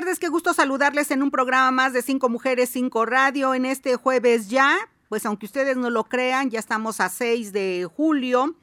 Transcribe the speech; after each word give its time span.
Tardes, 0.00 0.18
qué 0.18 0.28
gusto 0.28 0.54
saludarles 0.54 1.10
en 1.10 1.22
un 1.22 1.30
programa 1.30 1.70
más 1.70 1.92
de 1.92 2.00
Cinco 2.00 2.30
Mujeres, 2.30 2.70
Cinco 2.72 3.04
Radio 3.04 3.52
en 3.52 3.66
este 3.66 3.96
jueves 3.96 4.48
ya, 4.48 4.78
pues 5.10 5.26
aunque 5.26 5.44
ustedes 5.44 5.76
no 5.76 5.90
lo 5.90 6.04
crean, 6.04 6.48
ya 6.48 6.58
estamos 6.58 7.00
a 7.00 7.10
6 7.10 7.52
de 7.52 7.86
julio 7.94 8.54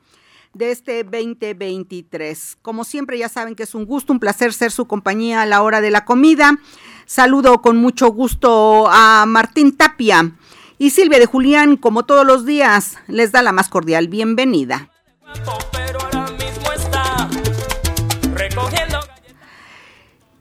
de 0.56 0.72
este 0.72 1.04
2023. 1.04 2.58
Como 2.64 2.84
siempre 2.84 3.20
ya 3.20 3.30
saben 3.30 3.54
que 3.54 3.62
es 3.62 3.76
un 3.76 3.86
gusto, 3.86 4.14
un 4.14 4.20
placer 4.20 4.52
ser 4.52 4.72
su 4.72 4.88
compañía 4.88 5.44
a 5.44 5.46
la 5.46 5.62
hora 5.62 5.80
de 5.80 5.92
la 5.92 6.06
comida. 6.06 6.58
Saludo 7.06 7.62
con 7.62 7.78
mucho 7.78 8.08
gusto 8.08 8.88
a 8.90 9.28
Martín 9.28 9.78
Tapia 9.78 10.32
y 10.80 10.90
Silvia 10.90 11.20
de 11.20 11.28
Julián, 11.28 11.78
como 11.78 12.04
todos 12.04 12.26
los 12.26 12.48
días, 12.48 12.98
les 13.08 13.32
da 13.32 13.44
la 13.44 13.52
más 13.52 13.70
cordial 13.70 14.08
bienvenida. 14.08 14.90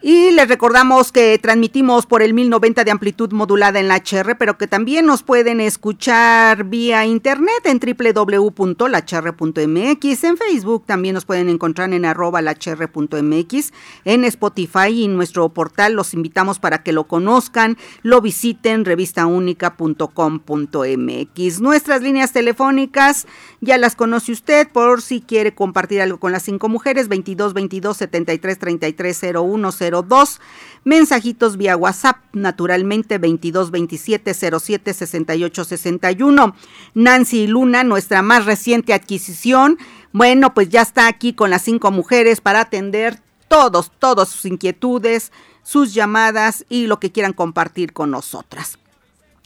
Y 0.02 0.30
les 0.32 0.46
recordamos 0.46 1.10
que 1.10 1.38
transmitimos 1.38 2.04
por 2.04 2.22
el 2.22 2.34
1090 2.34 2.84
de 2.84 2.90
amplitud 2.90 3.32
modulada 3.32 3.80
en 3.80 3.88
la 3.88 3.96
HR, 3.96 4.36
pero 4.38 4.58
que 4.58 4.66
también 4.66 5.06
nos 5.06 5.22
pueden 5.22 5.58
escuchar 5.58 6.64
vía 6.64 7.06
internet 7.06 7.64
en 7.64 7.80
www.lachr.mx. 7.80 10.24
En 10.24 10.36
Facebook 10.36 10.84
también 10.84 11.14
nos 11.14 11.24
pueden 11.24 11.48
encontrar 11.48 11.94
en 11.94 12.04
arroba 12.04 12.42
lachr.mx. 12.42 13.72
En 14.04 14.24
Spotify 14.24 14.88
y 14.90 15.06
en 15.06 15.16
nuestro 15.16 15.48
portal 15.48 15.94
los 15.94 16.12
invitamos 16.12 16.58
para 16.58 16.82
que 16.82 16.92
lo 16.92 17.04
conozcan, 17.04 17.78
lo 18.02 18.20
visiten, 18.20 18.84
revistaunica.com.mx. 18.84 21.60
Nuestras 21.60 22.02
líneas 22.02 22.32
telefónicas 22.32 23.26
ya 23.62 23.78
las 23.78 23.96
conoce 23.96 24.32
usted 24.32 24.68
por 24.68 25.00
si 25.00 25.22
quiere 25.22 25.54
compartir 25.54 26.02
algo 26.02 26.20
con 26.20 26.32
las 26.32 26.42
cinco 26.42 26.68
mujeres, 26.68 27.08
22 27.08 27.54
22 27.54 27.96
73 27.96 28.58
33 28.58 29.22
01 29.36 29.72
dos 30.02 30.40
Mensajitos 30.86 31.56
vía 31.56 31.76
WhatsApp, 31.76 32.18
naturalmente 32.32 33.18
22 33.18 33.72
27 33.72 34.34
07 34.34 34.94
68 34.94 35.64
61. 35.64 36.54
Nancy 36.94 37.48
Luna, 37.48 37.82
nuestra 37.82 38.22
más 38.22 38.44
reciente 38.44 38.94
adquisición. 38.94 39.78
Bueno, 40.12 40.54
pues 40.54 40.68
ya 40.68 40.82
está 40.82 41.08
aquí 41.08 41.32
con 41.32 41.50
las 41.50 41.62
cinco 41.62 41.90
mujeres 41.90 42.40
para 42.40 42.60
atender 42.60 43.18
todos, 43.48 43.90
todas 43.98 44.28
sus 44.28 44.44
inquietudes, 44.44 45.32
sus 45.64 45.92
llamadas 45.92 46.64
y 46.68 46.86
lo 46.86 47.00
que 47.00 47.10
quieran 47.10 47.32
compartir 47.32 47.92
con 47.92 48.12
nosotras. 48.12 48.78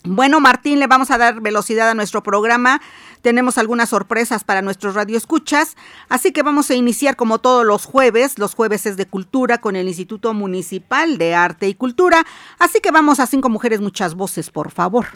Bueno, 0.04 0.40
Martín, 0.40 0.80
le 0.80 0.86
vamos 0.86 1.10
a 1.10 1.18
dar 1.18 1.40
velocidad 1.40 1.90
a 1.90 1.94
nuestro 1.94 2.22
programa. 2.22 2.80
Tenemos 3.20 3.58
algunas 3.58 3.90
sorpresas 3.90 4.44
para 4.44 4.62
nuestros 4.62 4.94
radioescuchas, 4.94 5.76
así 6.08 6.32
que 6.32 6.42
vamos 6.42 6.70
a 6.70 6.74
iniciar 6.74 7.16
como 7.16 7.38
todos 7.38 7.66
los 7.66 7.84
jueves. 7.84 8.38
Los 8.38 8.54
jueves 8.54 8.86
es 8.86 8.96
de 8.96 9.06
cultura 9.06 9.58
con 9.58 9.76
el 9.76 9.88
Instituto 9.88 10.32
Municipal 10.32 11.18
de 11.18 11.34
Arte 11.34 11.68
y 11.68 11.74
Cultura. 11.74 12.24
Así 12.58 12.80
que 12.80 12.90
vamos 12.90 13.20
a 13.20 13.26
cinco 13.26 13.50
mujeres, 13.50 13.80
muchas 13.80 14.14
voces, 14.14 14.50
por 14.50 14.70
favor. 14.70 15.08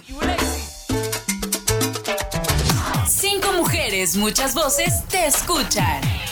Cinco 3.09 3.53
mujeres, 3.55 4.17
muchas 4.17 4.55
voces 4.55 5.07
te 5.09 5.27
escuchan. 5.27 6.24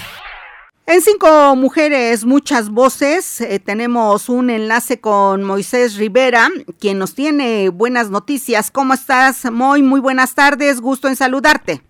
En 0.93 1.01
Cinco 1.01 1.57
Mujeres, 1.57 2.27
muchas 2.27 2.69
voces, 2.69 3.41
eh, 3.41 3.59
tenemos 3.59 4.29
un 4.29 4.51
enlace 4.51 5.01
con 5.01 5.43
Moisés 5.43 5.97
Rivera, 5.97 6.49
quien 6.79 6.99
nos 6.99 7.15
tiene 7.15 7.71
buenas 7.71 8.11
noticias. 8.11 8.71
¿Cómo 8.71 8.93
estás, 8.93 9.51
Moy? 9.51 9.81
Muy 9.81 10.01
buenas 10.01 10.35
tardes, 10.35 10.83
gusto 10.83 11.09
en 11.09 11.17
saludarte. 11.17 11.81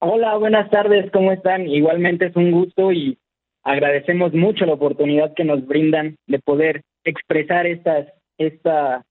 Hola, 0.00 0.36
buenas 0.36 0.68
tardes, 0.68 1.10
¿cómo 1.10 1.32
están? 1.32 1.66
Igualmente 1.66 2.26
es 2.26 2.36
un 2.36 2.50
gusto 2.52 2.92
y 2.92 3.16
agradecemos 3.62 4.34
mucho 4.34 4.66
la 4.66 4.74
oportunidad 4.74 5.32
que 5.32 5.44
nos 5.44 5.66
brindan 5.66 6.16
de 6.26 6.38
poder 6.38 6.82
expresar 7.02 7.66
esta 7.66 9.06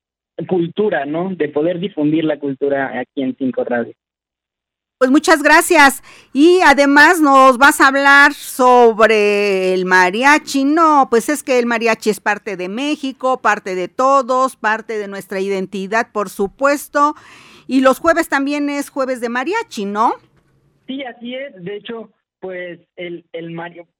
cultura, 0.47 1.07
¿no? 1.07 1.33
De 1.33 1.49
poder 1.49 1.79
difundir 1.79 2.23
la 2.23 2.37
cultura 2.37 2.99
aquí 2.99 3.23
en 3.23 3.35
Cinco 3.35 3.63
Radio. 3.63 3.93
Pues 5.03 5.11
muchas 5.11 5.43
gracias. 5.43 6.01
Y 6.31 6.61
además 6.65 7.19
nos 7.19 7.57
vas 7.57 7.81
a 7.81 7.89
hablar 7.89 8.31
sobre 8.31 9.73
el 9.73 9.83
mariachi. 9.83 10.63
No, 10.63 11.07
pues 11.09 11.27
es 11.27 11.43
que 11.43 11.59
el 11.59 11.65
mariachi 11.65 12.09
es 12.09 12.21
parte 12.21 12.55
de 12.55 12.69
México, 12.69 13.41
parte 13.41 13.75
de 13.75 13.89
todos, 13.89 14.55
parte 14.55 14.97
de 14.97 15.09
nuestra 15.09 15.41
identidad, 15.41 16.13
por 16.13 16.29
supuesto. 16.29 17.15
Y 17.67 17.81
los 17.81 17.99
jueves 17.99 18.29
también 18.29 18.69
es 18.69 18.89
jueves 18.89 19.19
de 19.19 19.27
mariachi, 19.27 19.83
¿no? 19.83 20.13
Sí, 20.87 21.03
así 21.03 21.35
es. 21.35 21.53
De 21.61 21.75
hecho, 21.75 22.09
pues 22.39 22.79
el, 22.95 23.25
el 23.33 23.53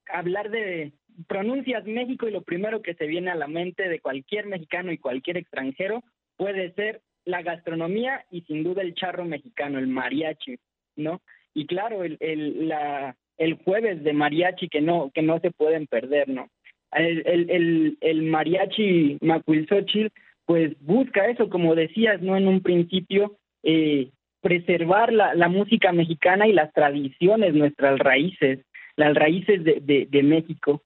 hablar 0.08 0.52
de 0.52 0.94
pronuncias 1.28 1.84
México 1.84 2.30
y 2.30 2.32
lo 2.32 2.44
primero 2.44 2.82
que 2.82 2.94
se 2.94 3.08
viene 3.08 3.30
a 3.30 3.36
la 3.36 3.48
mente 3.50 3.90
de 3.90 4.00
cualquier 4.00 4.46
mexicano 4.46 4.94
y 4.94 5.00
cualquier 5.00 5.36
extranjero 5.36 6.02
puede 6.38 6.72
ser 6.76 7.02
la 7.26 7.42
gastronomía 7.42 8.26
y 8.32 8.44
sin 8.44 8.64
duda 8.64 8.82
el 8.82 8.96
charro 8.96 9.26
mexicano, 9.26 9.80
el 9.80 9.88
mariachi. 9.88 10.58
¿No? 10.96 11.22
Y 11.54 11.66
claro, 11.66 12.04
el, 12.04 12.18
el, 12.20 12.68
la, 12.68 13.16
el 13.38 13.56
jueves 13.56 14.04
de 14.04 14.14
mariachi 14.14 14.70
que 14.70 14.82
no, 14.82 15.12
que 15.14 15.22
no 15.22 15.40
se 15.40 15.52
pueden 15.52 15.88
perder, 15.88 16.30
¿no? 16.30 16.50
El, 16.92 17.24
el, 17.26 17.98
el, 18.02 18.24
mariachi 18.24 19.18
Macuilxochitl, 19.22 20.14
pues 20.46 20.74
busca 20.80 21.28
eso, 21.28 21.50
como 21.50 21.76
decías, 21.76 22.22
¿no? 22.22 22.38
En 22.38 22.48
un 22.48 22.62
principio, 22.62 23.38
eh, 23.64 24.10
preservar 24.42 25.12
la, 25.12 25.34
la 25.34 25.48
música 25.48 25.92
mexicana 25.92 26.48
y 26.48 26.54
las 26.54 26.72
tradiciones, 26.74 27.54
nuestras 27.54 27.98
raíces, 28.00 28.60
las 28.96 29.16
raíces 29.16 29.64
de, 29.64 30.08
de 30.10 30.24
México. 30.24 30.84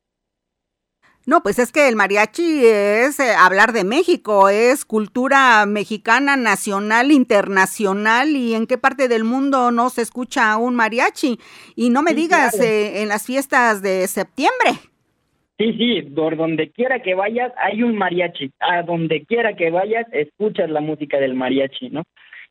No, 1.27 1.43
pues 1.43 1.59
es 1.59 1.73
que 1.73 1.89
el 1.89 1.97
mariachi 1.97 2.65
es 2.65 3.19
eh, 3.19 3.33
hablar 3.37 3.73
de 3.73 3.83
México, 3.83 4.47
es 4.47 4.85
cultura 4.85 5.65
mexicana, 5.65 6.37
nacional, 6.37 7.11
internacional, 7.11 8.29
y 8.29 8.53
en 8.53 8.65
qué 8.65 8.77
parte 8.77 9.09
del 9.09 9.25
mundo 9.25 9.69
no 9.71 9.89
se 9.89 10.03
escucha 10.03 10.55
un 10.55 10.75
mariachi. 10.75 11.37
Y 11.75 11.89
no 11.89 12.01
me 12.01 12.13
digas 12.13 12.57
eh, 12.61 13.01
en 13.01 13.09
las 13.09 13.25
fiestas 13.25 13.81
de 13.81 14.07
septiembre. 14.07 14.79
Sí, 15.57 15.73
sí, 15.73 16.01
por 16.03 16.37
donde 16.37 16.71
quiera 16.71 17.01
que 17.01 17.13
vayas 17.13 17.51
hay 17.57 17.83
un 17.83 17.97
mariachi. 17.97 18.51
A 18.61 18.83
donde 18.83 19.25
quiera 19.25 19.53
que 19.53 19.69
vayas 19.69 20.05
escuchas 20.13 20.69
la 20.69 20.79
música 20.79 21.17
del 21.17 21.33
mariachi, 21.33 21.89
¿no? 21.89 22.03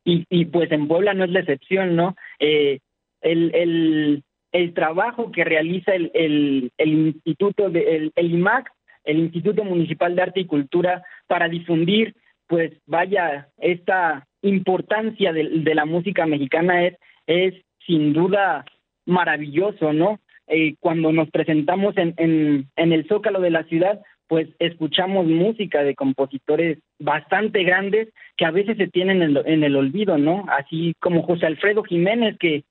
Y, 0.05 0.23
y 0.29 0.45
pues 0.45 0.71
en 0.71 0.87
Puebla 0.87 1.15
no 1.15 1.23
es 1.23 1.31
la 1.31 1.39
excepción, 1.39 1.95
¿no? 1.95 2.15
Eh, 2.37 2.77
el, 3.21 3.55
el, 3.55 4.23
el 4.57 4.73
trabajo 4.73 5.31
que 5.31 5.43
realiza 5.43 5.93
el, 5.93 6.09
el, 6.15 6.71
el 6.79 6.89
Instituto, 6.89 7.69
de, 7.69 7.95
el, 7.95 8.11
el 8.15 8.31
IMAC, 8.31 8.71
el 9.03 9.19
Instituto 9.19 9.63
Municipal 9.63 10.15
de 10.15 10.21
Arte 10.23 10.39
y 10.39 10.45
Cultura, 10.45 11.03
para 11.27 11.47
difundir, 11.47 12.15
pues 12.47 12.71
vaya, 12.87 13.49
esta 13.59 14.25
importancia 14.41 15.31
de, 15.31 15.47
de 15.59 15.75
la 15.75 15.85
música 15.85 16.25
mexicana 16.25 16.85
es, 16.85 16.95
es 17.27 17.53
sin 17.85 18.13
duda 18.13 18.65
maravilloso, 19.05 19.93
¿no? 19.93 20.19
Eh, 20.47 20.75
cuando 20.79 21.11
nos 21.11 21.29
presentamos 21.29 21.95
en, 21.97 22.15
en, 22.17 22.91
el 22.91 23.07
Zócalo 23.07 23.39
de 23.39 23.51
la 23.51 23.63
ciudad, 23.65 24.01
pues 24.27 24.47
escuchamos 24.57 25.27
música 25.27 25.83
de 25.83 25.93
compositores 25.93 26.79
bastante 26.99 27.63
grandes 27.63 28.09
que 28.37 28.45
a 28.45 28.51
veces 28.51 28.77
se 28.77 28.87
tienen 28.87 29.21
en, 29.21 29.37
en 29.45 29.63
el 29.63 29.75
olvido, 29.75 30.17
¿no? 30.17 30.45
Así 30.47 30.95
como 30.99 31.21
José 31.21 31.45
Alfredo 31.45 31.83
Jiménez, 31.83 32.37
que 32.39 32.63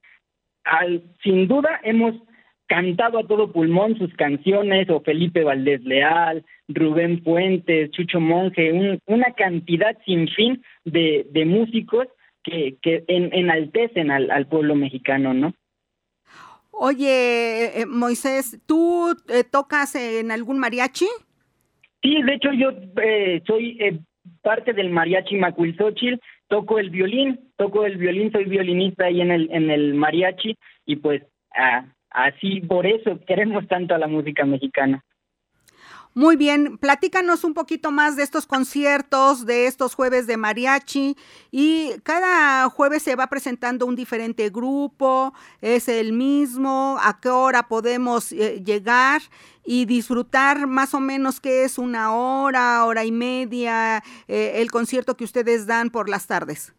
al, 0.66 1.02
sin 1.22 1.48
duda 1.48 1.80
hemos 1.82 2.14
cantado 2.66 3.18
a 3.18 3.26
todo 3.26 3.52
pulmón 3.52 3.96
sus 3.96 4.12
canciones, 4.14 4.90
o 4.90 5.00
Felipe 5.00 5.44
Valdés 5.44 5.82
Leal, 5.84 6.44
Rubén 6.68 7.22
Fuentes, 7.22 7.90
Chucho 7.92 8.20
Monje, 8.20 8.98
una 9.06 9.32
cantidad 9.36 9.96
sin 10.04 10.28
fin 10.28 10.62
de, 10.84 11.26
de 11.30 11.44
músicos 11.44 12.08
que, 12.42 12.76
que 12.82 13.04
en, 13.06 13.32
enaltecen 13.32 14.10
al, 14.10 14.30
al 14.30 14.46
pueblo 14.46 14.74
mexicano, 14.74 15.32
¿no? 15.32 15.54
Oye, 16.70 17.80
eh, 17.80 17.86
Moisés, 17.86 18.60
¿tú 18.66 19.16
eh, 19.28 19.44
tocas 19.44 19.94
en 19.94 20.30
algún 20.30 20.58
mariachi? 20.58 21.06
Sí, 22.02 22.22
de 22.22 22.34
hecho 22.34 22.52
yo 22.52 22.70
eh, 23.02 23.42
soy 23.46 23.78
eh, 23.80 23.98
parte 24.42 24.72
del 24.74 24.90
mariachi 24.90 25.36
Macuilxochitl, 25.36 26.20
toco 26.48 26.78
el 26.78 26.90
violín, 26.90 27.52
toco 27.56 27.84
el 27.84 27.96
violín, 27.96 28.32
soy 28.32 28.44
violinista 28.44 29.06
ahí 29.06 29.20
en 29.20 29.30
el 29.30 29.48
en 29.50 29.70
el 29.70 29.94
mariachi 29.94 30.56
y 30.84 30.96
pues 30.96 31.22
ah, 31.54 31.84
así 32.10 32.60
por 32.60 32.86
eso 32.86 33.18
queremos 33.26 33.66
tanto 33.68 33.94
a 33.94 33.98
la 33.98 34.06
música 34.06 34.44
mexicana. 34.44 35.02
Muy 36.18 36.36
bien, 36.36 36.78
platícanos 36.78 37.44
un 37.44 37.52
poquito 37.52 37.90
más 37.90 38.16
de 38.16 38.22
estos 38.22 38.46
conciertos, 38.46 39.44
de 39.44 39.66
estos 39.66 39.94
jueves 39.94 40.26
de 40.26 40.38
mariachi 40.38 41.14
y 41.52 41.90
cada 42.04 42.70
jueves 42.70 43.02
se 43.02 43.16
va 43.16 43.26
presentando 43.26 43.84
un 43.84 43.96
diferente 43.96 44.48
grupo, 44.48 45.34
es 45.60 45.90
el 45.90 46.14
mismo, 46.14 46.96
a 47.02 47.20
qué 47.20 47.28
hora 47.28 47.64
podemos 47.68 48.32
eh, 48.32 48.62
llegar 48.64 49.20
y 49.62 49.84
disfrutar 49.84 50.66
más 50.66 50.94
o 50.94 51.00
menos 51.00 51.38
qué 51.38 51.64
es 51.64 51.76
una 51.76 52.16
hora, 52.16 52.86
hora 52.86 53.04
y 53.04 53.12
media, 53.12 54.02
eh, 54.26 54.52
el 54.62 54.70
concierto 54.70 55.18
que 55.18 55.24
ustedes 55.24 55.66
dan 55.66 55.90
por 55.90 56.08
las 56.08 56.26
tardes. 56.26 56.74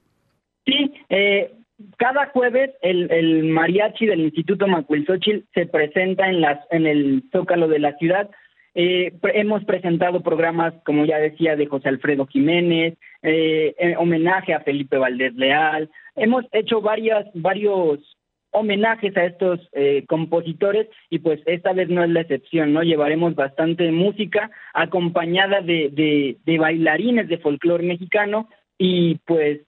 Sí, 0.65 0.95
eh, 1.09 1.53
cada 1.97 2.25
jueves 2.29 2.71
el, 2.81 3.11
el 3.11 3.43
mariachi 3.43 4.07
del 4.07 4.21
Instituto 4.21 4.65
Macuilxochitl 4.65 5.45
se 5.53 5.67
presenta 5.67 6.27
en, 6.27 6.41
las, 6.41 6.57
en 6.71 6.87
el 6.87 7.23
Zócalo 7.31 7.67
de 7.67 7.77
la 7.77 7.95
ciudad 7.97 8.31
eh, 8.79 9.12
hemos 9.33 9.65
presentado 9.65 10.21
programas, 10.21 10.71
como 10.85 11.03
ya 11.03 11.18
decía, 11.18 11.56
de 11.56 11.65
José 11.65 11.89
Alfredo 11.89 12.27
Jiménez, 12.27 12.95
eh, 13.24 13.95
homenaje 13.97 14.53
a 14.53 14.59
Felipe 14.59 15.00
Valdés 15.00 15.33
Leal. 15.33 15.89
Hemos 16.15 16.45
hecho 16.51 16.79
varias, 16.79 17.25
varios 17.33 18.15
homenajes 18.51 19.18
a 19.18 19.25
estos 19.25 19.68
eh, 19.71 20.06
compositores 20.07 20.88
y 21.09 21.18
pues 21.18 21.41
esta 21.47 21.74
vez 21.74 21.89
no 21.89 22.03
es 22.03 22.12
la 22.12 22.21
excepción, 22.21 22.71
¿no? 22.71 22.83
Llevaremos 22.83 23.33
bastante 23.33 23.91
música 23.91 24.51
acompañada 24.75 25.62
de, 25.62 25.89
de, 25.91 26.38
de 26.45 26.57
bailarines 26.59 27.27
de 27.30 27.39
folclore 27.39 27.83
mexicano 27.83 28.47
y 28.77 29.15
pues 29.25 29.62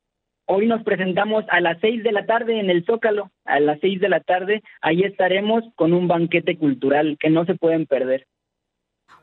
hoy 0.46 0.68
nos 0.68 0.84
presentamos 0.84 1.46
a 1.50 1.62
las 1.62 1.80
seis 1.82 2.04
de 2.04 2.12
la 2.12 2.28
tarde 2.28 2.60
en 2.60 2.70
el 2.70 2.86
Zócalo, 2.86 3.32
a 3.44 3.60
las 3.60 3.80
seis 3.80 4.00
de 4.00 4.10
la 4.10 4.20
tarde, 4.20 4.62
ahí 4.82 5.02
estaremos 5.02 5.64
con 5.74 5.94
un 5.94 6.08
banquete 6.08 6.60
cultural 6.60 7.18
que 7.20 7.32
no 7.32 7.46
se 7.46 7.56
pueden 7.56 7.88
perder. 7.88 8.28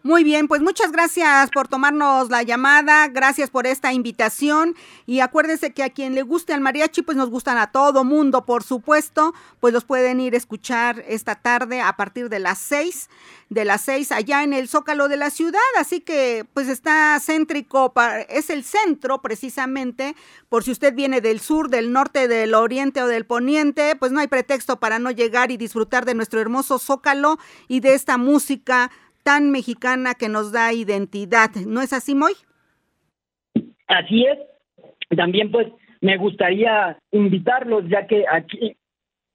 Muy 0.06 0.22
bien, 0.22 0.46
pues 0.46 0.62
muchas 0.62 0.92
gracias 0.92 1.50
por 1.50 1.66
tomarnos 1.66 2.30
la 2.30 2.44
llamada, 2.44 3.08
gracias 3.08 3.50
por 3.50 3.66
esta 3.66 3.92
invitación. 3.92 4.76
Y 5.04 5.18
acuérdense 5.18 5.72
que 5.72 5.82
a 5.82 5.90
quien 5.90 6.14
le 6.14 6.22
guste 6.22 6.52
el 6.52 6.60
mariachi, 6.60 7.02
pues 7.02 7.16
nos 7.16 7.28
gustan 7.28 7.58
a 7.58 7.72
todo 7.72 8.04
mundo, 8.04 8.46
por 8.46 8.62
supuesto, 8.62 9.34
pues 9.58 9.74
los 9.74 9.82
pueden 9.82 10.20
ir 10.20 10.34
a 10.34 10.36
escuchar 10.36 11.02
esta 11.08 11.34
tarde 11.34 11.80
a 11.80 11.96
partir 11.96 12.28
de 12.28 12.38
las 12.38 12.58
seis, 12.58 13.10
de 13.50 13.64
las 13.64 13.80
seis 13.80 14.12
allá 14.12 14.44
en 14.44 14.52
el 14.52 14.68
Zócalo 14.68 15.08
de 15.08 15.16
la 15.16 15.30
ciudad, 15.30 15.58
así 15.76 16.00
que 16.00 16.46
pues 16.54 16.68
está 16.68 17.18
céntrico, 17.18 17.92
es 18.28 18.48
el 18.50 18.62
centro 18.62 19.20
precisamente, 19.22 20.14
por 20.48 20.62
si 20.62 20.70
usted 20.70 20.94
viene 20.94 21.20
del 21.20 21.40
sur, 21.40 21.68
del 21.68 21.92
norte, 21.92 22.28
del 22.28 22.54
oriente 22.54 23.02
o 23.02 23.08
del 23.08 23.26
poniente, 23.26 23.96
pues 23.96 24.12
no 24.12 24.20
hay 24.20 24.28
pretexto 24.28 24.78
para 24.78 25.00
no 25.00 25.10
llegar 25.10 25.50
y 25.50 25.56
disfrutar 25.56 26.04
de 26.04 26.14
nuestro 26.14 26.40
hermoso 26.40 26.78
Zócalo 26.78 27.38
y 27.66 27.80
de 27.80 27.94
esta 27.94 28.18
música 28.18 28.92
tan 29.26 29.50
mexicana 29.50 30.14
que 30.14 30.28
nos 30.28 30.52
da 30.52 30.72
identidad. 30.72 31.50
¿No 31.66 31.82
es 31.82 31.92
así, 31.92 32.14
Moy? 32.14 32.34
Así 33.88 34.24
es. 34.24 34.38
También 35.16 35.50
pues 35.50 35.66
me 36.00 36.16
gustaría 36.16 36.96
invitarlos, 37.10 37.88
ya 37.88 38.06
que 38.06 38.24
aquí 38.30 38.76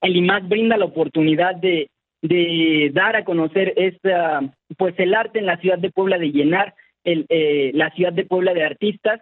el 0.00 0.16
IMAX 0.16 0.48
brinda 0.48 0.78
la 0.78 0.86
oportunidad 0.86 1.56
de, 1.56 1.90
de 2.22 2.90
dar 2.94 3.16
a 3.16 3.24
conocer 3.24 3.74
esta, 3.76 4.40
pues 4.78 4.94
el 4.98 5.14
arte 5.14 5.40
en 5.40 5.46
la 5.46 5.58
ciudad 5.58 5.78
de 5.78 5.90
Puebla, 5.90 6.16
de 6.16 6.32
llenar 6.32 6.74
el, 7.04 7.26
eh, 7.28 7.72
la 7.74 7.90
ciudad 7.90 8.14
de 8.14 8.24
Puebla 8.24 8.54
de 8.54 8.64
artistas, 8.64 9.20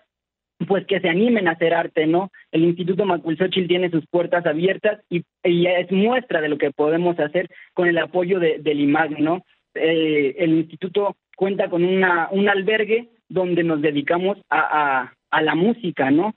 pues 0.68 0.86
que 0.86 1.00
se 1.00 1.08
animen 1.08 1.48
a 1.48 1.52
hacer 1.52 1.74
arte, 1.74 2.06
¿no? 2.06 2.30
El 2.52 2.62
Instituto 2.62 3.04
Macuilxochitl 3.06 3.66
tiene 3.66 3.90
sus 3.90 4.06
puertas 4.06 4.46
abiertas 4.46 5.00
y, 5.08 5.24
y, 5.42 5.66
es 5.66 5.90
muestra 5.90 6.40
de 6.40 6.48
lo 6.48 6.58
que 6.58 6.70
podemos 6.70 7.18
hacer 7.18 7.50
con 7.74 7.88
el 7.88 7.98
apoyo 7.98 8.38
de, 8.38 8.58
del 8.60 8.78
IMAG, 8.78 9.18
¿no? 9.18 9.42
Eh, 9.74 10.34
el 10.38 10.50
instituto 10.52 11.16
cuenta 11.36 11.70
con 11.70 11.84
una, 11.84 12.28
un 12.30 12.48
albergue 12.48 13.08
donde 13.28 13.62
nos 13.62 13.80
dedicamos 13.80 14.38
a, 14.50 14.60
a, 14.60 15.14
a 15.30 15.42
la 15.42 15.54
música, 15.54 16.10
¿no? 16.10 16.34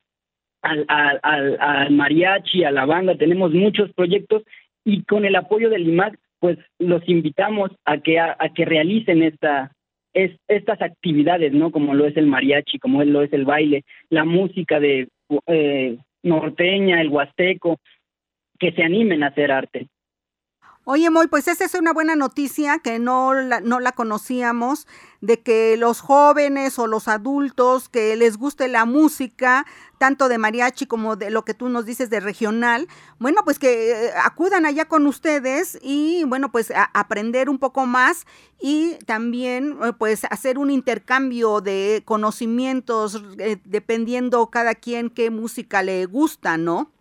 Al, 0.62 0.86
al, 0.88 1.58
al, 1.60 1.92
mariachi, 1.92 2.64
a 2.64 2.72
la 2.72 2.86
banda, 2.86 3.16
tenemos 3.16 3.52
muchos 3.52 3.92
proyectos 3.94 4.44
y 4.86 5.04
con 5.04 5.26
el 5.26 5.36
apoyo 5.36 5.70
del 5.70 5.88
IMAC, 5.90 6.18
pues 6.40 6.58
los 6.80 7.08
invitamos 7.10 7.72
a 7.84 7.98
que, 7.98 8.20
a, 8.20 8.38
que 8.56 8.64
realicen 8.64 9.24
esta, 9.24 9.72
es, 10.14 10.32
estas 10.48 10.82
actividades, 10.82 11.52
¿no? 11.52 11.72
Como 11.72 11.94
lo 11.94 12.06
es 12.06 12.16
el 12.16 12.28
mariachi, 12.28 12.80
como 12.80 13.04
lo 13.04 13.24
es 13.24 13.34
el 13.34 13.46
baile, 13.46 13.84
la 14.10 14.24
música 14.24 14.80
de 14.80 15.10
eh, 15.48 15.98
norteña, 16.22 17.02
el 17.02 17.10
huasteco, 17.10 17.78
que 18.60 18.72
se 18.72 18.84
animen 18.84 19.24
a 19.24 19.28
hacer 19.28 19.52
arte. 19.52 19.88
Oye, 20.86 21.10
Moy, 21.10 21.28
pues 21.28 21.48
esa 21.48 21.64
es 21.64 21.76
una 21.76 21.94
buena 21.94 22.18
noticia 22.18 22.78
que 22.80 23.00
no 23.00 23.34
la, 23.34 23.62
no 23.62 23.80
la 23.80 23.94
conocíamos, 23.94 24.86
de 25.22 25.40
que 25.40 25.78
los 25.78 26.02
jóvenes 26.02 26.78
o 26.78 26.88
los 26.88 27.08
adultos 27.08 27.88
que 27.88 28.14
les 28.18 28.36
guste 28.36 28.68
la 28.68 28.84
música, 28.84 29.66
tanto 29.98 30.28
de 30.28 30.38
mariachi 30.38 30.86
como 30.86 31.16
de 31.16 31.30
lo 31.30 31.46
que 31.46 31.54
tú 31.54 31.70
nos 31.70 31.86
dices 31.86 32.10
de 32.10 32.20
regional, 32.20 32.90
bueno, 33.18 33.44
pues 33.46 33.60
que 33.60 34.08
eh, 34.08 34.12
acudan 34.26 34.66
allá 34.66 34.84
con 34.84 35.08
ustedes 35.08 35.80
y, 35.82 36.26
bueno, 36.26 36.52
pues 36.52 36.70
a 36.72 36.90
aprender 36.94 37.50
un 37.50 37.60
poco 37.60 37.86
más 37.86 38.26
y 38.60 38.96
también, 39.06 39.78
eh, 39.86 39.94
pues, 39.98 40.26
hacer 40.30 40.58
un 40.58 40.70
intercambio 40.70 41.62
de 41.62 42.02
conocimientos 42.04 43.24
eh, 43.38 43.56
dependiendo 43.64 44.48
cada 44.48 44.76
quien 44.76 45.10
qué 45.10 45.30
música 45.30 45.82
le 45.82 46.06
gusta, 46.08 46.58
¿no? 46.58 46.92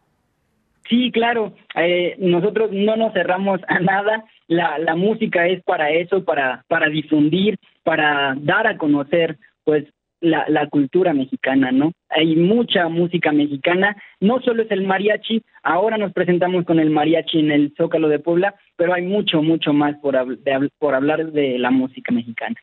Sí, 0.92 1.10
claro, 1.10 1.54
eh, 1.74 2.16
nosotros 2.18 2.68
no 2.70 2.96
nos 2.96 3.14
cerramos 3.14 3.62
a 3.66 3.80
nada, 3.80 4.26
la, 4.46 4.78
la 4.78 4.94
música 4.94 5.46
es 5.46 5.62
para 5.62 5.90
eso, 5.90 6.22
para, 6.22 6.66
para 6.68 6.90
difundir, 6.90 7.56
para 7.82 8.36
dar 8.38 8.66
a 8.66 8.76
conocer 8.76 9.38
pues 9.64 9.86
la, 10.20 10.68
cultura 10.68 11.14
mexicana, 11.14 11.72
¿no? 11.72 11.92
Hay 12.10 12.36
mucha 12.36 12.90
música 12.90 13.32
mexicana, 13.32 13.96
no 14.20 14.42
solo 14.42 14.64
es 14.64 14.70
el 14.70 14.86
mariachi, 14.86 15.42
ahora 15.62 15.96
nos 15.96 16.12
presentamos 16.12 16.66
con 16.66 16.78
el 16.78 16.90
mariachi 16.90 17.38
en 17.38 17.52
el 17.52 17.72
Zócalo 17.78 18.10
de 18.10 18.18
Puebla, 18.18 18.54
pero 18.76 18.92
hay 18.92 19.00
mucho, 19.00 19.40
mucho 19.40 19.72
más 19.72 19.96
por, 19.96 20.14
de, 20.40 20.68
por 20.78 20.94
hablar 20.94 21.32
de 21.32 21.58
la 21.58 21.70
música 21.70 22.12
mexicana. 22.12 22.56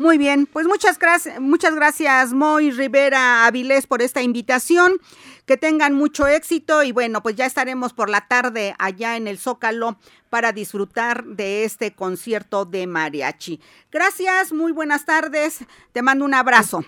Muy 0.00 0.16
bien, 0.16 0.46
pues 0.50 0.66
muchas 0.66 0.98
gracias, 0.98 1.38
muchas 1.38 1.76
gracias 1.76 2.32
Moy 2.32 2.70
Rivera 2.70 3.46
Avilés 3.46 3.86
por 3.86 4.00
esta 4.00 4.22
invitación. 4.22 4.92
Que 5.46 5.56
tengan 5.56 5.94
mucho 5.94 6.26
éxito 6.26 6.82
y 6.82 6.92
bueno, 6.92 7.22
pues 7.22 7.36
ya 7.36 7.46
estaremos 7.46 7.92
por 7.92 8.10
la 8.10 8.22
tarde 8.28 8.74
allá 8.78 9.16
en 9.16 9.26
el 9.26 9.38
Zócalo 9.38 9.98
para 10.28 10.52
disfrutar 10.52 11.24
de 11.24 11.64
este 11.64 11.92
concierto 11.92 12.64
de 12.64 12.86
mariachi. 12.86 13.60
Gracias, 13.90 14.52
muy 14.52 14.72
buenas 14.72 15.04
tardes. 15.04 15.66
Te 15.92 16.02
mando 16.02 16.24
un 16.24 16.34
abrazo. 16.34 16.84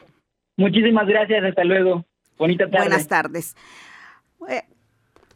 Muchísimas 0.56 1.06
gracias, 1.06 1.44
hasta 1.44 1.64
luego. 1.64 2.04
Bonita 2.38 2.64
tarde. 2.64 2.86
Buenas 2.86 3.08
tardes. 3.08 3.56
Eh, 4.48 4.62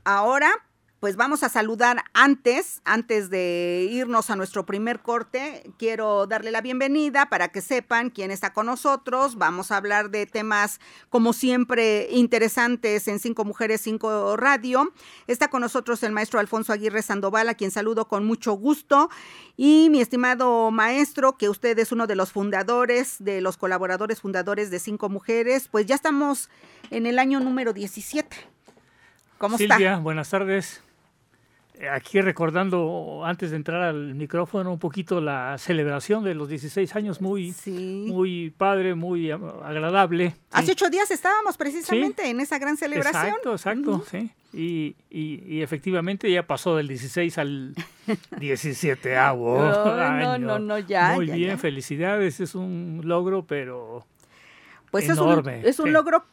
ahora 0.05 0.66
pues 1.01 1.17
vamos 1.17 1.43
a 1.43 1.51
saludar 1.51 2.05
antes, 2.15 2.81
antes 2.85 3.29
de 3.29 3.87
irnos 3.91 4.31
a 4.31 4.37
nuestro 4.37 4.65
primer 4.65 5.01
corte, 5.01 5.71
quiero 5.79 6.27
darle 6.27 6.51
la 6.51 6.63
bienvenida 6.63 7.29
para 7.29 7.49
que 7.49 7.61
sepan 7.61 8.09
quién 8.09 8.31
está 8.31 8.55
con 8.55 8.65
nosotros. 8.65 9.37
Vamos 9.37 9.71
a 9.71 9.77
hablar 9.77 10.11
de 10.11 10.25
temas, 10.25 10.81
como 11.11 11.35
siempre, 11.35 12.09
interesantes 12.11 13.09
en 13.09 13.19
Cinco 13.19 13.45
Mujeres, 13.45 13.83
Cinco 13.83 14.39
Radio. 14.39 14.91
Está 15.27 15.49
con 15.49 15.61
nosotros 15.61 16.03
el 16.03 16.13
maestro 16.13 16.41
Alfonso 16.41 16.73
Aguirre 16.73 17.03
Sandoval, 17.03 17.51
a 17.51 17.55
quien 17.55 17.71
saludo 17.71 18.09
con 18.09 18.25
mucho 18.25 18.55
gusto. 18.55 19.11
Y 19.55 19.89
mi 19.91 20.01
estimado 20.01 20.71
maestro, 20.71 21.37
que 21.37 21.51
usted 21.51 21.79
es 21.79 21.93
uno 21.93 22.07
de 22.07 22.17
los 22.17 22.33
fundadores, 22.33 23.17
de 23.19 23.43
los 23.43 23.59
colaboradores 23.59 24.23
fundadores 24.23 24.71
de 24.71 24.79
Cinco 24.79 25.11
Mujeres, 25.11 25.69
pues 25.69 25.85
ya 25.85 25.95
estamos 25.95 26.49
en 26.91 27.05
el 27.05 27.19
año 27.19 27.39
número 27.39 27.75
17. 27.75 28.35
¿Cómo 29.37 29.59
Silvia, 29.59 29.99
buenas 29.99 30.31
tardes 30.31 30.86
aquí 31.93 32.21
recordando 32.21 33.23
antes 33.25 33.51
de 33.51 33.57
entrar 33.57 33.83
al 33.83 34.15
micrófono 34.15 34.73
un 34.73 34.79
poquito 34.79 35.21
la 35.21 35.57
celebración 35.59 36.25
de 36.25 36.35
los 36.35 36.49
16 36.49 36.95
años, 36.97 37.21
muy, 37.21 37.55
muy 37.67 38.51
padre, 38.51 38.95
muy 38.95 39.31
agradable. 39.31 40.35
Hace 40.53 40.73
ocho 40.73 40.89
días 40.89 41.11
estábamos 41.11 41.57
precisamente 41.57 42.29
en 42.29 42.41
esa 42.41 42.59
gran 42.59 42.77
celebración. 42.77 43.27
Exacto, 43.27 43.53
exacto, 43.53 44.05
sí. 44.11 44.31
Y, 44.53 44.97
y, 45.11 45.61
efectivamente 45.61 46.31
ya 46.31 46.47
pasó 46.47 46.77
del 46.77 46.89
16 46.89 47.37
al 47.37 47.75
17 48.39 49.15
no, 49.15 50.39
No, 50.39 50.59
no, 50.59 50.79
ya. 50.79 51.13
Muy 51.15 51.27
bien, 51.27 51.59
felicidades, 51.59 52.41
es 52.41 52.55
un 52.55 53.03
logro, 53.05 53.45
pero 53.45 54.07
pues 54.91 55.09
enorme. 55.11 55.59
Es 55.59 55.63
un, 55.63 55.69
es 55.69 55.79
un 55.81 55.93
logro 55.93 56.25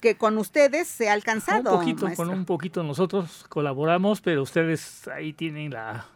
que 0.00 0.16
con 0.16 0.38
ustedes 0.38 0.88
se 0.88 1.08
ha 1.08 1.12
alcanzado. 1.12 1.72
Un 1.72 1.78
poquito, 1.78 2.08
con 2.16 2.30
un 2.30 2.44
poquito 2.44 2.82
nosotros 2.82 3.44
colaboramos, 3.48 4.20
pero 4.20 4.42
ustedes 4.42 5.06
ahí 5.08 5.32
tienen 5.32 5.72
la 5.72 6.06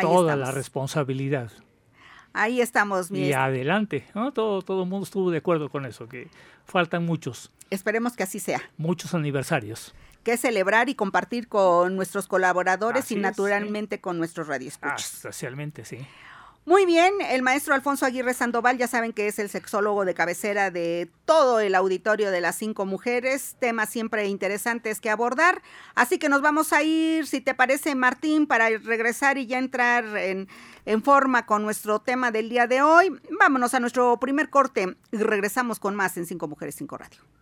toda 0.00 0.36
la 0.36 0.50
responsabilidad. 0.50 1.50
Ahí 2.34 2.62
estamos, 2.62 3.10
mi 3.10 3.26
Y 3.26 3.32
adelante, 3.34 4.06
¿no? 4.14 4.32
Todo, 4.32 4.62
todo 4.62 4.84
el 4.84 4.88
mundo 4.88 5.04
estuvo 5.04 5.30
de 5.30 5.38
acuerdo 5.38 5.68
con 5.68 5.84
eso, 5.84 6.08
que 6.08 6.28
faltan 6.64 7.04
muchos. 7.04 7.50
Esperemos 7.68 8.16
que 8.16 8.22
así 8.22 8.38
sea. 8.38 8.62
Muchos 8.78 9.14
aniversarios. 9.14 9.94
Que 10.24 10.36
celebrar 10.38 10.88
y 10.88 10.94
compartir 10.94 11.48
con 11.48 11.94
nuestros 11.96 12.28
colaboradores 12.28 13.10
y 13.10 13.16
naturalmente 13.16 14.00
con 14.00 14.18
nuestros 14.18 14.46
radioescuchas. 14.46 15.14
especialmente, 15.14 15.84
sí. 15.84 15.98
Muy 16.64 16.86
bien, 16.86 17.12
el 17.20 17.42
maestro 17.42 17.74
Alfonso 17.74 18.06
Aguirre 18.06 18.34
Sandoval, 18.34 18.78
ya 18.78 18.86
saben 18.86 19.12
que 19.12 19.26
es 19.26 19.40
el 19.40 19.48
sexólogo 19.48 20.04
de 20.04 20.14
cabecera 20.14 20.70
de 20.70 21.10
todo 21.24 21.58
el 21.58 21.74
auditorio 21.74 22.30
de 22.30 22.40
las 22.40 22.54
cinco 22.54 22.86
mujeres, 22.86 23.56
temas 23.58 23.90
siempre 23.90 24.28
interesantes 24.28 25.00
que 25.00 25.10
abordar. 25.10 25.60
Así 25.96 26.20
que 26.20 26.28
nos 26.28 26.40
vamos 26.40 26.72
a 26.72 26.84
ir, 26.84 27.26
si 27.26 27.40
te 27.40 27.54
parece, 27.54 27.96
Martín, 27.96 28.46
para 28.46 28.68
regresar 28.68 29.38
y 29.38 29.46
ya 29.48 29.58
entrar 29.58 30.04
en, 30.16 30.46
en 30.86 31.02
forma 31.02 31.46
con 31.46 31.64
nuestro 31.64 31.98
tema 31.98 32.30
del 32.30 32.48
día 32.48 32.68
de 32.68 32.80
hoy. 32.80 33.20
Vámonos 33.40 33.74
a 33.74 33.80
nuestro 33.80 34.20
primer 34.20 34.48
corte 34.48 34.96
y 35.10 35.16
regresamos 35.16 35.80
con 35.80 35.96
más 35.96 36.16
en 36.16 36.26
Cinco 36.26 36.46
Mujeres, 36.46 36.76
Cinco 36.76 36.96
Radio. 36.96 37.41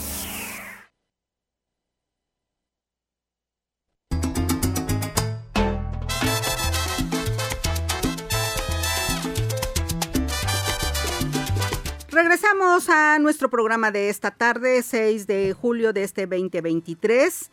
Regresamos 12.21 12.87
a 12.87 13.17
nuestro 13.17 13.49
programa 13.49 13.89
de 13.89 14.09
esta 14.09 14.29
tarde, 14.29 14.83
6 14.83 15.25
de 15.25 15.53
julio 15.53 15.91
de 15.91 16.03
este 16.03 16.27
2023. 16.27 17.49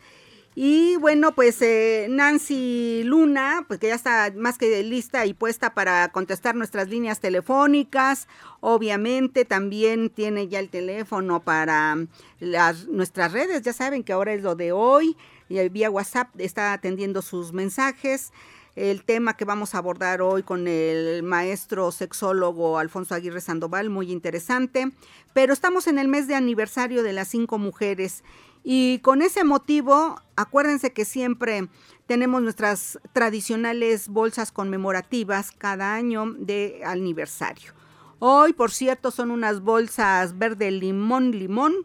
Y 0.53 0.95
bueno, 0.97 1.33
pues 1.33 1.59
eh, 1.63 2.05
Nancy 2.07 3.01
Luna, 3.03 3.65
pues 3.67 3.79
que 3.79 3.87
ya 3.87 3.95
está 3.95 4.31
más 4.35 4.59
que 4.59 4.83
lista 4.83 5.25
y 5.25 5.33
puesta 5.33 5.73
para 5.73 6.09
contestar 6.09 6.53
nuestras 6.53 6.87
líneas 6.87 7.19
telefónicas. 7.19 8.27
Obviamente 8.59 9.43
también 9.43 10.11
tiene 10.11 10.47
ya 10.47 10.59
el 10.59 10.69
teléfono 10.69 11.39
para 11.39 11.97
las, 12.39 12.85
nuestras 12.87 13.31
redes. 13.33 13.63
Ya 13.63 13.73
saben 13.73 14.03
que 14.03 14.13
ahora 14.13 14.33
es 14.33 14.43
lo 14.43 14.53
de 14.53 14.71
hoy. 14.71 15.17
Y 15.49 15.67
vía 15.69 15.89
WhatsApp 15.89 16.29
está 16.37 16.73
atendiendo 16.73 17.23
sus 17.23 17.53
mensajes 17.53 18.31
el 18.79 19.03
tema 19.03 19.35
que 19.35 19.43
vamos 19.43 19.75
a 19.75 19.79
abordar 19.79 20.21
hoy 20.21 20.41
con 20.41 20.65
el 20.65 21.21
maestro 21.21 21.91
sexólogo 21.91 22.79
Alfonso 22.79 23.13
Aguirre 23.13 23.41
Sandoval, 23.41 23.89
muy 23.89 24.09
interesante. 24.09 24.91
Pero 25.33 25.51
estamos 25.51 25.87
en 25.87 25.99
el 25.99 26.07
mes 26.07 26.29
de 26.29 26.35
aniversario 26.35 27.03
de 27.03 27.11
las 27.11 27.27
cinco 27.27 27.57
mujeres 27.57 28.23
y 28.63 28.99
con 28.99 29.21
ese 29.21 29.43
motivo, 29.43 30.21
acuérdense 30.37 30.93
que 30.93 31.03
siempre 31.03 31.67
tenemos 32.07 32.41
nuestras 32.41 32.99
tradicionales 33.11 34.07
bolsas 34.07 34.53
conmemorativas 34.53 35.51
cada 35.51 35.93
año 35.93 36.33
de 36.37 36.81
aniversario. 36.85 37.73
Hoy, 38.19 38.53
por 38.53 38.71
cierto, 38.71 39.11
son 39.11 39.31
unas 39.31 39.59
bolsas 39.59 40.37
verde 40.37 40.71
limón 40.71 41.31
limón 41.31 41.75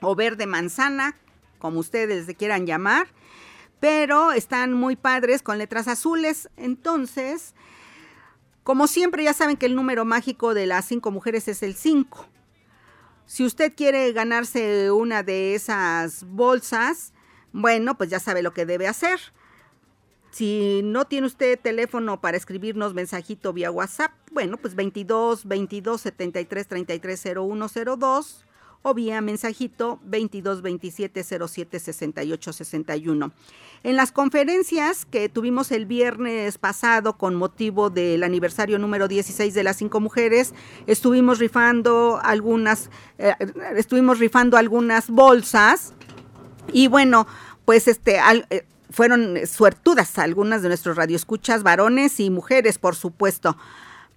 o 0.00 0.14
verde 0.14 0.46
manzana, 0.46 1.16
como 1.58 1.80
ustedes 1.80 2.28
le 2.28 2.34
quieran 2.36 2.64
llamar 2.64 3.08
pero 3.82 4.30
están 4.30 4.74
muy 4.74 4.94
padres 4.94 5.42
con 5.42 5.58
letras 5.58 5.88
azules. 5.88 6.48
Entonces, 6.56 7.52
como 8.62 8.86
siempre, 8.86 9.24
ya 9.24 9.34
saben 9.34 9.56
que 9.56 9.66
el 9.66 9.74
número 9.74 10.04
mágico 10.04 10.54
de 10.54 10.66
las 10.66 10.84
cinco 10.84 11.10
mujeres 11.10 11.48
es 11.48 11.64
el 11.64 11.74
5. 11.74 12.28
Si 13.26 13.44
usted 13.44 13.74
quiere 13.74 14.12
ganarse 14.12 14.92
una 14.92 15.24
de 15.24 15.56
esas 15.56 16.22
bolsas, 16.28 17.12
bueno, 17.50 17.98
pues 17.98 18.08
ya 18.08 18.20
sabe 18.20 18.42
lo 18.42 18.54
que 18.54 18.66
debe 18.66 18.86
hacer. 18.86 19.18
Si 20.30 20.82
no 20.84 21.08
tiene 21.08 21.26
usted 21.26 21.58
teléfono 21.58 22.20
para 22.20 22.36
escribirnos 22.36 22.94
mensajito 22.94 23.52
vía 23.52 23.72
WhatsApp, 23.72 24.12
bueno, 24.30 24.58
pues 24.58 24.76
22 24.76 25.44
22 25.44 26.00
73 26.00 26.68
33 26.68 27.20
0102 27.20 28.46
o 28.82 28.94
vía 28.94 29.20
mensajito 29.20 30.00
22 30.04 30.62
27 30.62 31.24
07 31.24 31.78
68 31.78 32.52
61. 32.52 33.32
En 33.84 33.96
las 33.96 34.12
conferencias 34.12 35.04
que 35.04 35.28
tuvimos 35.28 35.72
el 35.72 35.86
viernes 35.86 36.58
pasado 36.58 37.18
con 37.18 37.34
motivo 37.34 37.90
del 37.90 38.22
aniversario 38.22 38.78
número 38.78 39.08
16 39.08 39.54
de 39.54 39.64
las 39.64 39.76
cinco 39.76 40.00
mujeres, 40.00 40.54
estuvimos 40.86 41.38
rifando 41.38 42.20
algunas, 42.22 42.90
eh, 43.18 43.34
estuvimos 43.76 44.18
rifando 44.18 44.56
algunas 44.56 45.10
bolsas 45.10 45.94
y 46.72 46.86
bueno, 46.86 47.26
pues 47.64 47.88
este, 47.88 48.20
eh, 48.50 48.64
fueron 48.90 49.46
suertudas 49.46 50.18
algunas 50.18 50.62
de 50.62 50.68
nuestros 50.68 50.96
radioescuchas, 50.96 51.62
varones 51.62 52.20
y 52.20 52.30
mujeres, 52.30 52.78
por 52.78 52.94
supuesto. 52.94 53.56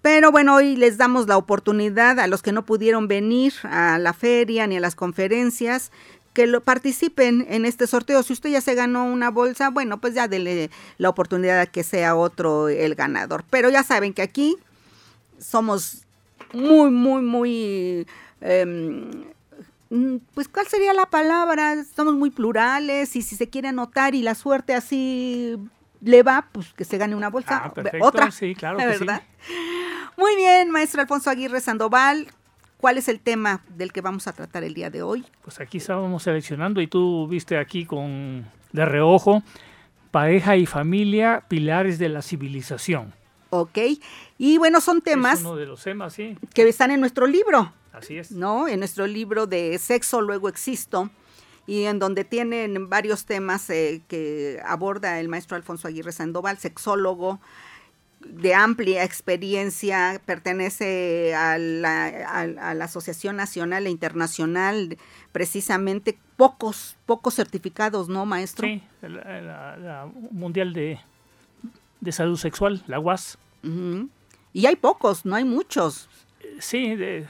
Pero 0.05 0.31
bueno, 0.31 0.53
hoy 0.53 0.75
les 0.75 0.99
damos 0.99 1.27
la 1.27 1.35
oportunidad 1.35 2.19
a 2.19 2.27
los 2.27 2.43
que 2.43 2.51
no 2.51 2.63
pudieron 2.63 3.07
venir 3.07 3.53
a 3.63 3.97
la 3.97 4.13
feria 4.13 4.67
ni 4.67 4.77
a 4.77 4.79
las 4.79 4.93
conferencias 4.93 5.91
que 6.33 6.45
lo 6.45 6.61
participen 6.61 7.47
en 7.49 7.65
este 7.65 7.87
sorteo. 7.87 8.21
Si 8.21 8.33
usted 8.33 8.51
ya 8.51 8.61
se 8.61 8.75
ganó 8.75 9.05
una 9.05 9.31
bolsa, 9.31 9.71
bueno, 9.71 9.99
pues 9.99 10.13
ya 10.13 10.27
dele 10.27 10.69
la 10.99 11.09
oportunidad 11.09 11.59
a 11.59 11.65
que 11.65 11.81
sea 11.81 12.15
otro 12.15 12.69
el 12.69 12.93
ganador. 12.93 13.45
Pero 13.49 13.71
ya 13.71 13.81
saben 13.81 14.13
que 14.13 14.21
aquí 14.21 14.57
somos 15.39 16.05
muy, 16.53 16.91
muy, 16.91 17.23
muy... 17.23 18.07
Em, 18.41 19.09
pues, 20.35 20.47
¿cuál 20.47 20.67
sería 20.67 20.93
la 20.93 21.07
palabra? 21.07 21.83
Somos 21.95 22.13
muy 22.13 22.29
plurales 22.29 23.15
y 23.15 23.23
si 23.23 23.35
se 23.35 23.49
quiere 23.49 23.69
anotar 23.69 24.13
y 24.13 24.21
la 24.21 24.35
suerte 24.35 24.75
así 24.75 25.57
le 26.01 26.21
va, 26.21 26.47
pues 26.51 26.73
que 26.73 26.85
se 26.85 26.99
gane 26.99 27.15
una 27.15 27.29
bolsa. 27.29 27.63
Ah, 27.65 27.73
perfecto, 27.73 28.05
otra. 28.05 28.29
Sí, 28.29 28.53
claro. 28.53 28.77
¿Verdad? 28.77 29.23
Muy 30.17 30.35
bien, 30.35 30.71
maestro 30.71 31.01
Alfonso 31.01 31.29
Aguirre 31.29 31.59
Sandoval. 31.59 32.27
¿Cuál 32.77 32.97
es 32.97 33.07
el 33.07 33.19
tema 33.19 33.63
del 33.69 33.91
que 33.91 34.01
vamos 34.01 34.27
a 34.27 34.33
tratar 34.33 34.63
el 34.63 34.73
día 34.73 34.89
de 34.89 35.01
hoy? 35.01 35.25
Pues 35.43 35.59
aquí 35.59 35.77
estábamos 35.77 36.23
seleccionando 36.23 36.81
y 36.81 36.87
tú 36.87 37.27
viste 37.27 37.57
aquí 37.57 37.85
con 37.85 38.45
de 38.71 38.85
reojo 38.85 39.43
pareja 40.15 40.55
y 40.55 40.65
familia, 40.65 41.43
pilares 41.49 41.99
de 41.99 42.07
la 42.07 42.21
civilización. 42.21 43.13
Ok, 43.49 43.77
y 44.37 44.57
bueno, 44.57 44.79
son 44.79 45.01
temas, 45.01 45.39
es 45.39 45.45
uno 45.45 45.57
de 45.57 45.65
los 45.65 45.83
temas 45.83 46.13
sí. 46.13 46.37
que 46.53 46.69
están 46.69 46.89
en 46.91 47.01
nuestro 47.01 47.27
libro. 47.27 47.73
Así 47.91 48.17
es. 48.17 48.31
¿No? 48.31 48.69
En 48.69 48.79
nuestro 48.79 49.07
libro 49.07 49.45
de 49.45 49.77
Sexo, 49.77 50.21
luego 50.21 50.47
existo, 50.47 51.09
y 51.67 51.83
en 51.83 51.99
donde 51.99 52.23
tienen 52.23 52.89
varios 52.89 53.25
temas 53.25 53.69
eh, 53.69 54.03
que 54.07 54.61
aborda 54.65 55.19
el 55.19 55.27
maestro 55.27 55.57
Alfonso 55.57 55.89
Aguirre 55.89 56.13
Sandoval, 56.13 56.59
sexólogo, 56.59 57.41
de 58.19 58.53
amplia 58.53 59.03
experiencia, 59.03 60.21
pertenece 60.25 61.35
a 61.35 61.57
la, 61.57 62.07
a, 62.07 62.73
la, 62.73 62.85
Asociación 62.85 63.35
Nacional 63.35 63.87
e 63.87 63.89
Internacional, 63.89 64.97
precisamente 65.31 66.17
pocos, 66.37 66.97
pocos 67.05 67.35
certificados, 67.35 68.09
¿no, 68.09 68.25
maestro? 68.25 68.67
Sí, 68.67 68.81
la, 69.01 70.09
Mundial 70.31 70.73
de, 70.73 70.99
de, 72.01 72.11
Salud 72.11 72.37
Sexual, 72.37 72.83
la 72.87 72.99
UAS. 72.99 73.37
Y 74.53 74.65
hay 74.65 74.75
pocos, 74.75 75.25
no 75.25 75.35
hay 75.35 75.43
muchos. 75.43 76.07
Sí, 76.59 76.95
de, 76.95 77.27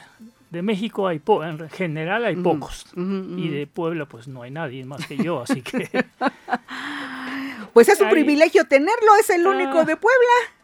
de 0.49 0.61
México 0.61 1.07
hay 1.07 1.19
po 1.19 1.43
en 1.43 1.69
general 1.69 2.25
hay 2.25 2.35
pocos. 2.35 2.85
Y 2.95 3.49
de 3.49 3.67
Puebla 3.67 4.05
pues 4.05 4.27
no 4.27 4.41
hay 4.43 4.51
nadie 4.51 4.85
más 4.85 5.05
que 5.05 5.17
yo, 5.17 5.41
así 5.41 5.61
que... 5.61 5.89
pues 7.73 7.89
es 7.89 7.99
un 7.99 8.09
privilegio 8.09 8.65
tenerlo, 8.65 9.15
es 9.19 9.29
el 9.29 9.45
único 9.45 9.79
ah. 9.79 9.85
de 9.85 9.97
Puebla. 9.97 10.54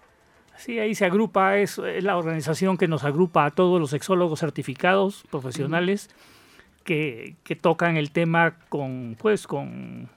Sí, 0.63 0.77
ahí 0.79 0.93
se 0.93 1.05
agrupa, 1.05 1.57
es, 1.57 1.79
la 1.79 2.17
organización 2.17 2.77
que 2.77 2.87
nos 2.87 3.03
agrupa 3.03 3.45
a 3.45 3.51
todos 3.51 3.79
los 3.79 3.89
sexólogos 3.89 4.39
certificados 4.39 5.23
profesionales 5.31 6.09
que, 6.83 7.35
que, 7.43 7.55
tocan 7.55 7.97
el 7.97 8.11
tema 8.11 8.55
con, 8.69 9.17
pues, 9.19 9.47
con 9.47 10.07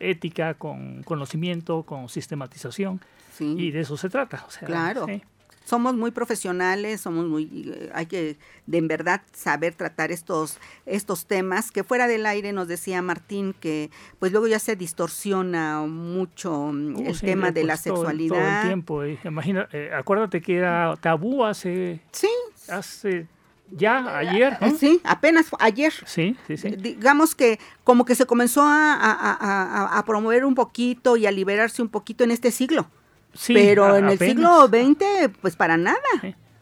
ética, 0.00 0.54
con 0.54 1.04
conocimiento, 1.04 1.84
con 1.84 2.08
sistematización. 2.08 3.00
Y 3.38 3.70
de 3.70 3.80
eso 3.80 3.96
se 3.96 4.08
trata. 4.08 4.44
claro 4.64 5.06
somos 5.66 5.96
muy 5.96 6.12
profesionales, 6.12 7.00
somos 7.00 7.26
muy, 7.26 7.74
eh, 7.74 7.90
hay 7.92 8.06
que 8.06 8.36
de 8.66 8.78
en 8.78 8.86
verdad 8.86 9.20
saber 9.32 9.74
tratar 9.74 10.12
estos, 10.12 10.58
estos 10.86 11.26
temas, 11.26 11.72
que 11.72 11.82
fuera 11.82 12.06
del 12.06 12.24
aire 12.24 12.52
nos 12.52 12.68
decía 12.68 13.02
Martín 13.02 13.52
que 13.58 13.90
pues 14.20 14.30
luego 14.30 14.46
ya 14.46 14.60
se 14.60 14.76
distorsiona 14.76 15.82
mucho 15.82 16.52
mm, 16.72 16.96
uh, 16.96 17.08
el 17.08 17.20
tema 17.20 17.50
de 17.50 17.64
la 17.64 17.74
pues, 17.74 17.80
sexualidad. 17.80 18.36
Todo, 18.36 18.60
el 18.60 18.66
tiempo, 18.68 19.02
eh. 19.02 19.18
imagina, 19.24 19.68
eh, 19.72 19.90
acuérdate 19.92 20.40
que 20.40 20.56
era 20.56 20.96
tabú 21.00 21.44
hace... 21.44 22.00
Sí. 22.12 22.30
Hace 22.68 23.26
ya 23.68 24.18
ayer. 24.18 24.56
Sí, 24.78 25.00
apenas 25.02 25.46
ayer. 25.58 25.92
Sí, 26.04 26.36
sí, 26.46 26.56
sí. 26.56 26.70
Digamos 26.76 27.34
que 27.34 27.58
como 27.82 28.04
que 28.04 28.14
se 28.14 28.24
comenzó 28.24 28.62
a, 28.62 29.98
a, 29.98 30.04
promover 30.04 30.44
un 30.44 30.54
poquito 30.54 31.16
y 31.16 31.26
a 31.26 31.32
liberarse 31.32 31.82
un 31.82 31.88
poquito 31.88 32.22
en 32.22 32.30
este 32.30 32.52
siglo 32.52 32.88
pero 33.48 33.96
en 33.96 34.08
el 34.08 34.18
siglo 34.18 34.66
XX, 34.66 35.30
pues 35.40 35.56
para 35.56 35.76
nada. 35.76 35.98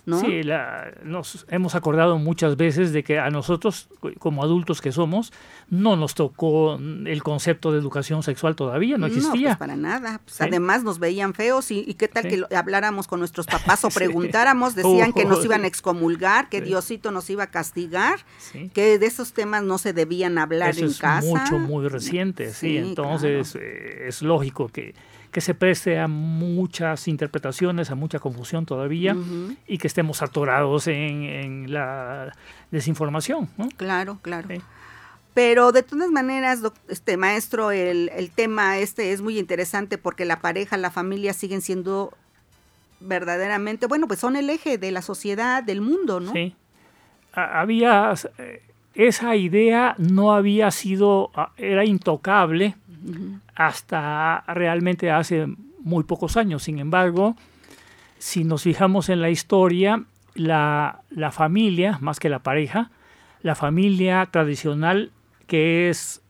¿no? 0.07 0.21
Sí, 0.21 0.43
la, 0.43 0.93
nos 1.03 1.47
hemos 1.49 1.75
acordado 1.75 2.19
muchas 2.19 2.57
veces 2.57 2.93
de 2.93 3.03
que 3.03 3.19
a 3.19 3.31
nosotros, 3.31 3.89
como 4.19 4.43
adultos 4.43 4.83
que 4.83 4.93
somos, 4.93 5.33
no 5.71 5.97
nos 5.97 6.15
tocó 6.15 6.75
el 6.77 7.23
concepto 7.23 7.73
de 7.73 7.79
educación 7.79 8.23
sexual 8.23 8.55
todavía, 8.55 8.99
no 8.99 9.07
existía. 9.07 9.33
No, 9.33 9.41
pues 9.41 9.57
para 9.57 9.77
nada. 9.77 10.21
Pues 10.25 10.41
Además 10.41 10.85
nos 10.85 10.99
veían 10.99 11.33
feos 11.33 11.71
y, 11.71 11.95
qué 11.95 12.09
tal 12.09 12.29
que 12.29 12.45
habláramos 12.55 13.07
con 13.07 13.21
nuestros 13.21 13.47
papás 13.47 13.85
o 13.85 13.89
preguntáramos, 13.95 14.75
decían 14.75 15.13
que 15.13 15.25
nos 15.25 15.45
iban 15.45 15.65
a 15.65 15.67
excomulgar, 15.67 16.49
que 16.49 16.61
Diosito 16.61 17.11
nos 17.11 17.31
iba 17.31 17.45
a 17.45 17.51
castigar, 17.51 18.21
que 18.75 18.99
de 18.99 19.07
esos 19.07 19.33
temas 19.33 19.63
no 19.63 19.79
se 19.79 19.93
debían 19.93 20.37
hablar 20.39 20.71
Eso 20.71 20.81
en 20.81 20.87
es 20.87 20.99
casa. 20.99 21.27
Mucho, 21.27 21.59
muy 21.59 21.89
reciente, 21.89 22.53
sí. 22.53 22.77
Entonces 22.77 23.57
eh, 23.59 24.09
es 24.09 24.23
lógico 24.23 24.69
que 24.69 24.95
que 25.35 25.41
se 25.41 25.53
preste 25.53 25.99
a 25.99 26.07
muchas 26.07 27.09
interpretaciones, 27.09 27.91
a 27.91 27.97
mucha 27.97 28.21
confusión 28.21 28.67
todavía 28.67 29.17
y 29.67 29.79
que 29.79 29.89
estemos 29.89 30.23
atorados 30.23 30.87
en, 30.87 31.73
la 31.73 32.33
desinformación. 32.71 33.49
Claro, 33.77 34.21
claro. 34.23 34.49
Pero 35.35 35.73
de 35.73 35.83
todas 35.83 36.13
maneras, 36.13 36.61
este 36.87 37.17
maestro, 37.17 37.73
el, 37.73 38.13
el, 38.15 38.31
tema 38.31 38.79
este 38.79 39.11
es 39.11 39.23
muy 39.23 39.41
interesante 39.41 39.99
porque 39.99 40.25
la 40.25 40.39
pareja, 40.39 40.77
la 40.77 40.93
familia 40.93 41.33
siguen 41.33 41.63
siendo 41.63 42.13
verdaderamente, 43.01 43.89
bueno, 43.89 44.07
pues 44.07 44.21
son 44.21 44.37
el 44.37 44.49
eje 44.49 44.79
de 44.79 44.93
la 44.93 45.03
sociedad, 45.03 45.65
del 45.65 45.81
mundo, 45.81 46.21
¿no? 46.21 46.31
Sí. 46.33 46.55
Había, 47.33 48.15
eh, 48.39 48.63
esa 48.95 49.35
idea 49.35 49.97
no 49.99 50.33
había 50.33 50.71
sido, 50.71 51.33
era 51.57 51.85
intocable 51.85 52.77
hasta 53.55 54.45
realmente 54.49 55.11
hace 55.11 55.47
muy 55.81 56.05
pocos 56.05 56.37
años. 56.37 56.63
Sin 56.63 56.79
embargo, 56.79 57.37
si 58.19 58.45
nos 58.45 58.63
fijamos 58.63 59.09
en 59.09 59.21
la 59.21 59.31
historia, 59.31 60.05
la, 60.35 61.03
familia, 61.33 61.99
más 62.01 62.19
que 62.19 62.29
la 62.29 62.41
pareja, 62.41 62.91
la 63.43 63.55
familia 63.55 64.27
tradicional 64.31 65.13
que 65.47 65.91
es... 65.91 66.23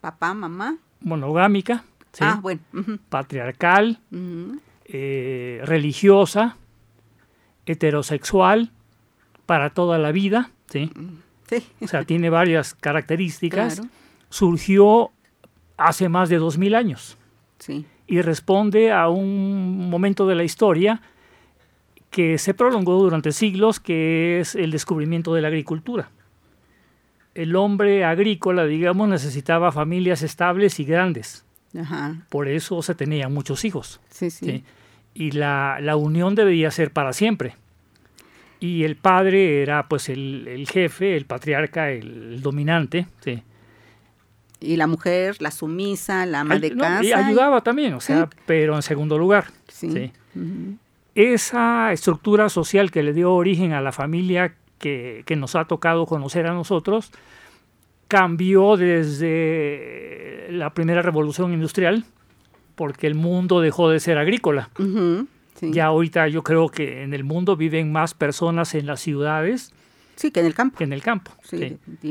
Papá, 0.00 0.34
mamá. 0.34 0.78
Monogámica, 1.00 1.84
ah, 2.20 2.38
bueno. 2.42 2.60
patriarcal, 3.08 4.00
eh, 4.84 5.60
religiosa, 5.64 6.56
heterosexual, 7.66 8.70
para 9.46 9.70
toda 9.70 9.98
la 9.98 10.12
vida, 10.12 10.50
¿sí? 10.68 10.90
O 11.80 11.88
sea, 11.88 12.04
tiene 12.04 12.30
varias 12.30 12.74
características 12.80 13.82
surgió 14.30 15.10
hace 15.76 16.08
más 16.08 16.28
de 16.28 16.38
dos 16.38 16.56
mil 16.56 16.74
años. 16.74 17.18
Y 18.06 18.22
responde 18.22 18.90
a 18.90 19.08
un 19.08 19.90
momento 19.90 20.26
de 20.26 20.34
la 20.34 20.44
historia 20.44 21.02
que 22.10 22.38
se 22.38 22.54
prolongó 22.54 22.94
durante 22.94 23.32
siglos, 23.32 23.78
que 23.78 24.40
es 24.40 24.54
el 24.54 24.70
descubrimiento 24.70 25.34
de 25.34 25.42
la 25.42 25.48
agricultura. 25.48 26.10
El 27.34 27.54
hombre 27.54 28.04
agrícola, 28.04 28.64
digamos, 28.64 29.08
necesitaba 29.08 29.70
familias 29.70 30.22
estables 30.22 30.80
y 30.80 30.84
grandes. 30.84 31.44
Por 32.28 32.48
eso 32.48 32.82
se 32.82 32.94
tenían 32.94 33.32
muchos 33.32 33.64
hijos. 33.64 34.00
Y 35.14 35.30
la, 35.32 35.96
unión 35.96 36.34
debía 36.34 36.70
ser 36.70 36.92
para 36.92 37.12
siempre. 37.12 37.54
Y 38.58 38.84
el 38.84 38.96
padre 38.96 39.62
era 39.62 39.86
pues 39.88 40.08
el, 40.08 40.66
jefe, 40.68 41.16
el 41.16 41.26
patriarca, 41.26 41.90
el, 41.90 42.32
el 42.32 42.42
dominante. 42.42 43.06
¿sí? 43.20 43.42
Y 44.60 44.76
la 44.76 44.86
mujer, 44.86 45.36
la 45.40 45.50
sumisa, 45.50 46.26
la 46.26 46.40
ama 46.40 46.58
de 46.58 46.76
casa. 46.76 47.02
y 47.02 47.12
ayudaba 47.12 47.62
también, 47.62 47.94
o 47.94 48.00
sea, 48.00 48.28
pero 48.46 48.76
en 48.76 48.82
segundo 48.82 49.16
lugar. 49.18 49.46
Sí. 49.68 50.12
Esa 51.14 51.92
estructura 51.92 52.48
social 52.50 52.90
que 52.90 53.02
le 53.02 53.12
dio 53.14 53.32
origen 53.32 53.72
a 53.72 53.80
la 53.80 53.92
familia 53.92 54.54
que, 54.78 55.24
nos 55.36 55.56
ha 55.56 55.64
tocado 55.64 56.06
conocer 56.06 56.46
a 56.46 56.52
nosotros 56.52 57.10
cambió 58.08 58.76
desde 58.76 60.48
la 60.50 60.74
primera 60.74 61.00
revolución 61.00 61.52
industrial, 61.52 62.04
porque 62.74 63.06
el 63.06 63.14
mundo 63.14 63.60
dejó 63.60 63.88
de 63.88 64.00
ser 64.00 64.18
agrícola. 64.18 64.68
Ya 65.62 65.86
ahorita 65.86 66.28
yo 66.28 66.42
creo 66.42 66.68
que 66.68 67.02
en 67.02 67.14
el 67.14 67.24
mundo 67.24 67.56
viven 67.56 67.92
más 67.92 68.14
personas 68.14 68.74
en 68.74 68.86
las 68.86 69.00
ciudades. 69.00 69.72
Sí, 70.16 70.30
que 70.30 70.40
en 70.40 70.46
el 70.46 70.54
campo. 70.54 70.78
Que 70.78 70.84
en 70.84 70.92
el 70.92 71.02
campo. 71.02 71.32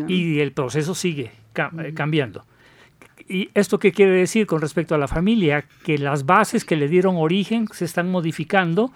Y 0.08 0.40
el 0.40 0.52
proceso 0.52 0.96
sigue 0.96 1.32
eh, 1.60 1.94
cambiando. 1.94 2.46
¿Y 3.28 3.50
esto 3.54 3.78
qué 3.78 3.92
quiere 3.92 4.14
decir 4.14 4.48
con 4.48 4.62
respecto 4.62 4.96
a 4.96 4.98
la 4.98 5.08
familia? 5.08 5.66
Que 5.84 5.98
las 5.98 6.26
bases 6.26 6.66
que 6.66 6.76
le 6.76 6.88
dieron 6.88 7.18
origen 7.18 7.68
se 7.72 7.86
están 7.86 8.10
modificando 8.10 8.92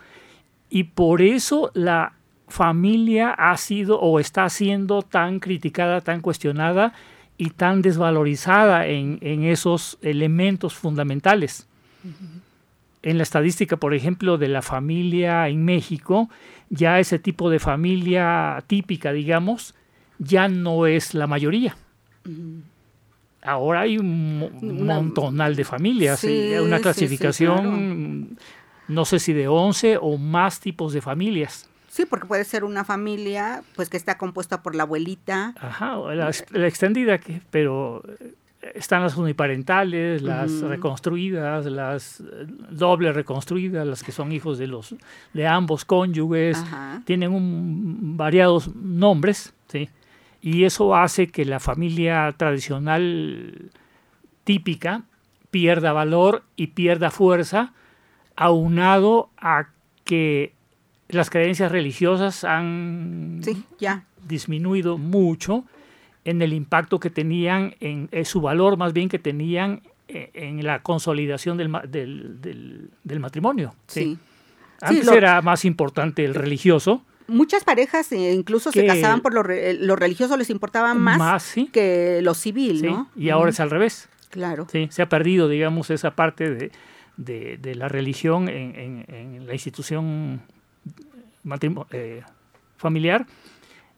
y 0.69 0.85
por 0.85 1.21
eso 1.21 1.69
la 1.75 2.13
familia 2.47 3.29
ha 3.31 3.55
sido 3.57 3.99
o 3.99 4.19
está 4.19 4.49
siendo 4.49 5.03
tan 5.03 5.39
criticada, 5.39 6.01
tan 6.01 6.21
cuestionada 6.21 6.93
y 7.37 7.51
tan 7.51 7.81
desvalorizada 7.81 8.87
en, 8.87 9.19
esos 9.43 9.99
elementos 10.01 10.73
fundamentales. 10.73 11.67
En 13.03 13.17
la 13.17 13.23
estadística, 13.23 13.77
por 13.77 13.93
ejemplo, 13.93 14.37
de 14.37 14.47
la 14.47 14.61
familia 14.61 15.47
en 15.47 15.63
México, 15.63 16.29
ya 16.69 16.99
ese 16.99 17.19
tipo 17.19 17.49
de 17.49 17.59
familia 17.59 18.63
típica, 18.65 19.11
digamos, 19.11 19.75
ya 20.17 20.47
no 20.47 20.87
es 20.87 21.13
la 21.13 21.27
mayoría. 21.27 21.75
Ahora 23.41 23.81
hay 23.81 23.97
un 23.97 24.85
montonal 24.85 25.55
de 25.55 25.65
familias, 25.65 26.23
una 26.23 26.79
clasificación, 26.79 28.37
no 28.87 29.05
sé 29.05 29.19
si 29.19 29.33
de 29.33 29.47
11 29.47 29.97
o 30.01 30.17
más 30.17 30.59
tipos 30.59 30.93
de 30.93 31.01
familias. 31.01 31.69
Sí, 31.89 32.05
porque 32.05 32.25
puede 32.25 32.43
ser 32.43 32.63
una 32.63 32.85
familia 32.85 33.61
pues 33.75 33.89
que 33.89 33.97
está 33.97 34.17
compuesta 34.17 34.63
por 34.63 34.73
la 34.75 34.83
abuelita. 34.83 35.53
Ajá, 35.59 35.97
la, 36.15 36.29
extendida, 36.67 37.19
que, 37.19 37.41
pero 37.51 38.01
eh, 38.19 38.33
están 38.73 39.03
las 39.03 39.15
uniparentales, 39.15 40.23
las 40.23 40.61
reconstruidas, 40.61 41.65
las 41.67 42.21
eh, 42.21 42.47
doble 42.71 43.13
reconstruidas, 43.13 43.85
las 43.85 44.03
que 44.03 44.11
son 44.11 44.31
hijos 44.31 44.57
de 44.57 44.65
los 44.65 44.95
de 45.33 45.45
ambos 45.45 45.85
cónyuges, 45.85 46.57
tienen 47.05 47.31
un, 47.31 48.17
variados 48.17 48.73
nombres, 48.73 49.53
sí 49.67 49.87
y 50.43 50.65
eso 50.65 50.93
hace 50.93 51.27
que 51.27 51.45
la 51.45 51.61
familia 51.61 52.29
tradicional 52.35 53.71
típica 54.43 55.03
pierda 55.51 55.93
valor 55.93 56.43
y 56.57 56.67
pierda 56.67 57.11
fuerza, 57.11 57.71
aunado 58.35 59.29
a 59.37 59.69
que 60.03 60.51
las 61.07 61.29
creencias 61.29 61.71
religiosas 61.71 62.43
han 62.43 63.39
disminuido 64.27 64.97
mucho 64.97 65.63
en 66.25 66.41
el 66.41 66.51
impacto 66.51 66.99
que 66.99 67.09
tenían, 67.09 67.75
en, 67.79 68.09
su 68.25 68.41
valor 68.41 68.75
más 68.75 68.91
bien 68.91 69.07
que 69.07 69.19
tenían 69.19 69.81
eh, 70.09 70.29
en, 70.33 70.61
la 70.65 70.81
consolidación 70.81 71.55
del, 71.55 71.71
del, 73.01 73.19
matrimonio. 73.21 73.75
¿sí? 73.87 74.17
Antes 74.81 75.07
era 75.07 75.41
más 75.41 75.63
importante 75.63 76.25
el 76.25 76.35
religioso 76.35 77.01
muchas 77.27 77.63
parejas 77.63 78.11
eh, 78.11 78.33
incluso 78.33 78.71
se 78.71 78.85
casaban 78.85 79.21
por 79.21 79.33
lo, 79.33 79.43
lo, 79.43 79.95
religioso, 79.95 80.37
les 80.37 80.49
importaba 80.49 80.93
más, 80.93 81.53
que 81.71 82.19
lo 82.21 82.33
civil, 82.33 82.85
¿no? 82.85 83.09
Y 83.15 83.29
ahora 83.29 83.51
es 83.51 83.59
al 83.59 83.69
revés. 83.69 84.09
Claro. 84.29 84.67
Sí, 84.71 84.87
se 84.91 85.01
ha 85.01 85.09
perdido, 85.09 85.47
digamos, 85.47 85.89
esa 85.89 86.15
parte 86.15 86.71
de, 87.17 87.75
la 87.75 87.87
religión 87.87 88.49
en, 88.49 89.45
la 89.45 89.53
institución 89.53 90.41
eh, 91.91 92.21
familiar, 92.77 93.27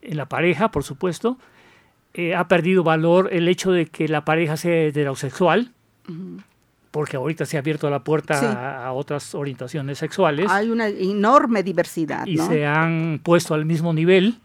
en 0.01 0.17
la 0.17 0.27
pareja, 0.27 0.71
por 0.71 0.83
supuesto. 0.83 1.37
Eh, 2.13 2.33
ha 2.33 2.47
perdido 2.47 2.83
valor 2.83 3.29
el 3.31 3.47
hecho 3.47 3.71
de 3.71 3.87
que 3.87 4.07
la 4.07 4.23
pareja 4.23 4.55
sea 4.57 4.83
heterosexual 4.83 5.73
porque 6.95 7.17
ahorita 7.17 7.45
se 7.45 7.57
ha 7.57 7.59
abierto 7.59 7.89
la 7.89 8.05
puerta 8.05 8.85
a, 8.85 8.93
otras 8.93 9.35
orientaciones 9.35 9.97
sexuales. 9.97 10.49
Hay 10.49 10.69
una 10.69 10.87
enorme 10.87 11.61
diversidad. 11.61 12.25
Y 12.25 12.37
se 12.37 12.65
han 12.65 13.19
puesto 13.21 13.53
al 13.53 13.65
mismo 13.65 13.91
nivel, 13.91 14.39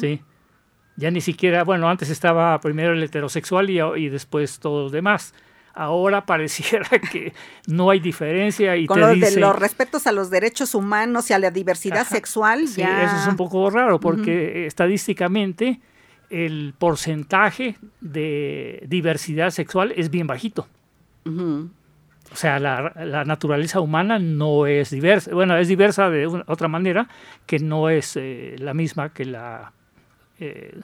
¿sí? 0.00 0.22
Ya 0.96 1.10
ni 1.10 1.20
siquiera, 1.20 1.64
bueno, 1.64 1.90
antes 1.90 2.08
estaba 2.08 2.58
primero 2.62 2.94
el 2.94 3.02
heterosexual 3.02 3.68
y, 3.68 3.78
y 3.78 4.08
después 4.08 4.58
todos 4.58 4.84
los 4.84 4.92
demás. 4.92 5.34
Ahora 5.74 6.24
pareciera 6.26 6.88
que 6.98 7.34
no 7.66 7.90
hay 7.90 8.00
diferencia 8.00 8.74
y 8.74 8.86
Con 8.86 8.98
te 8.98 9.14
de 9.14 9.36
los 9.38 9.54
respetos 9.54 10.06
a 10.06 10.12
los 10.12 10.30
derechos 10.30 10.74
humanos 10.74 11.28
y 11.28 11.34
a 11.34 11.38
la 11.38 11.50
diversidad 11.50 12.06
sexual, 12.06 12.68
sí, 12.68 12.80
eso 12.80 13.16
es 13.16 13.26
un 13.26 13.36
poco 13.36 13.68
raro 13.68 14.00
porque 14.00 14.64
estadísticamente 14.64 15.78
el 16.30 16.72
porcentaje 16.78 17.76
de 18.00 18.82
diversidad 18.88 19.50
sexual 19.50 19.92
es 19.94 20.08
bien 20.08 20.26
bajito. 20.26 20.66
O 22.32 22.36
sea, 22.36 22.58
la, 22.58 23.24
naturaleza 23.24 23.80
humana 23.80 24.18
no 24.18 24.66
es 24.66 24.90
diversa, 24.90 25.34
bueno, 25.34 25.56
es 25.56 25.68
diversa 25.68 26.08
de 26.08 26.26
otra 26.26 26.66
manera, 26.68 27.08
que 27.46 27.58
no 27.58 27.90
es 27.90 28.16
eh, 28.16 28.56
la 28.58 28.74
misma 28.74 29.12
que 29.12 29.24
la... 29.26 29.72
Eh, 30.40 30.80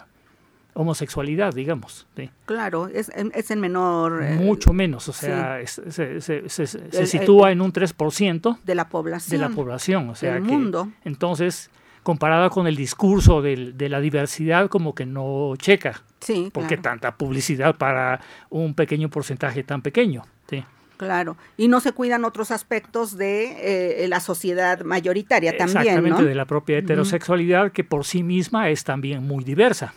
homosexualidad, 0.75 1.53
digamos. 1.53 2.07
Claro, 2.47 2.87
es, 2.87 3.11
es 3.35 3.51
en 3.51 3.61
menor... 3.61 4.23
Eh, 4.23 4.37
Mucho 4.37 4.73
menos, 4.73 5.09
o 5.09 5.13
sea, 5.13 5.61
se, 5.67 6.21
se, 6.21 7.07
sitúa 7.07 7.51
en 7.51 7.61
un 7.61 7.73
3% 7.73 8.59
de 8.63 8.75
la 8.77 8.89
población. 8.89 9.41
De 9.41 9.49
la 9.49 9.53
población, 9.53 10.11
o 10.11 10.15
sea, 10.15 10.35
del 10.35 10.43
mundo. 10.43 10.89
Entonces, 11.05 11.69
comparada 12.05 12.49
con 12.49 12.69
el 12.69 12.77
discurso 12.77 13.43
de 13.43 13.89
la 13.89 14.01
diversidad, 14.01 14.69
como 14.69 14.95
que 14.95 15.05
no 15.05 15.55
checa. 15.57 16.01
Sí, 16.21 16.51
Porque 16.53 16.77
tanta 16.77 17.17
publicidad 17.17 17.77
para 17.77 18.21
un 18.51 18.75
pequeño 18.75 19.09
porcentaje 19.11 19.65
tan 19.65 19.83
pequeño. 19.83 20.23
Sí. 20.49 20.65
Claro, 20.99 21.37
y 21.57 21.69
no 21.69 21.81
se 21.81 21.93
cuidan 21.93 22.25
otros 22.25 22.51
aspectos 22.51 23.17
de 23.17 24.05
eh, 24.05 24.09
la 24.09 24.21
sociedad 24.21 24.81
mayoritaria 24.81 25.57
también. 25.57 25.79
Exactamente, 25.79 26.25
de 26.25 26.35
la 26.35 26.45
propia 26.45 26.79
heterosexualidad, 26.79 27.73
que 27.73 27.85
por 27.85 28.05
sí 28.05 28.23
misma 28.23 28.69
es 28.69 28.85
también 28.85 29.23
muy 29.27 29.45
diversa. 29.45 29.95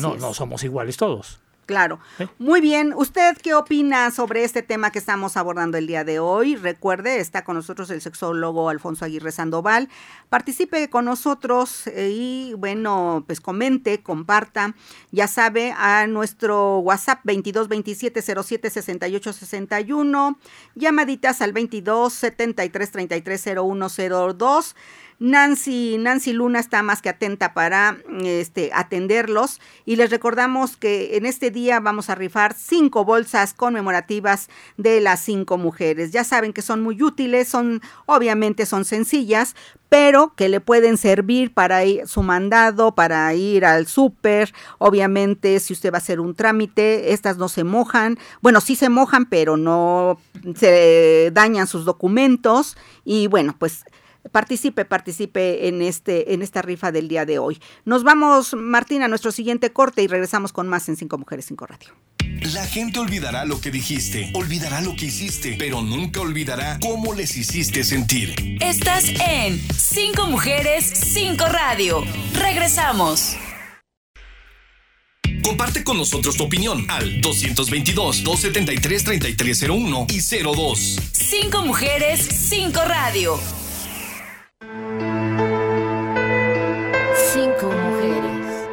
no, 0.00 0.16
no 0.16 0.34
somos 0.34 0.64
iguales 0.64 0.96
todos. 0.96 1.40
Claro. 1.70 2.00
Muy 2.40 2.60
bien. 2.60 2.92
¿Usted 2.96 3.38
qué 3.40 3.54
opina 3.54 4.10
sobre 4.10 4.42
este 4.42 4.60
tema 4.60 4.90
que 4.90 4.98
estamos 4.98 5.36
abordando 5.36 5.78
el 5.78 5.86
día 5.86 6.02
de 6.02 6.18
hoy? 6.18 6.56
Recuerde, 6.56 7.20
está 7.20 7.44
con 7.44 7.54
nosotros 7.54 7.90
el 7.90 8.00
sexólogo 8.00 8.70
Alfonso 8.70 9.04
Aguirre 9.04 9.30
Sandoval. 9.30 9.88
Participe 10.28 10.90
con 10.90 11.04
nosotros 11.04 11.86
eh, 11.86 12.10
y, 12.12 12.54
bueno, 12.54 13.22
pues 13.24 13.40
comente, 13.40 14.02
comparta. 14.02 14.74
Ya 15.12 15.28
sabe, 15.28 15.72
a 15.78 16.08
nuestro 16.08 16.80
WhatsApp 16.80 17.20
2227 17.22 18.20
07 18.20 18.68
68 18.68 19.32
61. 19.32 20.40
Llamaditas 20.74 21.40
al 21.40 21.52
22 21.52 22.12
73 22.12 22.90
33 22.90 23.44
0102. 23.44 24.74
Nancy, 25.20 25.98
Nancy 25.98 26.32
Luna 26.32 26.60
está 26.60 26.82
más 26.82 27.02
que 27.02 27.10
atenta 27.10 27.52
para 27.52 27.98
este, 28.24 28.70
atenderlos 28.72 29.60
y 29.84 29.96
les 29.96 30.08
recordamos 30.10 30.78
que 30.78 31.18
en 31.18 31.26
este 31.26 31.50
día 31.50 31.78
vamos 31.78 32.08
a 32.08 32.14
rifar 32.14 32.54
cinco 32.54 33.04
bolsas 33.04 33.52
conmemorativas 33.52 34.48
de 34.78 35.02
las 35.02 35.20
cinco 35.20 35.58
mujeres. 35.58 36.10
Ya 36.10 36.24
saben 36.24 36.54
que 36.54 36.62
son 36.62 36.82
muy 36.82 37.02
útiles, 37.02 37.48
son 37.48 37.82
obviamente 38.06 38.64
son 38.64 38.86
sencillas, 38.86 39.54
pero 39.90 40.32
que 40.36 40.48
le 40.48 40.60
pueden 40.60 40.96
servir 40.96 41.52
para 41.52 41.84
ir, 41.84 42.08
su 42.08 42.22
mandado, 42.22 42.94
para 42.94 43.34
ir 43.34 43.66
al 43.66 43.86
súper. 43.88 44.54
Obviamente, 44.78 45.60
si 45.60 45.74
usted 45.74 45.92
va 45.92 45.96
a 45.96 45.98
hacer 45.98 46.20
un 46.20 46.34
trámite, 46.34 47.12
estas 47.12 47.36
no 47.36 47.50
se 47.50 47.64
mojan. 47.64 48.18
Bueno, 48.40 48.62
sí 48.62 48.74
se 48.74 48.88
mojan, 48.88 49.26
pero 49.26 49.58
no 49.58 50.18
se 50.54 51.30
dañan 51.34 51.66
sus 51.66 51.84
documentos. 51.84 52.78
Y 53.04 53.26
bueno, 53.26 53.56
pues 53.58 53.84
participe, 54.32 54.84
participe 54.84 55.68
en 55.68 55.82
este, 55.82 56.34
en 56.34 56.42
esta 56.42 56.62
rifa 56.62 56.92
del 56.92 57.08
día 57.08 57.26
de 57.26 57.38
hoy. 57.38 57.60
Nos 57.84 58.04
vamos, 58.04 58.54
Martín, 58.54 59.02
a 59.02 59.08
nuestro 59.08 59.32
siguiente 59.32 59.72
corte 59.72 60.02
y 60.02 60.06
regresamos 60.06 60.52
con 60.52 60.68
más 60.68 60.88
en 60.88 60.96
Cinco 60.96 61.18
Mujeres, 61.18 61.46
Cinco 61.46 61.66
Radio. 61.66 61.94
La 62.54 62.66
gente 62.66 62.98
olvidará 62.98 63.44
lo 63.44 63.60
que 63.60 63.70
dijiste, 63.70 64.30
olvidará 64.34 64.80
lo 64.80 64.96
que 64.96 65.06
hiciste, 65.06 65.56
pero 65.58 65.82
nunca 65.82 66.20
olvidará 66.20 66.78
cómo 66.80 67.12
les 67.12 67.36
hiciste 67.36 67.84
sentir. 67.84 68.34
Estás 68.60 69.04
en 69.28 69.60
Cinco 69.76 70.26
Mujeres, 70.26 70.84
Cinco 70.84 71.44
Radio. 71.46 72.02
Regresamos. 72.34 73.36
Comparte 75.44 75.84
con 75.84 75.96
nosotros 75.96 76.36
tu 76.36 76.42
opinión 76.44 76.84
al 76.88 77.22
222-273-3301 77.22 80.06
y 80.10 80.20
02. 80.42 80.98
Cinco 81.12 81.62
Mujeres, 81.62 82.20
Cinco 82.20 82.80
Radio. 82.84 83.40
Cinco 87.32 87.66
mujeres. 87.66 88.68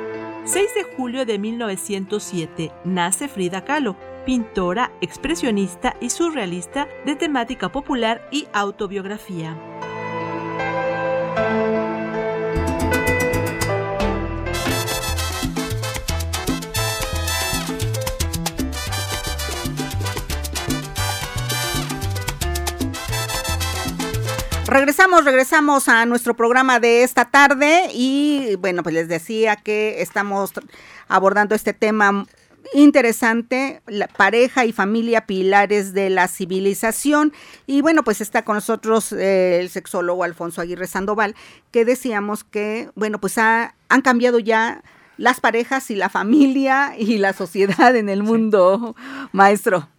6 0.46 0.74
de 0.76 0.84
julio 0.96 1.26
de 1.26 1.38
1907 1.38 2.72
nace 2.86 3.28
Frida 3.28 3.66
Kahlo, 3.66 3.96
pintora, 4.26 4.92
expresionista 5.02 5.96
y 6.00 6.10
surrealista 6.10 6.88
de 7.06 7.16
temática 7.16 7.72
popular 7.72 8.28
y 8.32 8.48
autobiografía. 8.54 9.56
Regresamos, 24.98 25.26
regresamos 25.26 25.90
a 25.90 26.08
nuestro 26.08 26.36
programa 26.36 26.80
de 26.80 27.04
esta 27.04 27.26
tarde 27.26 27.84
y 27.94 28.56
bueno, 28.56 28.82
pues 28.82 28.96
les 28.96 29.08
decía 29.08 29.56
que 29.56 30.02
estamos 30.02 30.54
abordando 31.08 31.54
este 31.54 31.72
tema 31.72 32.26
interesante, 32.74 33.84
la 33.86 34.08
pareja 34.08 34.66
y 34.66 34.72
familia 34.72 35.28
pilares 35.28 35.94
de 35.94 36.10
la 36.10 36.28
civilización. 36.28 37.32
Y 37.68 37.82
bueno, 37.82 38.04
pues 38.04 38.22
está 38.22 38.44
con 38.44 38.56
nosotros 38.56 39.14
eh, 39.14 39.60
el 39.60 39.70
sexólogo 39.70 40.24
Alfonso 40.24 40.62
Aguirre 40.62 40.88
Sandoval, 40.88 41.36
que 41.70 41.86
decíamos 41.86 42.44
que, 42.44 42.90
bueno, 42.96 43.20
pues 43.22 43.38
han 43.38 44.02
cambiado 44.04 44.40
ya 44.40 44.82
las 45.18 45.40
parejas 45.40 45.92
y 45.92 45.96
la 45.96 46.10
familia 46.10 46.96
y 46.98 47.20
la 47.20 47.34
sociedad 47.34 47.96
en 47.96 48.10
el 48.10 48.24
mundo, 48.24 48.96
maestro. 49.32 49.90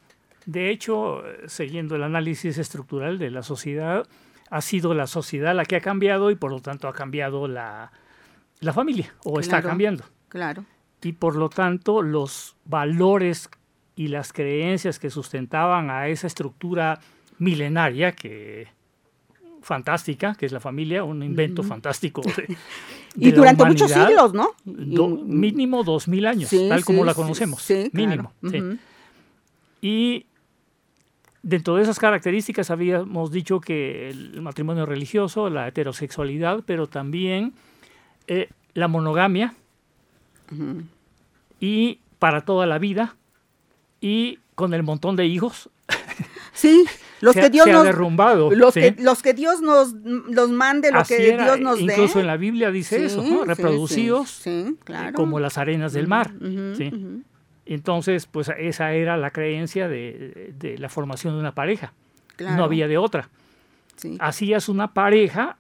De 0.45 0.71
hecho, 0.71 1.23
siguiendo 1.47 1.95
el 1.95 2.03
análisis 2.03 2.59
estructural 2.59 3.19
de 3.19 3.31
la 3.31 3.45
sociedad, 3.45 4.09
ha 4.51 4.61
sido 4.61 4.95
la 4.95 5.07
sociedad 5.07 5.55
la 5.55 5.65
que 5.65 5.77
ha 5.77 5.81
cambiado 5.81 6.31
y 6.31 6.35
por 6.35 6.51
lo 6.51 6.61
tanto 6.61 6.89
ha 6.89 6.93
cambiado 6.93 7.49
la, 7.49 7.93
familia 8.73 9.15
o 9.25 9.41
está 9.41 9.63
cambiando. 9.63 10.05
Claro. 10.29 10.65
Y 11.03 11.13
por 11.13 11.37
lo 11.37 11.49
tanto 11.49 12.03
los 12.03 12.57
valores 12.65 13.51
y 13.95 14.09
las 14.09 14.33
creencias 14.33 14.99
que 14.99 15.11
sustentaban 15.11 15.91
a 15.91 16.09
esa 16.09 16.27
estructura 16.27 17.01
milenaria 17.39 18.13
que 18.13 18.69
fantástica, 19.63 20.35
que 20.35 20.47
es 20.47 20.53
la 20.53 20.61
familia, 20.61 21.05
un 21.05 21.23
invento 21.23 21.63
fantástico. 21.63 22.23
y 23.17 23.33
durante 23.33 23.65
muchos 23.65 23.91
siglos, 23.91 24.33
¿no? 24.33 24.55
mínimo 24.65 25.85
dos 25.85 26.09
mil 26.09 26.27
años, 26.27 26.51
tal 26.69 26.85
como 26.85 27.05
la 27.05 27.15
conocemos. 27.15 27.63
Sí, 27.63 27.91
mínimo. 27.93 28.33
Y 29.81 30.27
Dentro 31.49 31.77
de 31.77 31.83
esas 31.83 31.99
características 31.99 32.71
habíamos 32.71 33.33
dicho 33.33 33.59
que 33.59 34.11
el 34.11 34.43
matrimonio 34.43 34.85
religioso, 34.85 35.49
la 35.49 35.67
heterosexualidad, 35.67 36.63
pero 36.67 36.89
también 36.89 37.55
eh, 38.27 38.51
la 38.75 38.87
monogamia 38.87 39.55
y 41.59 42.01
para 42.19 42.43
toda 42.43 42.67
la 42.67 42.79
vida 42.79 43.17
y 43.99 44.41
con 44.57 44.75
el 44.75 44.83
montón 44.83 45.17
de 45.17 45.25
hijos. 45.25 45.71
Sí, 46.53 46.85
los 47.21 47.37
que 47.37 47.51
Dios 47.51 47.69
nos 47.69 47.85
derrumbado. 47.85 48.51
Los, 48.51 48.75
que, 48.75 48.97
los 48.99 49.23
que 49.23 49.33
Dios 49.33 49.61
nos 49.61 49.93
los 49.93 50.51
mande, 50.51 50.91
lo 50.91 51.05
que 51.05 51.37
Dios 51.37 51.61
nos 51.61 51.79
dé. 51.79 51.93
Incluso 51.93 52.19
en 52.19 52.27
la 52.27 52.37
Biblia 52.37 52.73
dice 52.73 53.05
eso, 53.05 53.23
¿no? 53.23 53.45
Reproducidos 53.45 54.43
como 55.15 55.39
las 55.39 55.57
arenas 55.57 55.93
del 55.93 56.09
mar. 56.09 56.33
¿sí? 56.77 56.93
Entonces, 57.69 58.27
pues 58.27 58.51
esa 58.57 58.93
era 58.93 59.19
la 59.19 59.31
creencia 59.31 59.89
de, 59.89 60.77
la 60.79 60.89
formación 60.89 61.35
de 61.35 61.41
una 61.41 61.55
pareja. 61.55 61.93
No 62.39 62.65
había 62.65 62.89
de 62.89 62.97
otra. 62.97 63.29
Hacías 64.21 64.71
una 64.71 64.95
pareja 64.95 65.59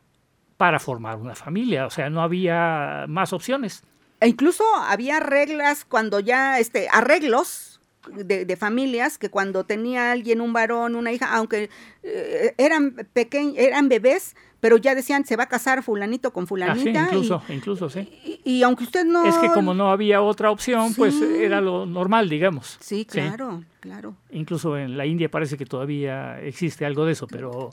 para 0.57 0.79
formar 0.79 1.17
una 1.19 1.35
familia, 1.35 1.87
o 1.87 1.91
sea, 1.91 2.09
no 2.09 2.23
había 2.23 3.05
más 3.09 3.33
opciones. 3.33 3.83
E 4.21 4.29
incluso 4.29 4.65
había 4.75 5.21
reglas 5.21 5.85
cuando 5.85 6.19
ya, 6.19 6.59
este, 6.59 6.89
arreglos 6.91 7.81
de, 8.15 8.57
familias 8.57 9.19
que 9.19 9.29
cuando 9.29 9.65
tenía 9.65 10.11
alguien 10.11 10.41
un 10.41 10.55
varón, 10.55 10.95
una 10.95 11.13
hija, 11.13 11.35
aunque 11.35 11.69
eh, 12.03 12.55
eran 12.57 12.95
pequeños, 13.13 13.57
eran 13.59 13.89
bebés, 13.89 14.35
pero 14.61 14.77
ya 14.77 14.95
decían 14.95 15.25
se 15.25 15.37
va 15.37 15.45
a 15.45 15.49
casar 15.49 15.83
fulanito 15.83 16.33
con 16.33 16.47
fulanita. 16.47 17.05
Ah, 17.05 17.07
incluso, 17.07 17.43
incluso, 17.49 17.91
sí. 17.91 18.41
Y, 18.45 18.63
aunque 18.63 18.85
usted 18.85 19.05
no... 19.05 19.25
Es 19.25 19.37
que 19.39 19.49
como 19.51 19.75
no 19.75 19.91
había 19.91 20.21
otra 20.23 20.51
opción, 20.51 20.95
pues 20.95 21.21
era 21.21 21.61
lo 21.61 21.87
normal, 21.87 22.29
digamos. 22.29 22.77
Sí, 22.81 23.05
claro, 23.05 23.63
claro. 23.81 24.17
Incluso 24.31 24.77
en 24.77 24.97
la 24.97 25.07
India 25.07 25.31
parece 25.31 25.57
que 25.57 25.67
todavía 25.67 26.41
existe 26.41 26.85
algo 26.85 27.05
de 27.05 27.13
eso, 27.13 27.27
pero... 27.27 27.71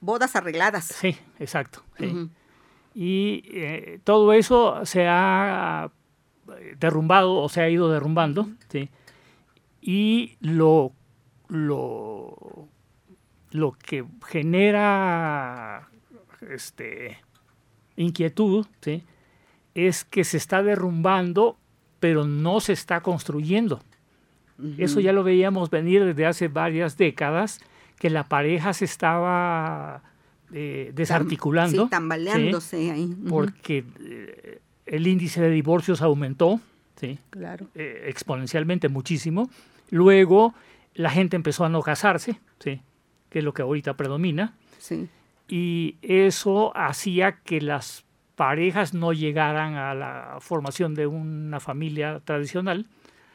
Bodas 0.00 0.34
arregladas. 0.34 0.86
Sí, 0.86 1.16
exacto. 1.38 1.82
Y 2.94 3.44
eh, 3.52 4.00
todo 4.04 4.32
eso 4.32 4.84
se 4.84 5.06
ha 5.06 5.90
derrumbado 6.78 7.34
o 7.34 7.48
se 7.48 7.60
ha 7.60 7.68
ido 7.68 7.90
derrumbando, 7.90 8.48
¿sí? 8.68 8.88
Y 9.80 10.36
lo, 10.40 10.92
lo, 11.48 12.68
lo 13.50 13.72
que 13.72 14.04
genera 14.26 15.88
este, 16.50 17.18
inquietud 17.96 18.66
¿sí? 18.80 19.02
es 19.74 20.04
que 20.04 20.24
se 20.24 20.36
está 20.36 20.62
derrumbando, 20.62 21.56
pero 22.00 22.24
no 22.24 22.60
se 22.60 22.72
está 22.72 23.00
construyendo. 23.00 23.82
Eso 24.78 25.00
ya 25.00 25.12
lo 25.12 25.24
veíamos 25.24 25.70
venir 25.70 26.04
desde 26.04 26.24
hace 26.24 26.46
varias 26.46 26.96
décadas, 26.96 27.58
que 27.98 28.10
la 28.10 28.28
pareja 28.28 28.72
se 28.72 28.84
estaba 28.84 30.02
eh, 30.52 30.92
desarticulando. 30.94 31.88
tambaleándose 31.88 32.90
ahí. 32.92 33.16
Porque 33.28 33.84
eh, 34.00 34.60
el 34.86 35.06
índice 35.08 35.40
de 35.40 35.50
divorcios 35.50 36.00
aumentó, 36.00 36.60
¿sí? 36.96 37.18
Claro. 37.30 37.66
Eh, 37.74 38.04
exponencialmente 38.06 38.88
muchísimo. 38.88 39.50
Luego 39.90 40.54
la 40.94 41.10
gente 41.10 41.34
empezó 41.34 41.64
a 41.64 41.68
no 41.68 41.82
casarse, 41.82 42.38
¿sí? 42.60 42.80
que 43.30 43.38
es 43.40 43.44
lo 43.44 43.54
que 43.54 43.62
ahorita 43.62 43.96
predomina, 43.96 44.54
Sí. 44.78 45.08
Y 45.54 45.96
eso 46.00 46.74
hacía 46.74 47.32
que 47.44 47.60
las 47.60 48.06
parejas 48.36 48.94
no 48.94 49.12
llegaran 49.12 49.74
a 49.74 49.92
la 49.94 50.38
formación 50.40 50.94
de 50.94 51.06
una 51.06 51.60
familia 51.60 52.20
tradicional, 52.24 52.86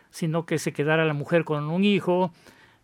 sino 0.09 0.45
que 0.47 0.57
se 0.57 0.73
quedara 0.73 1.05
la 1.05 1.13
mujer 1.13 1.43
con 1.43 1.65
un 1.69 1.83
hijo 1.83 2.33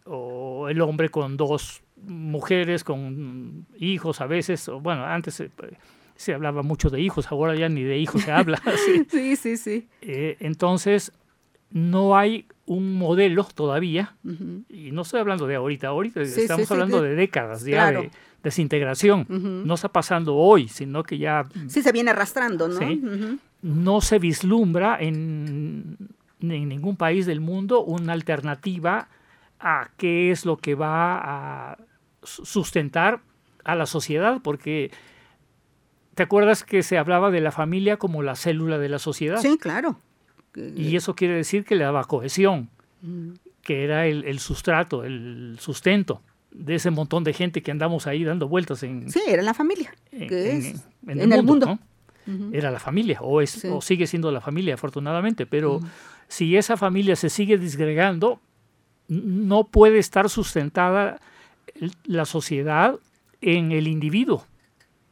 o 0.05 0.69
el 0.69 0.79
hombre 0.81 1.09
con 1.09 1.35
dos 1.35 1.81
mujeres, 2.05 2.83
con 2.83 3.65
hijos 3.79 4.21
a 4.21 4.27
veces, 4.27 4.69
o 4.69 4.79
bueno, 4.79 5.03
antes 5.03 5.33
se, 5.33 5.49
se 6.15 6.33
hablaba 6.35 6.61
mucho 6.61 6.91
de 6.91 7.01
hijos, 7.01 7.31
ahora 7.31 7.55
ya 7.55 7.69
ni 7.69 7.81
de 7.81 7.97
hijos 7.97 8.21
se 8.21 8.31
habla. 8.31 8.61
¿sí? 8.85 9.03
Sí, 9.09 9.35
sí, 9.35 9.57
sí. 9.57 9.87
Eh, 10.01 10.37
entonces, 10.41 11.11
no 11.71 12.15
hay 12.15 12.45
un 12.67 12.93
modelo 12.95 13.45
todavía, 13.55 14.15
y 14.69 14.91
no 14.91 15.01
estoy 15.01 15.21
hablando 15.21 15.47
de 15.47 15.55
ahorita, 15.55 15.87
ahorita 15.87 16.23
Sí, 16.25 16.41
estamos 16.41 16.67
sí, 16.67 16.73
hablando 16.73 17.01
de- 17.01 17.09
de 17.09 17.15
décadas 17.15 17.63
ya 17.65 17.71
claro. 17.71 18.01
de 18.03 18.11
desintegración. 18.43 19.25
No 19.29 19.73
está 19.73 19.89
pasando 19.89 20.35
hoy, 20.35 20.67
sino 20.67 21.01
que 21.03 21.17
ya 21.17 21.45
Sí, 21.67 21.81
se 21.81 21.91
viene 21.91 22.11
arrastrando, 22.11 22.67
¿no? 22.67 22.77
Sí. 22.77 23.01
No 23.61 24.01
se 24.01 24.19
vislumbra 24.19 24.97
en, 24.99 25.97
en 26.41 26.67
ningún 26.69 26.97
país 26.97 27.25
del 27.25 27.39
mundo 27.39 27.81
una 27.83 28.13
alternativa 28.13 29.07
a 29.59 29.89
qué 29.97 30.29
es 30.31 30.45
lo 30.45 30.57
que 30.57 30.75
va 30.75 31.71
a 31.71 31.77
su- 32.21 32.45
sustentar 32.45 33.21
a 33.63 33.75
la 33.75 33.85
sociedad, 33.85 34.41
porque 34.43 34.91
¿te 36.15 36.23
acuerdas 36.23 36.63
que 36.65 36.83
se 36.83 36.97
hablaba 36.97 37.31
de 37.31 37.39
la 37.39 37.51
familia 37.51 37.95
como 37.97 38.21
la 38.23 38.35
célula 38.35 38.77
de 38.77 38.89
la 38.89 38.99
sociedad? 38.99 39.37
Sí, 39.39 39.57
claro. 39.57 39.97
Y 40.55 40.95
eso 40.97 41.15
quiere 41.15 41.33
decir 41.35 41.63
que 41.63 41.75
le 41.75 41.83
daba 41.85 42.03
cohesión, 42.03 42.69
Mm. 43.01 43.31
que 43.63 43.83
era 43.85 44.05
el, 44.07 44.23
el 44.25 44.39
sustrato, 44.39 45.03
el 45.05 45.57
sustento 45.59 46.21
de 46.53 46.75
ese 46.75 46.91
montón 46.91 47.23
de 47.23 47.33
gente 47.33 47.61
que 47.63 47.71
andamos 47.71 48.05
ahí 48.07 48.23
dando 48.23 48.47
vueltas 48.47 48.83
en, 48.83 49.09
Sí, 49.09 49.21
era 49.27 49.41
la 49.43 49.53
familia. 49.53 49.93
en- 50.11 50.27
que 50.29 50.57
es 50.57 50.85
en 51.07 51.19
en 51.19 51.33
el 51.33 51.43
mundo. 51.43 51.79
Era 52.53 52.71
la 52.71 52.79
familia, 52.79 53.19
o, 53.21 53.41
es, 53.41 53.49
Sí. 53.49 53.67
o 53.69 53.81
sigue 53.81 54.07
siendo 54.07 54.31
la 54.31 54.39
familia, 54.39 54.75
afortunadamente, 54.75 55.45
pero 55.45 55.81
si 56.29 56.55
esa 56.55 56.77
familia 56.77 57.17
se 57.17 57.29
sigue 57.29 57.57
disgregando, 57.57 58.39
no 59.09 59.65
puede 59.65 59.97
estar 59.99 60.29
sustentada 60.29 61.19
la 62.05 62.23
sociedad 62.25 62.97
en 63.41 63.73
el 63.73 63.87
individuo, 63.89 64.45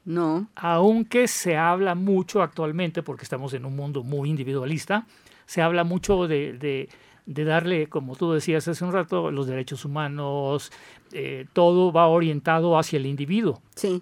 No. 0.05 0.47
aunque 0.55 1.27
se 1.27 1.57
habla 1.57 1.95
mucho 1.95 2.41
actualmente, 2.41 3.03
porque 3.03 3.23
estamos 3.23 3.53
en 3.53 3.65
un 3.65 3.75
mundo 3.75 4.03
muy 4.03 4.29
individualista, 4.29 5.05
se 5.45 5.61
habla 5.61 5.83
mucho 5.83 6.27
de, 6.27 6.53
de- 6.53 6.87
de 7.25 7.43
darle, 7.43 7.87
como 7.87 8.15
tú 8.15 8.31
decías 8.33 8.67
hace 8.67 8.83
un 8.83 8.91
rato, 8.91 9.31
los 9.31 9.47
derechos 9.47 9.85
humanos, 9.85 10.71
eh, 11.13 11.45
todo 11.53 11.91
va 11.91 12.07
orientado 12.07 12.77
hacia 12.77 12.97
el 12.97 13.05
individuo 13.05 13.61
Sí. 13.75 14.01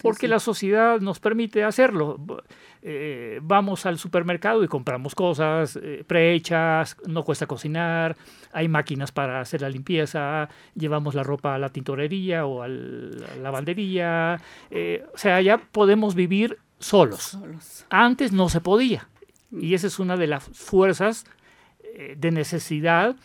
porque 0.00 0.26
la 0.28 0.38
sociedad 0.38 1.00
nos 1.00 1.20
permite 1.20 1.64
hacerlo. 1.64 2.18
Eh, 2.84 3.38
vamos 3.42 3.86
al 3.86 3.98
supermercado 3.98 4.64
y 4.64 4.68
compramos 4.68 5.14
cosas 5.14 5.78
eh, 5.80 6.02
prehechas, 6.06 6.96
no 7.06 7.22
cuesta 7.24 7.46
cocinar, 7.46 8.16
hay 8.52 8.66
máquinas 8.68 9.12
para 9.12 9.40
hacer 9.40 9.60
la 9.60 9.68
limpieza, 9.68 10.48
llevamos 10.74 11.14
la 11.14 11.22
ropa 11.22 11.54
a 11.54 11.58
la 11.58 11.68
tintorería 11.68 12.44
o 12.46 12.62
a 12.62 12.68
la 12.68 13.36
lavandería, 13.36 14.40
o 15.14 15.18
sea, 15.18 15.40
ya 15.40 15.58
podemos 15.58 16.14
vivir 16.16 16.58
solos. 16.80 17.20
Solos. 17.22 17.86
Antes 17.90 18.32
no 18.32 18.48
se 18.48 18.60
podía. 18.60 19.08
Y 19.52 19.74
esa 19.74 19.86
es 19.86 19.98
una 19.98 20.16
de 20.16 20.26
las 20.26 20.44
fuerzas 20.44 21.24
de 22.16 22.30
necesidad 22.30 23.16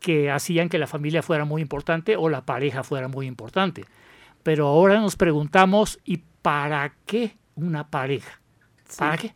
que 0.00 0.30
hacían 0.30 0.68
que 0.68 0.78
la 0.78 0.86
familia 0.86 1.22
fuera 1.22 1.44
muy 1.44 1.62
importante 1.62 2.16
o 2.16 2.28
la 2.28 2.44
pareja 2.44 2.82
fuera 2.82 3.08
muy 3.08 3.26
importante. 3.26 3.84
Pero 4.42 4.68
ahora 4.68 5.00
nos 5.00 5.16
preguntamos, 5.16 5.98
¿y 6.04 6.18
para 6.42 6.94
qué 7.06 7.36
una 7.56 7.88
pareja? 7.88 8.40
¿Para 8.96 9.16
qué? 9.16 9.34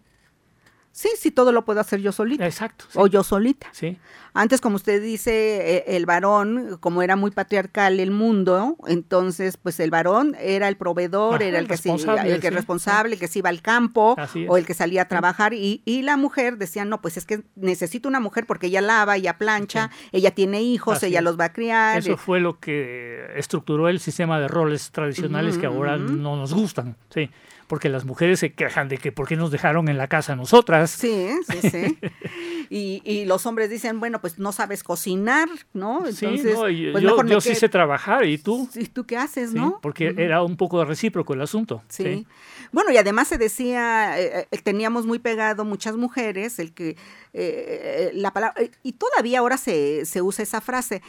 Sí, 1.00 1.08
sí, 1.16 1.30
todo 1.30 1.50
lo 1.50 1.64
puedo 1.64 1.80
hacer 1.80 2.00
yo 2.02 2.12
solita. 2.12 2.44
Exacto. 2.44 2.84
sí, 2.90 2.98
O 3.00 3.06
yo 3.06 3.24
solita. 3.24 3.68
sí. 3.72 3.96
Antes, 4.34 4.60
como 4.60 4.76
usted 4.76 5.02
dice, 5.02 5.78
eh, 5.78 5.96
el 5.96 6.04
varón, 6.06 6.76
como 6.78 7.00
era 7.02 7.16
muy 7.16 7.30
patriarcal 7.30 7.98
el 7.98 8.10
mundo, 8.10 8.76
entonces, 8.86 9.56
pues 9.56 9.80
el 9.80 9.90
varón 9.90 10.36
era 10.38 10.68
el 10.68 10.76
proveedor, 10.76 11.36
Ajá, 11.36 11.44
era 11.46 11.58
el 11.58 11.66
que, 11.66 11.72
responsable, 11.72 12.32
el 12.34 12.40
que 12.40 12.48
sí, 12.48 12.54
responsable, 12.54 13.14
el 13.14 13.18
que 13.18 13.28
se 13.28 13.38
iba 13.38 13.48
al 13.48 13.62
campo 13.62 14.14
o 14.46 14.56
el 14.58 14.66
que 14.66 14.74
salía 14.74 15.02
a 15.02 15.08
trabajar. 15.08 15.54
Y, 15.54 15.80
y 15.86 16.02
la 16.02 16.18
mujer 16.18 16.58
decía, 16.58 16.84
no, 16.84 17.00
pues 17.00 17.16
es 17.16 17.24
que 17.24 17.42
necesito 17.56 18.06
una 18.08 18.20
mujer 18.20 18.44
porque 18.46 18.66
ella 18.66 18.82
lava, 18.82 19.16
ella 19.16 19.38
plancha, 19.38 19.90
ella 20.12 20.32
tiene 20.32 20.60
hijos, 20.62 20.98
Así 20.98 21.06
ella 21.06 21.20
es. 21.20 21.24
los 21.24 21.40
va 21.40 21.46
a 21.46 21.52
criar. 21.54 21.98
Eso 21.98 22.18
fue 22.18 22.40
lo 22.40 22.60
que 22.60 23.24
estructuró 23.36 23.88
el 23.88 24.00
sistema 24.00 24.38
de 24.38 24.48
roles 24.48 24.90
tradicionales 24.92 25.56
que 25.56 25.64
ahora 25.64 25.96
ujú. 25.96 26.12
no 26.12 26.36
nos 26.36 26.52
gustan. 26.52 26.94
Sí, 27.08 27.30
porque 27.70 27.88
las 27.88 28.04
mujeres 28.04 28.40
se 28.40 28.52
quejan 28.52 28.88
de 28.88 28.98
que 28.98 29.12
por 29.12 29.28
qué 29.28 29.36
nos 29.36 29.52
dejaron 29.52 29.88
en 29.88 29.96
la 29.96 30.08
casa 30.08 30.32
a 30.32 30.36
nosotras. 30.36 30.90
Sí, 30.90 31.28
sí, 31.48 31.70
sí. 31.70 31.98
y, 32.68 33.00
y 33.04 33.26
los 33.26 33.46
hombres 33.46 33.70
dicen, 33.70 34.00
bueno, 34.00 34.20
pues 34.20 34.40
no 34.40 34.50
sabes 34.50 34.82
cocinar, 34.82 35.48
¿no? 35.72 36.04
Sí, 36.10 36.26
no, 36.26 36.30
pues 36.32 36.76
yo, 36.76 36.92
mejor 36.92 37.28
yo 37.28 37.40
sí 37.40 37.54
sé 37.54 37.68
trabajar 37.68 38.26
y 38.26 38.38
tú. 38.38 38.68
¿Y 38.74 38.86
tú 38.86 39.06
qué 39.06 39.16
haces, 39.16 39.50
Sí, 39.50 39.56
no? 39.56 39.78
porque 39.80 40.12
era 40.18 40.42
un 40.42 40.56
poco 40.56 40.84
recíproco 40.84 41.32
el 41.32 41.42
asunto. 41.42 41.80
Sí. 41.88 42.26
Bueno, 42.72 42.90
y 42.90 42.96
además 42.96 43.28
se 43.28 43.38
decía, 43.38 44.20
eh, 44.20 44.48
eh, 44.50 44.58
teníamos 44.64 45.06
muy 45.06 45.20
pegado 45.20 45.64
muchas 45.64 45.94
mujeres, 45.94 46.58
el 46.58 46.74
que 46.74 46.96
eh, 47.32 48.10
la 48.14 48.32
palabra, 48.32 48.60
eh, 48.60 48.72
y 48.82 48.94
todavía 48.94 49.38
ahora 49.38 49.56
se, 49.56 50.04
se 50.06 50.22
usa 50.22 50.42
esa 50.42 50.60
frase, 50.60 51.02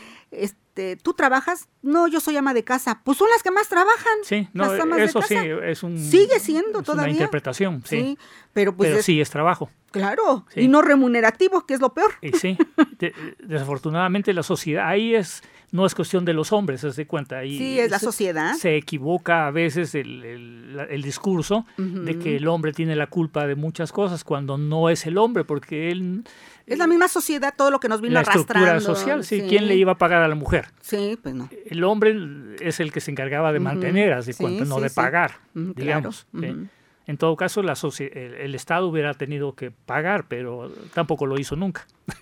este, 0.82 0.96
¿tú 1.04 1.14
trabajas? 1.14 1.68
No, 1.82 2.08
yo 2.08 2.20
soy 2.20 2.36
ama 2.38 2.54
de 2.54 2.64
casa. 2.64 3.02
Pues 3.04 3.18
son 3.18 3.30
las 3.30 3.44
que 3.44 3.52
más 3.52 3.68
trabajan. 3.68 4.14
Sí, 4.24 4.48
no, 4.54 4.66
las 4.72 4.82
amas 4.82 4.98
de 5.00 5.06
eso 5.06 5.22
sí, 5.22 5.36
es 5.64 5.84
un 5.84 5.98
Sigue 5.98 6.40
siendo 6.40 6.80
es 6.80 6.86
todavía. 6.86 7.04
una 7.04 7.12
interpretación, 7.12 7.84
sí. 7.86 7.98
Sí, 8.02 8.18
pero 8.54 8.76
pues 8.76 8.90
pero 8.90 9.00
es- 9.00 9.06
sí 9.06 9.22
es 9.22 9.30
trabajo. 9.30 9.70
claro, 9.92 10.46
Sí. 10.54 10.62
y 10.62 10.68
no 10.68 10.82
remunerativo, 10.82 11.66
que 11.66 11.74
es 11.76 11.80
lo 11.82 11.94
peor. 11.94 12.14
Y 12.22 12.32
sí, 12.34 12.58
de- 13.00 13.14
desafortunadamente 13.44 14.34
la 14.34 14.44
sociedad 14.44 14.88
ahí 14.88 15.16
es 15.16 15.42
no 15.72 15.86
es 15.86 15.96
cuestión 15.96 16.26
de 16.26 16.34
los 16.34 16.52
hombres, 16.52 16.82
se 16.82 16.90
de 16.92 17.08
cuenta. 17.08 17.38
Ahí 17.40 17.58
Sí, 17.58 17.80
es 17.80 17.90
la 17.90 18.00
se- 18.00 18.06
sociedad. 18.06 18.56
Se 18.56 18.76
equivoca 18.76 19.48
a 19.48 19.52
veces 19.52 19.96
el, 19.96 20.24
el- 20.26 20.76
la- 20.76 20.84
el 20.84 21.02
discurso 21.02 21.66
de 21.78 22.20
que 22.20 22.36
el 22.36 22.48
hombre 22.50 22.74
tiene 22.74 22.94
la 22.98 23.08
culpa 23.08 23.48
de 23.48 23.56
muchas 23.56 23.94
cosas 23.94 24.24
cuando 24.26 24.58
no 24.58 24.90
es 24.90 25.06
el 25.06 25.18
hombre, 25.18 25.46
porque 25.46 25.90
él 25.92 26.24
Es 26.66 26.78
la 26.78 26.88
misma 26.88 27.08
sociedad, 27.08 27.54
todo 27.58 27.72
lo 27.72 27.80
que 27.80 27.88
nos 27.90 28.02
vino 28.02 28.14
la 28.14 28.22
estructura 28.22 28.60
arrastrando. 28.62 28.96
social, 29.00 29.24
sí, 29.24 29.44
¿quién 29.48 29.68
le 29.68 29.76
iba 29.76 29.94
a 29.94 29.98
pagar 29.98 30.22
a 30.22 30.28
la 30.28 30.36
mujer? 30.36 30.68
Sí, 30.82 31.18
pues 31.22 31.34
no. 31.36 31.50
El 31.66 31.84
hombre 31.84 32.16
es 32.60 32.80
el 32.80 32.92
que 32.92 33.02
se 33.02 33.12
encargaba 33.12 33.52
de 33.54 33.60
mantener, 33.60 34.14
así 34.14 34.34
Sí, 34.34 34.42
cuanto, 34.44 34.66
no 34.66 34.76
sí, 34.78 34.84
de 34.84 34.90
pagar, 34.90 35.32
claro. 35.54 35.74
digamos. 35.76 36.28
En 37.08 37.18
todo 37.18 37.36
caso, 37.36 37.62
la 37.64 37.74
el, 38.00 38.34
el 38.36 38.56
Estado 38.56 38.88
hubiera 38.88 39.14
tenido 39.16 39.54
que 39.56 39.72
pagar, 39.72 40.28
pero 40.28 40.72
tampoco 40.94 41.26
lo 41.26 41.38
hizo 41.40 41.56
nunca. 41.56 41.86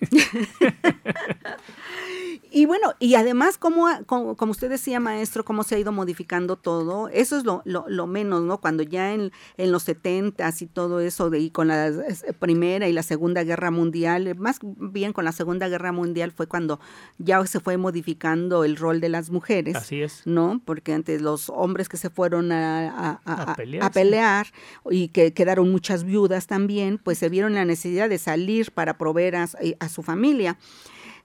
Y 2.52 2.66
bueno, 2.66 2.94
y 2.98 3.14
además, 3.14 3.58
como, 3.58 3.86
como, 4.06 4.36
como 4.36 4.50
usted 4.50 4.68
decía, 4.68 4.98
maestro, 4.98 5.44
cómo 5.44 5.62
se 5.62 5.76
ha 5.76 5.78
ido 5.78 5.92
modificando 5.92 6.56
todo, 6.56 7.08
eso 7.08 7.36
es 7.36 7.44
lo, 7.44 7.62
lo, 7.64 7.84
lo 7.88 8.06
menos, 8.08 8.42
¿no? 8.42 8.60
Cuando 8.60 8.82
ya 8.82 9.12
en, 9.14 9.30
en 9.56 9.70
los 9.70 9.84
setentas 9.84 10.60
y 10.60 10.66
todo 10.66 10.98
eso, 10.98 11.30
de, 11.30 11.38
y 11.38 11.50
con 11.50 11.68
la 11.68 11.86
es- 11.86 12.24
Primera 12.40 12.88
y 12.88 12.92
la 12.92 13.04
Segunda 13.04 13.44
Guerra 13.44 13.70
Mundial, 13.70 14.26
eh, 14.26 14.34
más 14.34 14.58
bien 14.62 15.12
con 15.12 15.24
la 15.24 15.30
Segunda 15.32 15.68
Guerra 15.68 15.92
Mundial 15.92 16.32
fue 16.32 16.48
cuando 16.48 16.80
ya 17.18 17.44
se 17.46 17.60
fue 17.60 17.76
modificando 17.76 18.64
el 18.64 18.76
rol 18.76 19.00
de 19.00 19.10
las 19.10 19.30
mujeres. 19.30 19.76
Así 19.76 20.02
es. 20.02 20.22
¿no? 20.24 20.60
Porque 20.64 20.92
antes 20.92 21.22
los 21.22 21.50
hombres 21.50 21.88
que 21.88 21.96
se 21.98 22.10
fueron 22.10 22.50
a, 22.50 22.88
a- 22.88 23.20
a- 23.24 23.42
A 23.42 23.52
a- 23.52 23.90
pelear, 23.92 24.46
sí. 24.46 24.52
y 24.90 25.08
que 25.08 25.32
quedaron 25.32 25.70
muchas 25.70 26.02
viudas 26.02 26.48
también, 26.48 26.98
pues 26.98 27.18
se 27.18 27.28
vieron 27.28 27.54
la 27.54 27.64
necesidad 27.64 28.08
de 28.08 28.18
salir 28.18 28.72
para 28.72 28.98
proveer 28.98 29.36
a, 29.36 29.48
a 29.78 29.88
su 29.88 30.02
familia. 30.02 30.58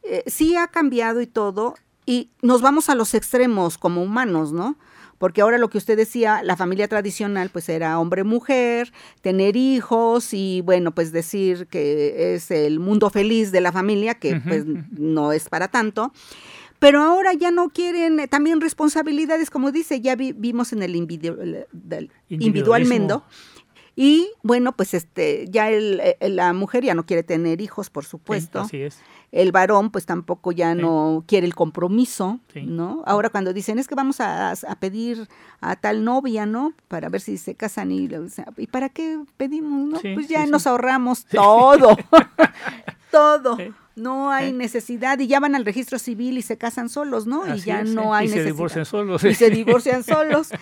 Eh, 0.08 0.24
sí 0.28 0.56
ha 0.56 0.68
cambiado 0.68 1.22
y 1.22 1.28
todo, 1.28 1.76
y 2.06 2.30
nos 2.42 2.62
vamos 2.62 2.90
a 2.90 2.96
los 2.96 3.14
extremos 3.14 3.78
como 3.78 4.04
humanos, 4.04 4.52
¿no? 4.52 4.78
Porque 5.18 5.42
ahora 5.42 5.58
lo 5.58 5.70
que 5.70 5.78
usted 5.78 5.96
decía, 5.98 6.44
la 6.44 6.58
familia 6.58 6.88
tradicional, 6.90 7.50
pues 7.50 7.70
era 7.70 8.00
hombre-mujer, 8.00 8.92
tener 9.22 9.56
hijos 9.56 10.34
y 10.34 10.62
bueno, 10.62 10.94
pues 10.94 11.12
decir 11.14 11.68
que 11.68 12.36
es 12.36 12.52
el 12.52 12.80
mundo 12.80 13.10
feliz 13.10 13.52
de 13.54 13.62
la 13.62 13.72
familia, 13.72 14.16
que 14.16 14.36
pues 14.48 14.66
no 14.92 15.32
es 15.32 15.48
para 15.50 15.70
tanto. 15.70 16.12
Pero 16.80 17.02
ahora 17.02 17.32
ya 17.34 17.50
no 17.50 17.70
quieren 17.70 18.28
también 18.30 18.60
responsabilidades, 18.60 19.50
como 19.50 19.72
dice, 19.72 20.02
ya 20.02 20.16
vi- 20.18 20.34
vimos 20.34 20.74
en 20.74 20.84
el 20.84 20.94
individu- 20.96 21.40
el- 21.42 21.66
del 21.72 22.12
individualmente. 22.28 23.14
Y 23.98 24.30
bueno, 24.44 24.74
pues 24.76 24.94
este, 24.94 25.46
ya 25.50 25.70
el, 25.70 26.02
el- 26.20 26.36
la 26.36 26.52
mujer 26.52 26.84
ya 26.84 26.94
no 26.96 27.06
quiere 27.06 27.24
tener 27.24 27.62
hijos, 27.62 27.90
por 27.90 28.04
supuesto. 28.06 28.60
así 28.62 28.82
es. 28.82 29.00
El 29.32 29.52
varón, 29.52 29.90
pues 29.90 30.06
tampoco 30.06 30.52
ya 30.52 30.74
Sí. 30.76 30.82
no 30.82 31.24
quiere 31.28 31.48
el 31.48 31.56
compromiso, 31.56 32.40
Sí. 32.54 32.64
¿no? 32.64 33.04
Ahora 33.06 33.30
cuando 33.30 33.54
dicen 33.54 33.80
es 33.80 33.88
que 33.88 33.96
vamos 33.96 34.20
a, 34.22 34.52
a 34.52 34.76
pedir 34.80 35.28
a 35.62 35.76
tal 35.78 36.04
novia, 36.04 36.46
¿no? 36.46 36.74
Para 36.90 37.08
ver 37.10 37.22
si 37.22 37.38
se 37.38 37.56
casan 37.56 37.92
y, 37.92 38.10
¿y 38.58 38.68
para 38.68 38.90
qué 38.90 39.18
pedimos, 39.38 39.88
no? 39.88 40.00
Sí, 40.00 40.14
pues 40.14 40.28
sí, 40.28 40.34
ya 40.34 40.44
sí. 40.46 40.52
nos 40.52 40.68
ahorramos 40.68 41.26
todo. 41.26 41.98
todo. 43.12 43.58
No 43.96 44.30
hay 44.30 44.52
necesidad 44.52 45.18
y 45.20 45.28
ya 45.28 45.40
van 45.40 45.56
al 45.56 45.64
registro 45.64 46.00
civil 46.00 46.38
y 46.38 46.42
se 46.42 46.58
casan 46.58 46.90
solos, 46.90 47.28
¿no? 47.28 47.44
y 47.56 47.62
ya 47.62 47.84
no 47.86 48.14
hay 48.14 48.26
y 48.26 48.30
necesidad. 48.30 48.44
se 48.44 48.52
divorcian 48.54 48.86
solos. 48.86 49.24
Y 49.24 49.34
se 49.36 49.50
divorcian 49.50 50.04
solos. 50.04 50.50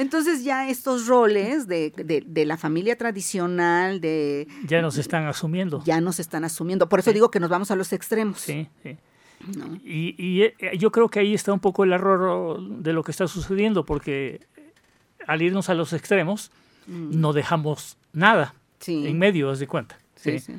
Entonces 0.00 0.44
ya 0.44 0.66
estos 0.70 1.06
roles 1.06 1.68
de, 1.68 1.92
de, 1.94 2.22
de, 2.26 2.44
la 2.46 2.56
familia 2.56 2.96
tradicional, 2.96 4.00
de... 4.00 4.48
Ya 4.66 4.80
nos 4.80 4.96
están 4.96 5.26
asumiendo. 5.26 5.82
Ya 5.84 6.00
nos 6.00 6.18
están 6.20 6.42
asumiendo. 6.42 6.88
Por 6.88 7.00
eso 7.00 7.12
digo 7.12 7.30
que 7.30 7.38
nos 7.38 7.50
vamos 7.50 7.70
a 7.70 7.76
los 7.76 7.92
extremos. 7.92 8.40
Sí, 8.40 8.66
sí. 8.82 8.96
Y, 9.84 10.14
y, 10.16 10.42
eh, 10.42 10.54
yo 10.78 10.90
creo 10.90 11.10
que 11.10 11.20
ahí 11.20 11.34
está 11.34 11.52
un 11.52 11.60
poco 11.60 11.84
el 11.84 11.92
error 11.92 12.62
de 12.62 12.94
lo 12.94 13.04
que 13.04 13.10
está 13.10 13.28
sucediendo, 13.28 13.84
porque 13.84 14.40
al 15.26 15.42
irnos 15.42 15.68
a 15.68 15.74
los 15.74 15.92
extremos, 15.92 16.50
mm. 16.86 17.20
no 17.20 17.34
dejamos 17.34 17.98
nada 18.14 18.54
sí. 18.78 19.06
en 19.06 19.18
medio, 19.18 19.50
haz 19.50 19.58
de 19.58 19.66
cuenta. 19.66 19.98
Sí, 20.16 20.38
sí. 20.38 20.54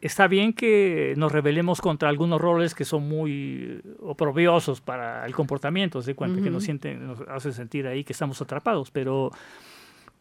Está 0.00 0.28
bien 0.28 0.54
que 0.54 1.14
nos 1.16 1.30
rebelemos 1.30 1.80
contra 1.80 2.08
algunos 2.08 2.40
roles 2.40 2.74
que 2.74 2.86
son 2.86 3.06
muy 3.06 3.82
oprobiosos 4.00 4.80
para 4.80 5.26
el 5.26 5.34
comportamiento, 5.34 6.00
de 6.00 6.14
cuenta, 6.14 6.38
uh 6.38 6.40
-huh. 6.40 6.44
que 6.44 6.50
nos, 6.50 6.64
sienten, 6.64 7.06
nos 7.06 7.20
hace 7.28 7.52
sentir 7.52 7.86
ahí 7.86 8.02
que 8.02 8.14
estamos 8.14 8.40
atrapados, 8.40 8.90
pero, 8.90 9.30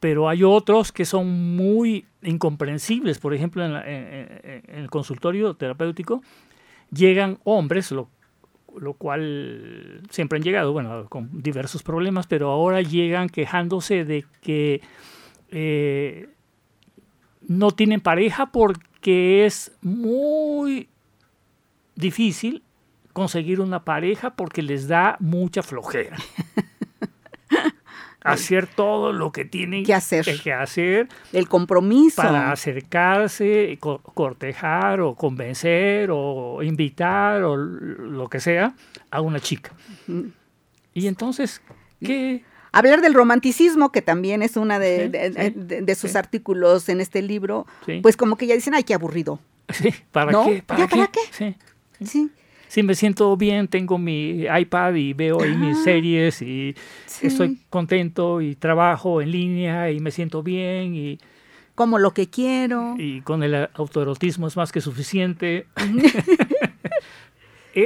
pero 0.01 0.27
hay 0.27 0.43
otros 0.43 0.91
que 0.91 1.05
son 1.05 1.55
muy 1.55 2.05
incomprensibles. 2.23 3.19
Por 3.19 3.33
ejemplo, 3.33 3.63
en, 3.63 3.73
la, 3.73 3.89
en, 3.89 4.63
en 4.67 4.79
el 4.79 4.89
consultorio 4.89 5.53
terapéutico, 5.53 6.21
llegan 6.91 7.39
hombres, 7.45 7.91
lo, 7.91 8.09
lo, 8.77 8.93
cual 8.93 10.01
siempre 10.09 10.37
han 10.37 10.43
llegado, 10.43 10.73
bueno, 10.73 11.05
con 11.07 11.29
diversos 11.41 11.83
problemas, 11.83 12.27
pero 12.27 12.49
ahora 12.49 12.81
llegan 12.81 13.29
quejándose 13.29 14.05
de 14.05 14.25
que 14.41 14.81
eh, 15.51 16.29
no 17.47 17.71
tienen 17.71 18.01
pareja 18.01 18.47
porque 18.51 18.88
es 19.45 19.71
muy 19.81 20.89
difícil 21.95 22.63
conseguir 23.13 23.59
una 23.59 23.83
pareja 23.83 24.31
porque 24.31 24.61
les 24.61 24.87
da 24.87 25.17
mucha 25.19 25.63
flojera. 25.63 26.17
hacer 28.23 28.67
todo 28.67 29.13
lo 29.13 29.31
que 29.31 29.45
tienen 29.45 29.83
que 29.83 29.93
hacer. 29.93 30.25
que 30.41 30.53
hacer. 30.53 31.07
El 31.33 31.47
compromiso. 31.47 32.21
Para 32.21 32.51
acercarse, 32.51 33.77
co 33.79 33.99
cortejar 33.99 35.01
o 35.01 35.15
convencer 35.15 36.09
o 36.11 36.61
invitar 36.63 37.43
o 37.43 37.55
lo 37.55 38.27
que 38.27 38.39
sea 38.39 38.73
a 39.11 39.21
una 39.21 39.39
chica. 39.39 39.71
Y 40.93 41.07
entonces, 41.07 41.61
¿qué? 42.03 42.43
Hablar 42.71 43.01
del 43.01 43.13
romanticismo, 43.13 43.91
que 43.91 44.01
también 44.01 44.41
es 44.41 44.57
una 44.57 44.79
de, 44.79 45.05
sí, 45.05 45.09
de, 45.09 45.33
sí, 45.33 45.53
de, 45.55 45.81
de 45.81 45.95
sus 45.95 46.11
sí. 46.11 46.17
artículos 46.17 46.87
en 46.89 47.01
este 47.01 47.21
libro, 47.21 47.65
pues 48.01 48.15
como 48.15 48.35
que 48.35 48.47
ya 48.47 48.55
dicen, 48.55 48.73
ay, 48.73 48.83
qué 48.83 48.93
aburrido. 48.93 49.39
Sí, 49.69 49.93
¿para 50.11 50.31
¿No? 50.31 50.45
qué? 50.45 50.63
¿Para 50.63 50.79
¿Ya 50.81 50.87
qué? 50.87 50.95
para 50.95 51.11
qué? 51.11 51.19
Sí. 51.31 52.29
Sí. 52.67 52.83
Me 52.83 52.93
siento 52.95 53.35
bien, 53.35 53.67
tengo 53.67 53.97
mi 53.97 54.45
iPad 54.45 54.93
y 54.93 55.13
veo 55.13 55.41
ahí 55.41 55.55
mis 55.55 55.83
series 55.83 56.41
y 56.41 56.75
estoy 57.21 57.59
contento 57.69 58.41
y 58.41 58.55
trabajo 58.55 59.21
en 59.21 59.31
línea 59.31 59.91
y 59.91 59.99
me 59.99 60.11
siento 60.11 60.43
bien 60.43 60.95
y 60.95 61.19
como 61.73 61.97
lo 61.97 62.13
que 62.13 62.29
quiero. 62.29 62.95
Y 62.97 63.21
con 63.21 63.41
el 63.41 63.69
autoerotismo 63.73 64.47
es 64.47 64.55
más 64.55 64.71
que 64.71 64.81
suficiente. 64.81 65.65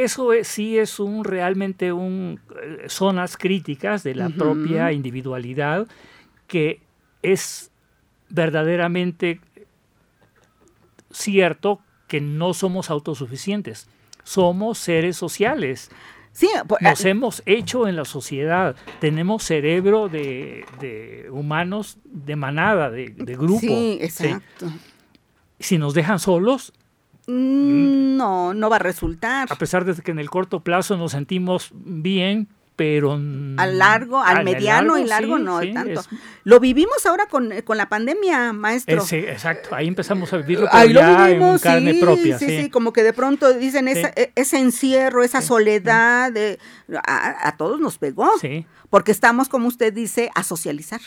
Eso 0.01 0.33
es, 0.33 0.47
sí 0.47 0.77
es 0.77 0.99
un 0.99 1.23
realmente 1.23 1.91
un 1.93 2.39
eh, 2.61 2.85
zonas 2.87 3.37
críticas 3.37 4.03
de 4.03 4.15
la 4.15 4.27
uh 4.27 4.29
-huh. 4.29 4.37
propia 4.37 4.91
individualidad 4.91 5.87
que 6.47 6.81
es 7.21 7.71
verdaderamente 8.29 9.39
cierto 11.11 11.79
que 12.07 12.21
no 12.21 12.53
somos 12.53 12.89
autosuficientes 12.89 13.87
somos 14.23 14.77
seres 14.77 15.17
sociales. 15.17 15.91
Sí, 16.31 16.49
nos 16.81 17.05
hemos 17.05 17.43
hecho 17.45 17.87
en 17.87 17.95
la 17.95 18.05
sociedad, 18.05 18.75
tenemos 18.99 19.43
cerebro 19.43 20.09
de, 20.09 20.65
de 20.79 21.27
humanos 21.29 21.97
de 22.05 22.35
manada, 22.35 22.89
de, 22.89 23.09
de 23.09 23.35
grupo. 23.35 23.59
Sí, 23.59 23.99
exacto. 24.01 24.67
¿sí? 24.67 24.79
Si 25.59 25.77
nos 25.77 25.93
dejan 25.93 26.17
solos, 26.17 26.73
no, 27.27 28.53
no 28.53 28.69
va 28.69 28.77
a 28.77 28.79
resultar. 28.79 29.47
A 29.51 29.55
pesar 29.55 29.85
de 29.85 30.01
que 30.01 30.11
en 30.11 30.19
el 30.19 30.29
corto 30.29 30.61
plazo 30.61 30.97
nos 30.97 31.11
sentimos 31.11 31.71
bien, 31.73 32.49
pero 32.75 33.13
al 33.13 33.77
largo, 33.77 34.21
al, 34.21 34.37
al 34.37 34.45
mediano 34.45 34.97
largo, 34.97 34.97
y 34.97 35.07
largo 35.07 35.37
sí, 35.37 35.43
no 35.43 35.61
sí, 35.61 35.73
tanto. 35.73 35.99
Es... 35.99 36.09
Lo 36.43 36.59
vivimos 36.59 37.05
ahora 37.05 37.27
con, 37.27 37.51
con 37.63 37.77
la 37.77 37.87
pandemia, 37.87 38.51
maestro. 38.51 39.03
Exacto, 39.11 39.75
ahí 39.75 39.87
empezamos 39.87 40.33
a 40.33 40.37
vivirlo 40.37 40.67
Ahí 40.71 40.91
lo 40.91 41.01
vivimos, 41.01 41.63
en 41.63 41.71
carne 41.71 41.93
sí, 41.93 41.99
propia. 42.01 42.39
Sí, 42.39 42.47
sí, 42.47 42.69
como 42.69 42.91
que 42.91 43.03
de 43.03 43.13
pronto 43.13 43.53
dicen 43.53 43.87
esa, 43.87 44.11
ese 44.35 44.57
encierro, 44.57 45.23
esa 45.23 45.41
soledad, 45.41 46.31
de, 46.31 46.59
a, 47.05 47.47
a, 47.47 47.57
todos 47.57 47.79
nos 47.79 47.97
pegó. 47.99 48.31
Sí. 48.39 48.65
Porque 48.89 49.11
estamos, 49.11 49.49
como 49.49 49.67
usted 49.67 49.93
dice, 49.93 50.31
a 50.33 50.43
socializar. 50.43 51.01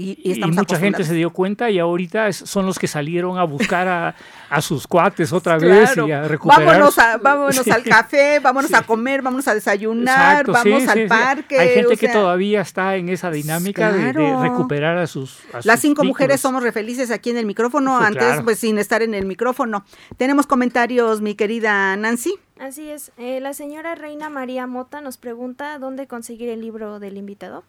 Y, 0.00 0.16
y, 0.22 0.40
y, 0.40 0.44
mucha 0.52 0.78
gente 0.78 1.02
se 1.02 1.12
dio 1.12 1.30
cuenta 1.30 1.70
y 1.70 1.80
ahorita 1.80 2.28
es, 2.28 2.36
son 2.36 2.66
los 2.66 2.78
que 2.78 2.86
salieron 2.86 3.36
a 3.36 3.42
buscar 3.42 3.88
a, 3.88 4.14
a 4.48 4.62
sus 4.62 4.86
cuates 4.86 5.32
otra 5.32 5.58
vez 5.58 5.90
claro. 5.90 6.06
y 6.06 6.12
a 6.12 6.28
recuperar. 6.28 6.66
Vámonos, 6.66 6.98
a, 7.00 7.16
vámonos 7.16 7.56
sí. 7.56 7.68
al 7.68 7.82
café, 7.82 8.38
vámonos 8.38 8.70
sí. 8.70 8.76
a 8.76 8.82
comer, 8.82 9.22
vámonos 9.22 9.48
a 9.48 9.54
desayunar, 9.54 10.42
Exacto, 10.42 10.52
vamos 10.52 10.82
sí, 10.84 10.88
al 10.88 11.06
parque. 11.08 11.58
Hay 11.58 11.68
gente 11.70 11.94
o 11.94 11.96
sea, 11.96 11.96
que 11.96 12.14
todavía 12.14 12.60
está 12.60 12.94
en 12.94 13.08
esa 13.08 13.32
dinámica 13.32 13.90
claro. 13.90 14.22
de, 14.22 14.36
de, 14.36 14.40
recuperar 14.40 14.98
a 14.98 15.08
sus. 15.08 15.40
A 15.52 15.62
Las 15.64 15.64
sus 15.64 15.80
cinco 15.80 16.02
vínculos. 16.02 16.06
mujeres 16.06 16.40
somos 16.40 16.62
refelices 16.62 17.10
aquí 17.10 17.30
en 17.30 17.38
el 17.38 17.46
micrófono, 17.46 17.98
antes 17.98 18.22
claro. 18.22 18.44
pues 18.44 18.60
sin 18.60 18.78
estar 18.78 19.02
en 19.02 19.14
el 19.14 19.26
micrófono. 19.26 19.84
Tenemos 20.16 20.46
comentarios, 20.46 21.22
mi 21.22 21.34
querida 21.34 21.96
Nancy. 21.96 22.34
Así 22.60 22.88
es. 22.88 23.10
Eh, 23.18 23.40
la 23.40 23.52
señora 23.52 23.96
Reina 23.96 24.28
María 24.30 24.68
Mota 24.68 25.00
nos 25.00 25.16
pregunta 25.16 25.76
dónde 25.80 26.06
conseguir 26.06 26.50
el 26.50 26.60
libro 26.60 27.00
del 27.00 27.16
invitado. 27.16 27.64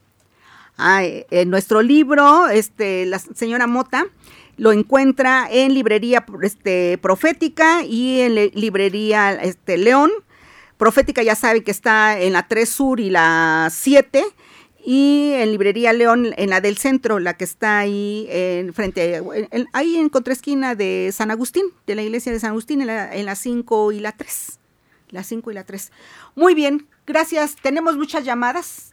Ah, 0.81 1.03
en 1.03 1.49
nuestro 1.49 1.81
libro, 1.81 2.47
este, 2.47 3.05
la 3.05 3.19
señora 3.19 3.67
Mota 3.67 4.05
lo 4.55 4.71
encuentra 4.71 5.45
en 5.51 5.73
librería 5.73 6.25
este, 6.41 6.97
profética 6.99 7.83
y 7.83 8.21
en 8.21 8.35
librería 8.53 9.33
este, 9.33 9.77
León. 9.77 10.09
Profética 10.77 11.21
ya 11.21 11.35
sabe 11.35 11.65
que 11.65 11.71
está 11.71 12.17
en 12.17 12.31
la 12.31 12.47
3 12.47 12.69
Sur 12.69 13.01
y 13.01 13.09
la 13.09 13.67
7 13.69 14.23
y 14.85 15.31
en 15.33 15.51
librería 15.51 15.91
León 15.91 16.33
en 16.37 16.49
la 16.49 16.61
del 16.61 16.77
centro, 16.77 17.19
la 17.19 17.33
que 17.35 17.43
está 17.43 17.79
ahí 17.79 18.27
en 18.29 18.73
frente, 18.73 19.21
en, 19.51 19.67
ahí 19.73 19.97
en 19.97 20.07
contraesquina 20.07 20.75
de 20.75 21.09
San 21.11 21.29
Agustín, 21.29 21.65
de 21.87 21.95
la 21.95 22.03
iglesia 22.03 22.31
de 22.31 22.39
San 22.39 22.51
Agustín, 22.51 22.79
en 22.79 22.87
la, 22.87 23.13
en 23.13 23.25
la 23.25 23.35
5 23.35 23.91
y 23.91 23.99
la 23.99 24.13
3. 24.13 24.59
La 25.09 25.23
5 25.23 25.51
y 25.51 25.53
la 25.55 25.65
3. 25.65 25.91
Muy 26.35 26.55
bien, 26.55 26.87
gracias. 27.05 27.57
Tenemos 27.61 27.97
muchas 27.97 28.23
llamadas. 28.23 28.88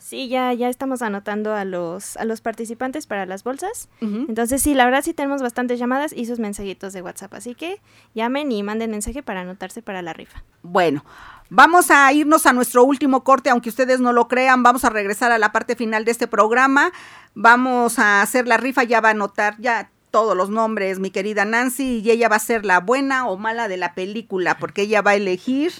Sí, 0.00 0.28
ya, 0.28 0.52
ya 0.54 0.68
estamos 0.68 1.02
anotando 1.02 1.54
a 1.54 1.64
los, 1.64 2.16
a 2.16 2.24
los 2.24 2.40
participantes 2.40 3.06
para 3.06 3.26
las 3.26 3.44
bolsas. 3.44 3.88
Uh 4.00 4.06
-huh. 4.06 4.24
Entonces, 4.28 4.62
sí, 4.62 4.74
la 4.74 4.86
verdad 4.86 5.04
sí 5.04 5.12
tenemos 5.12 5.42
bastantes 5.42 5.78
llamadas 5.78 6.12
y 6.12 6.24
sus 6.24 6.38
mensajitos 6.38 6.92
de 6.94 7.02
WhatsApp. 7.02 7.34
Así 7.34 7.54
que 7.54 7.80
llamen 8.14 8.50
y 8.50 8.62
manden 8.62 8.90
mensaje 8.90 9.22
para 9.22 9.42
anotarse 9.42 9.82
para 9.82 10.00
la 10.00 10.14
rifa. 10.14 10.42
Bueno, 10.62 11.04
vamos 11.50 11.90
a 11.90 12.10
irnos 12.12 12.46
a 12.46 12.52
nuestro 12.54 12.82
último 12.82 13.22
corte, 13.24 13.50
aunque 13.50 13.68
ustedes 13.68 14.00
no 14.00 14.12
lo 14.12 14.26
crean. 14.26 14.62
Vamos 14.62 14.84
a 14.84 14.90
regresar 14.90 15.32
a 15.32 15.38
la 15.38 15.52
parte 15.52 15.76
final 15.76 16.04
de 16.06 16.12
este 16.12 16.26
programa. 16.26 16.92
Vamos 17.34 17.98
a 17.98 18.22
hacer 18.22 18.48
la 18.48 18.56
rifa, 18.56 18.82
ya 18.84 19.00
va 19.00 19.08
a 19.08 19.12
anotar, 19.12 19.56
ya 19.60 19.90
todos 20.10 20.36
los 20.36 20.50
nombres, 20.50 20.98
mi 20.98 21.10
querida 21.10 21.44
Nancy, 21.44 22.00
y 22.00 22.10
ella 22.10 22.28
va 22.28 22.36
a 22.36 22.40
ser 22.40 22.64
la 22.64 22.80
buena 22.80 23.28
o 23.28 23.36
mala 23.36 23.68
de 23.68 23.76
la 23.76 23.94
película, 23.94 24.58
porque 24.58 24.82
ella 24.82 25.02
va 25.02 25.12
a 25.12 25.14
elegir 25.14 25.72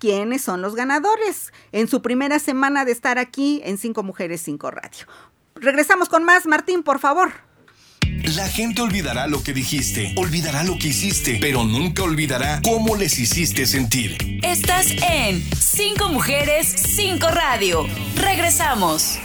quiénes 0.00 0.42
son 0.42 0.62
los 0.62 0.74
ganadores 0.74 1.52
en 1.70 1.86
su 1.86 2.02
primera 2.02 2.40
semana 2.40 2.84
de 2.84 2.92
estar 2.92 3.18
aquí 3.18 3.60
en 3.64 3.78
Cinco 3.78 4.02
Mujeres, 4.02 4.40
Cinco 4.40 4.72
Radio. 4.72 5.06
Regresamos 5.54 6.08
con 6.08 6.24
más, 6.24 6.46
Martín, 6.46 6.82
por 6.82 6.98
favor. 6.98 7.30
La 8.34 8.48
gente 8.48 8.82
olvidará 8.82 9.28
lo 9.28 9.42
que 9.42 9.52
dijiste, 9.52 10.14
olvidará 10.16 10.64
lo 10.64 10.78
que 10.78 10.88
hiciste, 10.88 11.38
pero 11.40 11.64
nunca 11.64 12.02
olvidará 12.02 12.60
cómo 12.62 12.96
les 12.96 13.18
hiciste 13.18 13.66
sentir. 13.66 14.40
Estás 14.42 14.90
en 14.90 15.42
Cinco 15.54 16.08
Mujeres, 16.08 16.66
Cinco 16.66 17.28
Radio. 17.28 17.86
Regresamos. 18.16 19.18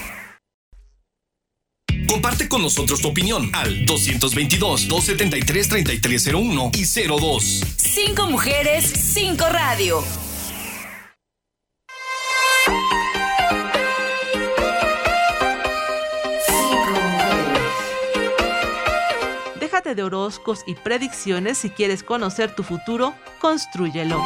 Comparte 2.09 2.47
con 2.47 2.61
nosotros 2.61 3.01
tu 3.01 3.09
opinión 3.09 3.49
al 3.53 3.85
222-273-3301 3.85 6.71
y 6.75 6.85
02. 7.07 7.63
Cinco 7.77 8.27
Mujeres, 8.27 8.85
Cinco 8.85 9.45
Radio. 9.49 10.03
De 19.93 20.01
horóscopos 20.01 20.63
y 20.65 20.73
predicciones 20.73 21.59
si 21.59 21.69
quieres 21.69 22.01
conocer 22.01 22.55
tu 22.55 22.63
futuro, 22.63 23.13
construyelo. 23.39 24.19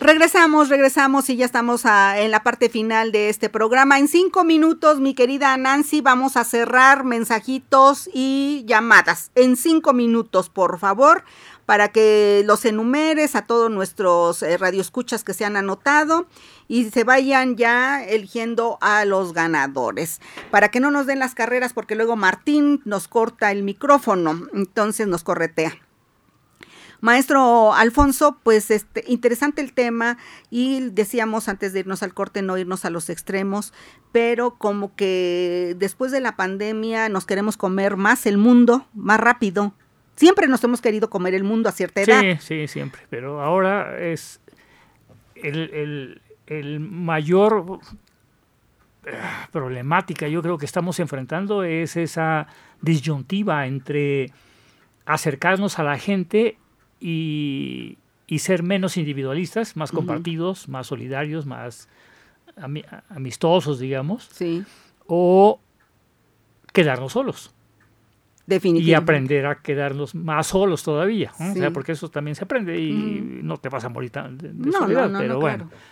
regresamos, 0.00 0.68
regresamos 0.70 1.28
y 1.30 1.36
ya 1.36 1.44
estamos 1.44 1.84
a- 1.86 2.18
en 2.20 2.30
la 2.30 2.42
parte 2.42 2.68
final 2.68 3.12
de 3.12 3.28
este 3.28 3.48
programa. 3.48 3.98
En 3.98 4.08
cinco 4.08 4.44
minutos, 4.44 4.98
mi 4.98 5.14
querida 5.14 5.56
Nancy, 5.56 6.00
vamos 6.00 6.36
a 6.36 6.44
cerrar 6.44 7.04
mensajitos 7.04 8.08
y 8.12 8.64
llamadas. 8.66 9.30
En 9.34 9.56
cinco 9.56 9.92
minutos, 9.92 10.48
por 10.48 10.78
favor, 10.78 11.22
para 11.70 11.92
que 11.92 12.42
los 12.46 12.64
enumeres 12.64 13.36
a 13.36 13.42
todos 13.42 13.70
nuestros 13.70 14.42
eh, 14.42 14.56
radioescuchas 14.56 15.22
que 15.22 15.34
se 15.34 15.44
han 15.44 15.54
anotado 15.54 16.26
y 16.66 16.90
se 16.90 17.04
vayan 17.04 17.54
ya 17.54 18.02
eligiendo 18.02 18.76
a 18.80 19.04
los 19.04 19.32
ganadores. 19.32 20.20
Para 20.50 20.72
que 20.72 20.80
no 20.80 20.90
nos 20.90 21.06
den 21.06 21.20
las 21.20 21.36
carreras, 21.36 21.72
porque 21.72 21.94
luego 21.94 22.16
Martín 22.16 22.82
nos 22.86 23.06
corta 23.06 23.52
el 23.52 23.62
micrófono, 23.62 24.48
entonces 24.52 25.06
nos 25.06 25.22
corretea. 25.22 25.78
Maestro 27.00 27.72
Alfonso, 27.72 28.40
pues 28.42 28.72
este 28.72 29.04
interesante 29.06 29.62
el 29.62 29.72
tema 29.72 30.18
y 30.50 30.90
decíamos 30.90 31.48
antes 31.48 31.72
de 31.72 31.78
irnos 31.78 32.02
al 32.02 32.14
corte 32.14 32.42
no 32.42 32.58
irnos 32.58 32.84
a 32.84 32.90
los 32.90 33.08
extremos, 33.10 33.72
pero 34.10 34.56
como 34.58 34.96
que 34.96 35.76
después 35.78 36.10
de 36.10 36.20
la 36.20 36.34
pandemia 36.34 37.08
nos 37.08 37.26
queremos 37.26 37.56
comer 37.56 37.96
más 37.96 38.26
el 38.26 38.38
mundo, 38.38 38.88
más 38.92 39.20
rápido. 39.20 39.72
Siempre 40.20 40.46
nos 40.48 40.62
hemos 40.64 40.80
querido 40.82 41.08
comer 41.08 41.34
el 41.34 41.44
mundo 41.44 41.68
a 41.70 41.72
cierta 41.72 42.02
edad. 42.02 42.20
Sí, 42.20 42.36
sí, 42.40 42.68
siempre. 42.68 43.00
Pero 43.08 43.40
ahora 43.40 43.98
es 43.98 44.38
el, 45.34 45.70
el- 45.72 46.22
el 46.46 46.78
mayor 46.80 47.78
eh, 49.06 49.12
problemática 49.50 50.28
yo 50.28 50.42
creo 50.42 50.58
que 50.58 50.66
estamos 50.66 51.00
enfrentando 51.00 51.62
es 51.64 51.96
esa 51.96 52.48
disyuntiva 52.82 53.66
entre 53.66 54.30
acercarnos 55.06 55.78
a 55.78 55.84
la 55.84 55.96
gente 55.96 56.58
y, 57.00 57.96
y 58.26 58.40
ser 58.40 58.62
menos 58.62 58.98
individualistas, 58.98 59.74
más 59.76 59.90
compartidos, 59.90 60.68
más 60.68 60.88
solidarios, 60.88 61.46
más 61.46 61.88
ami- 62.56 62.84
amistosos, 63.08 63.78
digamos, 63.78 64.28
Sí, 64.32 64.64
o 65.06 65.60
quedarnos 66.74 67.12
solos 67.14 67.54
y 68.62 68.94
aprender 68.94 69.46
a 69.46 69.56
quedarnos 69.62 70.14
más 70.14 70.48
solos 70.48 70.82
todavía. 70.82 71.32
O 71.38 71.54
sea, 71.54 71.70
porque 71.70 71.92
eso 71.92 72.08
también 72.08 72.34
se 72.34 72.44
aprende 72.44 72.78
y 72.78 73.40
no 73.42 73.56
te 73.58 73.68
vas 73.68 73.84
a 73.84 73.88
morir 73.88 74.10
de, 74.10 74.48
de 74.48 74.52
No, 74.54 74.66
no, 74.66 74.78
soledad, 74.78 75.08
no, 75.08 75.18
pero 75.18 75.34
no, 75.34 75.40
bueno. 75.40 75.68
claro. 75.68 75.82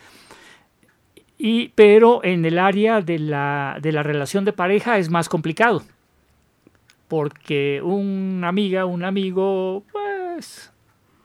Y, 1.38 1.68
pero 1.68 2.24
en 2.24 2.44
el 2.44 2.59
área 2.59 3.00
de 3.00 3.18
la, 3.20 3.78
de 3.80 3.92
la 3.92 4.02
relación 4.02 4.44
de 4.44 4.52
pareja 4.52 4.98
es 4.98 5.09
más 5.09 5.28
complicado, 5.28 5.84
porque 7.06 7.80
una 7.82 8.48
amiga, 8.48 8.84
un 8.86 9.04
amigo, 9.04 9.84
pues 9.92 10.72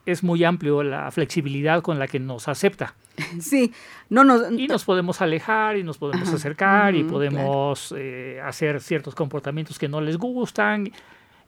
es 0.06 0.24
muy 0.24 0.44
amplio 0.44 0.84
la 0.84 1.10
flexibilidad 1.12 1.82
con 1.82 1.98
la 1.98 2.08
que 2.08 2.20
nos 2.20 2.48
acepta. 2.48 2.96
Sí, 3.40 3.72
no 4.10 4.24
nos 4.24 4.52
Y 4.52 4.68
nos 4.68 4.86
podemos 4.86 5.22
alejar 5.22 5.78
y 5.78 5.84
nos 5.84 5.98
podemos 6.00 6.28
Ajá, 6.28 6.38
acercar 6.38 6.96
y 6.96 7.04
podemos 7.04 7.94
eh, 7.96 8.40
hacer 8.44 8.82
ciertos 8.82 9.14
comportamientos 9.14 9.78
que 9.78 9.88
no 9.88 10.02
les 10.02 10.18
gustan 10.18 10.92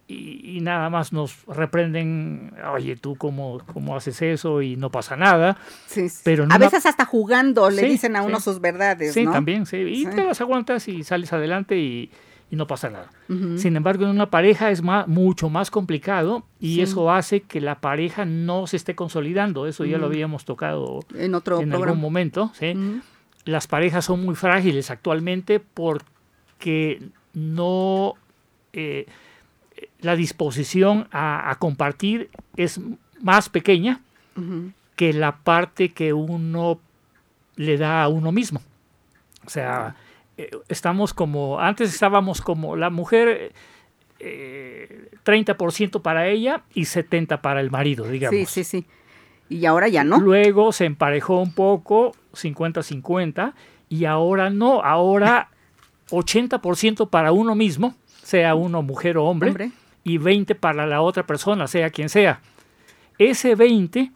y, 0.07 0.57
y 0.57 0.61
nada 0.61 0.89
más 0.89 1.11
nos 1.13 1.45
reprenden, 1.47 2.53
oye, 2.73 2.95
tú 2.95 3.15
cómo, 3.15 3.59
cómo 3.73 3.95
haces 3.95 4.21
eso 4.21 4.61
y 4.61 4.75
no 4.75 4.91
pasa 4.91 5.15
nada. 5.15 5.57
sí, 5.87 6.09
sí. 6.09 6.21
pero 6.23 6.43
a 6.43 6.45
una- 6.45 6.57
veces 6.59 6.85
hasta 6.85 7.05
jugando 7.05 7.69
le 7.69 7.81
Sí, 7.81 7.87
dicen 7.87 8.15
a 8.15 8.21
uno 8.21 8.39
sus 8.39 8.61
verdades, 8.61 9.13
Sí, 9.13 9.25
¿no? 9.25 9.31
también, 9.31 9.65
sí. 9.65 9.77
Y 9.77 10.05
te 10.05 10.23
las 10.23 10.41
aguantas 10.41 10.87
y 10.87 11.03
sales 11.03 11.33
adelante 11.33 11.77
y, 11.79 12.11
y 12.51 12.55
no 12.55 12.67
pasa 12.67 12.89
nada. 12.91 13.09
Sin 13.57 13.75
embargo, 13.75 14.03
en 14.03 14.11
una 14.11 14.29
pareja 14.29 14.69
es 14.69 14.83
más, 14.83 15.07
mucho 15.07 15.49
más 15.49 15.71
complicado 15.71 16.45
y 16.59 16.75
Sí. 16.75 16.81
eso 16.81 17.11
hace 17.11 17.41
que 17.41 17.59
la 17.59 17.81
pareja 17.81 18.23
no 18.25 18.67
se 18.67 18.77
esté 18.77 18.93
consolidando. 18.93 19.65
Eso 19.65 19.83
ya 19.85 19.97
lo 19.97 20.05
habíamos 20.05 20.45
tocado 20.45 20.99
En 21.15 21.33
otro 21.33 21.59
en 21.59 21.69
programa. 21.69 21.85
algún 21.93 22.01
momento. 22.01 22.51
Las 23.45 23.65
parejas 23.67 24.05
son 24.05 24.23
muy 24.23 24.35
frágiles 24.35 24.91
actualmente 24.91 25.59
porque 25.59 27.01
no... 27.33 28.13
eh, 28.73 29.05
la 29.99 30.15
disposición 30.15 31.07
a, 31.11 31.49
a 31.49 31.55
compartir 31.59 32.29
es 32.55 32.79
más 33.21 33.49
pequeña 33.49 34.01
que 34.95 35.13
la 35.13 35.37
parte 35.37 35.89
que 35.93 36.13
uno 36.13 36.79
le 37.55 37.77
da 37.77 38.03
a 38.03 38.07
uno 38.09 38.31
mismo. 38.31 38.61
O 39.45 39.49
sea, 39.49 39.95
eh, 40.37 40.51
estamos 40.67 41.13
como, 41.13 41.59
antes 41.59 41.93
estábamos 41.93 42.41
como 42.41 42.75
la 42.75 42.89
mujer, 42.89 43.53
eh, 44.19 45.09
30% 45.23 46.01
para 46.01 46.27
ella 46.27 46.63
y 46.73 46.81
70% 46.81 47.41
para 47.41 47.61
el 47.61 47.71
marido, 47.71 48.05
digamos. 48.05 48.49
Sí, 48.49 48.63
sí, 48.63 48.63
sí. 48.63 48.85
Y 49.47 49.65
ahora 49.65 49.87
ya 49.87 50.03
no. 50.03 50.19
Luego 50.19 50.71
se 50.71 50.85
emparejó 50.85 51.39
un 51.39 51.53
poco, 51.53 52.13
50-50, 52.33 53.53
y 53.89 54.05
ahora 54.05 54.49
no, 54.49 54.81
ahora 54.81 55.49
80% 56.09 57.09
para 57.09 57.31
uno 57.31 57.55
mismo, 57.55 57.95
sea 58.25 58.55
uno 58.55 58.81
mujer 58.81 59.17
o 59.17 59.25
hombre, 59.25 59.49
Hombre. 59.51 59.71
y 60.03 60.17
20 60.17 60.55
para 60.55 60.87
la 60.87 61.01
otra 61.01 61.27
persona, 61.27 61.67
sea 61.67 61.91
quien 61.91 62.09
sea. 62.09 62.41
Ese 63.19 63.53
20 63.53 64.11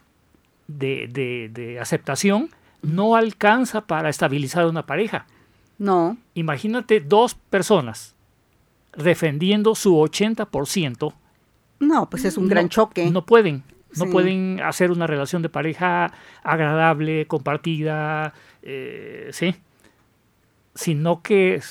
de, 0.68 1.07
de- 1.07 1.49
de 1.53 1.80
aceptación 1.80 2.49
no 2.82 3.16
alcanza 3.16 3.82
para 3.82 4.10
estabilizar 4.10 4.66
una 4.66 4.86
pareja. 4.88 5.28
No. 5.78 6.18
Imagínate 6.34 6.99
dos 7.01 7.36
personas 7.36 8.16
defendiendo 8.97 9.76
su 9.76 9.95
80%. 9.95 11.14
No, 11.80 12.10
pues 12.10 12.26
es 12.26 12.36
un 12.38 12.47
gran 12.49 12.66
no- 12.66 12.70
choque. 12.70 13.10
No 13.12 13.26
pueden. 13.26 13.64
No 13.95 14.05
Sí. 14.05 14.12
pueden 14.12 14.60
hacer 14.64 14.91
una 14.91 15.05
relación 15.07 15.41
de 15.43 15.49
pareja 15.49 16.12
agradable, 16.43 17.28
compartida, 17.28 18.34
eh, 18.64 19.30
sí. 19.34 19.55
Sino 20.76 21.22
que... 21.22 21.62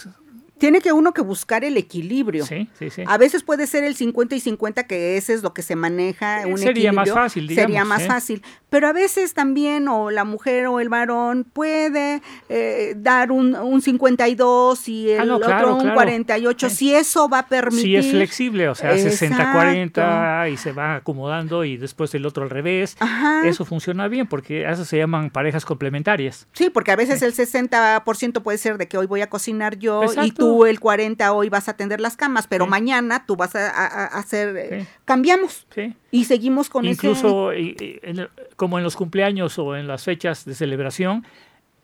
Tiene 0.58 0.80
que 0.80 0.92
uno 0.92 1.12
que 1.12 1.22
buscar 1.22 1.64
el 1.64 1.76
equilibrio. 1.76 2.44
Sí, 2.46 2.68
sí, 2.78 2.90
sí. 2.90 3.02
A 3.06 3.16
veces 3.18 3.42
puede 3.42 3.66
ser 3.66 3.84
el 3.84 3.94
50 3.94 4.34
y 4.34 4.40
50 4.40 4.84
que 4.86 5.16
ese 5.16 5.34
es 5.34 5.42
lo 5.42 5.54
que 5.54 5.62
se 5.62 5.76
maneja, 5.76 6.42
un 6.46 6.58
sería 6.58 6.92
más 6.92 7.10
fácil, 7.10 7.46
Sería 7.48 7.66
digamos, 7.66 7.88
más 7.88 8.02
¿eh? 8.02 8.06
fácil. 8.06 8.42
Pero 8.70 8.88
a 8.88 8.92
veces 8.92 9.32
también 9.34 9.88
o 9.88 10.10
la 10.10 10.24
mujer 10.24 10.66
o 10.66 10.80
el 10.80 10.88
varón 10.88 11.44
puede 11.44 12.20
eh, 12.48 12.94
dar 12.96 13.32
un, 13.32 13.54
un 13.54 13.80
52 13.80 14.88
y 14.88 15.10
el 15.10 15.20
Ah, 15.20 15.24
no, 15.24 15.36
otro 15.36 15.46
claro, 15.48 15.74
un 15.74 15.80
claro. 15.80 15.94
48, 15.94 16.68
Sí. 16.70 16.76
si 16.76 16.94
eso 16.94 17.28
va 17.28 17.40
a 17.40 17.46
permitir. 17.48 17.82
Sí, 17.82 17.96
es 17.96 18.10
flexible, 18.10 18.68
o 18.68 18.74
sea, 18.74 18.94
Exacto. 18.96 19.36
60-40 19.36 20.50
y 20.52 20.56
se 20.56 20.72
va 20.72 20.96
acomodando 20.96 21.64
y 21.64 21.76
después 21.76 22.14
el 22.14 22.26
otro 22.26 22.42
al 22.44 22.50
revés. 22.50 22.96
Ajá. 23.00 23.46
Eso 23.48 23.64
funciona 23.64 24.08
bien 24.08 24.26
porque 24.26 24.68
eso 24.68 24.84
se 24.84 24.98
llaman 24.98 25.30
parejas 25.30 25.64
complementarias. 25.64 26.46
Sí, 26.52 26.70
porque 26.70 26.92
a 26.92 26.96
veces 26.96 27.22
el 27.22 27.32
60% 27.34 28.42
puede 28.42 28.58
ser 28.58 28.78
de 28.78 28.88
que 28.88 28.98
hoy 28.98 29.06
voy 29.06 29.20
a 29.22 29.28
cocinar 29.30 29.78
yo 29.78 30.02
y 30.02 30.06
Exacto. 30.06 30.47
Tú 30.48 30.66
el 30.66 30.80
40 30.80 31.32
hoy 31.32 31.48
vas 31.48 31.68
a 31.68 31.72
atender 31.72 32.00
las 32.00 32.16
camas, 32.16 32.46
pero 32.46 32.64
Sí. 32.64 32.70
mañana 32.70 33.24
tú 33.26 33.36
vas 33.36 33.54
a, 33.54 33.68
a- 33.70 33.86
a 34.06 34.18
hacer, 34.18 34.56
eh, 34.56 34.80
Sí. 34.82 34.86
cambiamos 35.04 35.66
Sí. 35.74 35.94
y 36.10 36.24
seguimos 36.24 36.68
con 36.68 36.84
ese... 36.84 36.92
Incluso 37.06 37.52
en 37.52 38.18
el- 38.18 38.30
como 38.56 38.78
en 38.78 38.84
los 38.84 38.96
cumpleaños 38.96 39.58
o 39.58 39.76
en 39.76 39.86
las 39.86 40.04
fechas 40.04 40.44
de 40.44 40.54
celebración, 40.54 41.26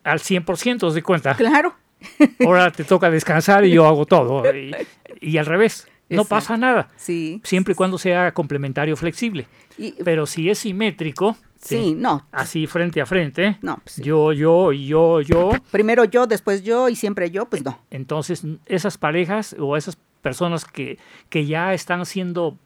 al 0.02 0.20
100% 0.20 0.90
de 0.92 1.02
cuenta. 1.02 1.34
Claro. 1.34 1.74
Ahora 2.44 2.70
te 2.70 2.84
toca 2.84 3.10
descansar 3.10 3.64
y 3.64 3.70
yo 3.70 3.86
hago 3.86 4.04
todo. 4.06 4.42
Y, 4.54 4.74
y 5.20 5.38
al 5.38 5.46
revés, 5.46 5.86
no 6.10 6.16
Exacto. 6.22 6.28
pasa 6.28 6.56
nada. 6.58 6.88
Sí. 6.96 7.40
Siempre 7.44 7.72
y 7.72 7.74
cuando 7.74 7.96
sea 7.98 8.32
complementario 8.32 8.96
flexible. 8.96 9.46
Y- 9.78 9.92
Pero 10.04 10.26
si 10.26 10.50
es 10.50 10.58
simétrico, 10.58 11.36
sí, 11.68 11.94
no. 11.96 12.26
así 12.32 12.66
frente 12.66 13.00
a 13.00 13.06
frente, 13.06 13.58
No, 13.62 13.76
pues 13.82 13.96
sí. 13.96 14.02
yo, 14.02 14.32
yo 14.32 14.72
yo, 14.72 15.20
yo, 15.20 15.50
Primero 15.70 16.04
yo, 16.04 16.26
después 16.26 16.62
yo 16.62 16.88
y 16.88 16.96
siempre 16.96 17.30
yo, 17.30 17.46
pues 17.46 17.64
no. 17.64 17.78
Entonces, 17.90 18.42
esas 18.66 18.98
parejas 18.98 19.54
o 19.58 19.76
esas 19.76 19.96
personas 20.22 20.64
que, 20.64 20.98
que 21.28 21.46
ya 21.46 21.74
están 21.74 22.00
haciendo 22.00 22.56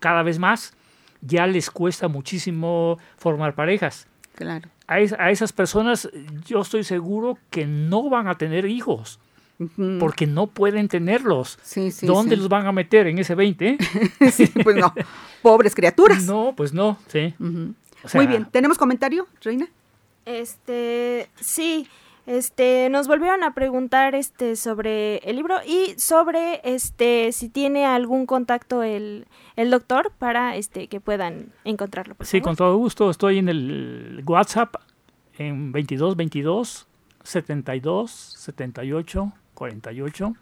cada 0.00 0.22
vez 0.22 0.38
más, 0.38 0.74
ya 1.22 1.46
les 1.46 1.70
cuesta 1.70 2.08
muchísimo 2.08 2.98
formar 3.16 3.54
parejas. 3.54 4.06
Claro. 4.34 4.68
A, 4.86 5.00
es- 5.00 5.14
a 5.14 5.30
esas 5.30 5.52
personas 5.52 6.08
yo 6.46 6.60
estoy 6.60 6.84
seguro 6.84 7.38
que 7.50 7.66
no 7.66 8.08
van 8.10 8.28
a 8.28 8.36
tener 8.36 8.66
hijos, 8.66 9.18
porque 9.98 10.26
no 10.26 10.48
pueden 10.48 10.88
tenerlos. 10.88 11.58
Sí, 11.62 11.90
sí. 11.90 12.06
¿Dónde 12.06 12.34
sí. 12.36 12.40
los 12.42 12.50
van 12.50 12.66
a 12.66 12.72
meter 12.72 13.06
en 13.06 13.18
ese 13.18 13.34
20? 13.34 13.78
Sí, 14.30 14.46
pues 14.62 14.76
no. 14.76 14.92
Pobres 15.40 15.74
criaturas. 15.74 16.24
No, 16.24 16.52
pues 16.54 16.74
no, 16.74 16.98
sí. 17.06 17.34
O 18.06 18.08
sea, 18.08 18.20
Muy 18.20 18.26
bien. 18.26 18.46
¿Tenemos 18.46 18.78
comentario, 18.78 19.26
Reina? 19.42 19.68
Este, 20.24 21.28
sí, 21.36 21.86
este, 22.26 22.88
nos 22.90 23.06
volvieron 23.06 23.44
a 23.44 23.54
preguntar 23.54 24.14
este 24.14 24.56
sobre 24.56 25.18
el 25.18 25.36
libro 25.36 25.58
y 25.66 25.94
sobre 25.98 26.60
este 26.64 27.30
si 27.32 27.48
tiene 27.48 27.86
algún 27.86 28.26
contacto 28.26 28.82
el, 28.82 29.26
el 29.54 29.70
doctor 29.70 30.12
para 30.18 30.56
este 30.56 30.88
que 30.88 31.00
puedan 31.00 31.52
encontrarlo. 31.64 32.14
por 32.16 32.26
Sí, 32.26 32.38
favor. 32.38 32.44
con 32.50 32.56
todo 32.56 32.76
gusto. 32.76 33.10
Estoy 33.10 33.38
en 33.38 33.48
el 33.48 34.22
WhatsApp 34.26 34.74
en 35.38 35.70
22 35.72 36.16
22 36.16 36.86
72 37.22 38.10
78 38.10 39.32
48 39.54 40.34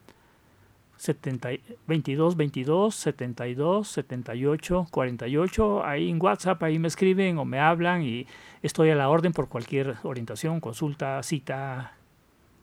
70, 0.97 1.51
22 1.87 2.37
22 2.37 2.95
72 2.95 3.89
78 3.89 4.87
48. 4.91 5.85
Ahí 5.85 6.11
en 6.11 6.23
WhatsApp, 6.23 6.63
ahí 6.63 6.79
me 6.79 6.89
escriben 6.89 7.39
o 7.39 7.45
me 7.45 7.61
hablan 7.61 8.03
y 8.03 8.27
estoy 8.63 8.91
a 8.91 8.95
la 8.95 9.09
orden 9.09 9.33
por 9.33 9.49
cualquier 9.49 9.97
orientación, 10.03 10.61
consulta, 10.61 11.23
cita. 11.23 11.95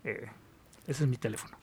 Eh, 0.04 0.28
ese 0.88 1.04
es 1.04 1.10
mi 1.10 1.18
teléfono. 1.18 1.58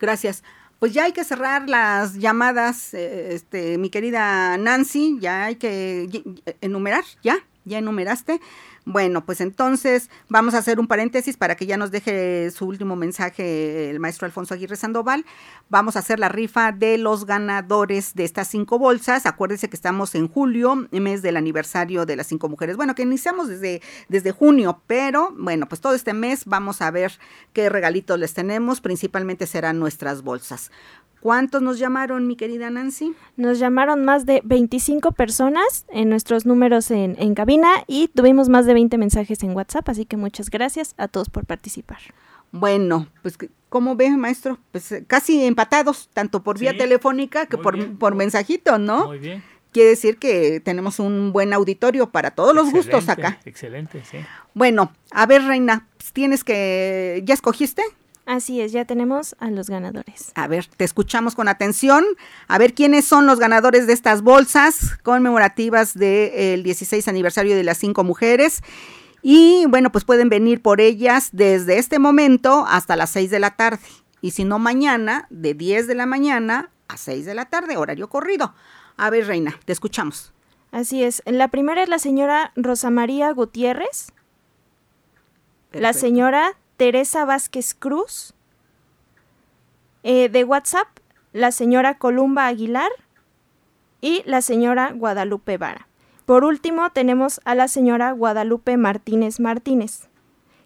Gracias. 0.00 0.42
Pues 0.78 0.92
ya 0.92 1.04
hay 1.04 1.12
que 1.12 1.24
cerrar 1.24 1.68
las 1.68 2.14
llamadas, 2.14 2.94
eh, 2.94 3.34
este, 3.34 3.78
mi 3.78 3.90
querida 3.90 4.56
Nancy, 4.58 5.18
ya 5.20 5.46
hay 5.46 5.56
que 5.56 6.08
enumerar, 6.60 7.02
ya, 7.22 7.36
ya 7.64 7.78
enumeraste. 7.78 8.40
Bueno, 8.90 9.26
pues 9.26 9.42
entonces 9.42 10.08
vamos 10.30 10.54
a 10.54 10.58
hacer 10.58 10.80
un 10.80 10.86
paréntesis 10.86 11.36
para 11.36 11.56
que 11.56 11.66
ya 11.66 11.76
nos 11.76 11.90
deje 11.90 12.50
su 12.50 12.64
último 12.64 12.96
mensaje 12.96 13.90
el 13.90 14.00
maestro 14.00 14.24
Alfonso 14.24 14.54
Aguirre 14.54 14.76
Sandoval. 14.76 15.26
Vamos 15.68 15.96
a 15.96 15.98
hacer 15.98 16.18
la 16.18 16.30
rifa 16.30 16.72
de 16.72 16.96
los 16.96 17.26
ganadores 17.26 18.14
de 18.14 18.24
estas 18.24 18.48
cinco 18.48 18.78
bolsas. 18.78 19.26
Acuérdense 19.26 19.68
que 19.68 19.76
estamos 19.76 20.14
en 20.14 20.26
julio, 20.26 20.88
mes 20.90 21.20
del 21.20 21.36
aniversario 21.36 22.06
de 22.06 22.16
las 22.16 22.28
cinco 22.28 22.48
mujeres. 22.48 22.78
Bueno, 22.78 22.94
que 22.94 23.02
iniciamos 23.02 23.48
desde, 23.48 23.82
desde 24.08 24.32
junio, 24.32 24.80
pero 24.86 25.34
bueno, 25.36 25.68
pues 25.68 25.82
todo 25.82 25.92
este 25.92 26.14
mes 26.14 26.46
vamos 26.46 26.80
a 26.80 26.90
ver 26.90 27.12
qué 27.52 27.68
regalitos 27.68 28.18
les 28.18 28.32
tenemos. 28.32 28.80
Principalmente 28.80 29.46
serán 29.46 29.78
nuestras 29.78 30.22
bolsas. 30.22 30.70
¿Cuántos 31.20 31.62
nos 31.62 31.78
llamaron, 31.78 32.26
mi 32.26 32.36
querida 32.36 32.70
Nancy? 32.70 33.14
Nos 33.36 33.58
llamaron 33.58 34.04
más 34.04 34.24
de 34.24 34.40
25 34.44 35.12
personas 35.12 35.84
en 35.88 36.08
nuestros 36.08 36.46
números 36.46 36.90
en, 36.90 37.16
en, 37.18 37.34
cabina 37.34 37.68
y 37.86 38.08
tuvimos 38.08 38.48
más 38.48 38.66
de 38.66 38.74
20 38.74 38.98
mensajes 38.98 39.42
en 39.42 39.54
WhatsApp, 39.56 39.88
así 39.88 40.04
que 40.04 40.16
muchas 40.16 40.48
gracias 40.50 40.94
a 40.96 41.08
todos 41.08 41.28
por 41.28 41.44
participar. 41.44 41.98
Bueno, 42.52 43.08
pues 43.22 43.36
¿cómo 43.68 43.96
ve, 43.96 44.10
maestro? 44.10 44.58
Pues 44.72 44.92
eh, 44.92 45.04
casi 45.06 45.44
empatados, 45.44 46.08
tanto 46.12 46.42
por 46.42 46.58
vía 46.58 46.76
telefónica 46.76 47.46
que 47.46 47.58
por, 47.58 47.98
por 47.98 48.14
mensajito, 48.14 48.78
¿no? 48.78 49.06
Muy 49.08 49.18
bien. 49.18 49.42
Quiere 49.72 49.90
decir 49.90 50.16
que 50.16 50.60
tenemos 50.60 50.98
un 50.98 51.30
buen 51.32 51.52
auditorio 51.52 52.10
para 52.10 52.30
todos 52.30 52.54
los 52.54 52.70
gustos 52.70 53.08
acá. 53.10 53.38
Excelente, 53.44 54.02
sí. 54.10 54.18
Bueno, 54.54 54.92
a 55.10 55.26
ver, 55.26 55.44
Reina, 55.44 55.86
tienes 56.14 56.42
que... 56.42 57.22
¿Ya 57.26 57.34
escogiste? 57.34 57.82
Así 58.28 58.60
es, 58.60 58.72
ya 58.72 58.84
tenemos 58.84 59.34
a 59.38 59.50
los 59.50 59.70
ganadores. 59.70 60.32
A 60.34 60.48
ver, 60.48 60.66
te 60.66 60.84
escuchamos 60.84 61.34
con 61.34 61.48
atención. 61.48 62.04
A 62.46 62.58
ver 62.58 62.74
quiénes 62.74 63.06
son 63.06 63.24
los 63.24 63.38
ganadores 63.38 63.86
de 63.86 63.94
estas 63.94 64.20
bolsas 64.20 64.98
conmemorativas 65.02 65.94
del 65.94 66.62
16 66.62 67.08
aniversario 67.08 67.56
de 67.56 67.64
las 67.64 67.78
cinco 67.78 68.04
mujeres. 68.04 68.60
Y 69.22 69.64
bueno, 69.70 69.90
pues 69.90 70.04
pueden 70.04 70.28
venir 70.28 70.60
por 70.60 70.82
ellas 70.82 71.30
desde 71.32 71.78
este 71.78 71.98
momento 71.98 72.66
hasta 72.68 72.96
las 72.96 73.08
6 73.08 73.30
de 73.30 73.40
la 73.40 73.56
tarde. 73.56 73.80
Y 74.20 74.32
si 74.32 74.44
no, 74.44 74.58
mañana, 74.58 75.26
de 75.30 75.54
10 75.54 75.86
de 75.86 75.94
la 75.94 76.04
mañana 76.04 76.68
a 76.86 76.98
6 76.98 77.24
de 77.24 77.34
la 77.34 77.46
tarde, 77.46 77.78
horario 77.78 78.10
corrido. 78.10 78.54
A 78.98 79.08
ver, 79.08 79.26
Reina, 79.26 79.58
te 79.64 79.72
escuchamos. 79.72 80.34
Así 80.70 81.02
es. 81.02 81.22
La 81.24 81.48
primera 81.48 81.82
es 81.82 81.88
la 81.88 81.98
señora 81.98 82.52
Rosa 82.56 82.90
María 82.90 83.32
Gutiérrez. 83.32 84.12
La 85.72 85.94
señora 85.94 86.58
Teresa 86.78 87.24
Vázquez 87.24 87.74
Cruz. 87.74 88.34
Eh, 90.04 90.28
de 90.28 90.44
WhatsApp, 90.44 90.86
la 91.32 91.50
señora 91.50 91.98
Columba 91.98 92.46
Aguilar 92.46 92.90
y 94.00 94.22
la 94.26 94.42
señora 94.42 94.92
Guadalupe 94.94 95.58
Vara. 95.58 95.88
Por 96.24 96.44
último, 96.44 96.90
tenemos 96.90 97.40
a 97.44 97.56
la 97.56 97.66
señora 97.66 98.12
Guadalupe 98.12 98.76
Martínez 98.76 99.40
Martínez, 99.40 100.08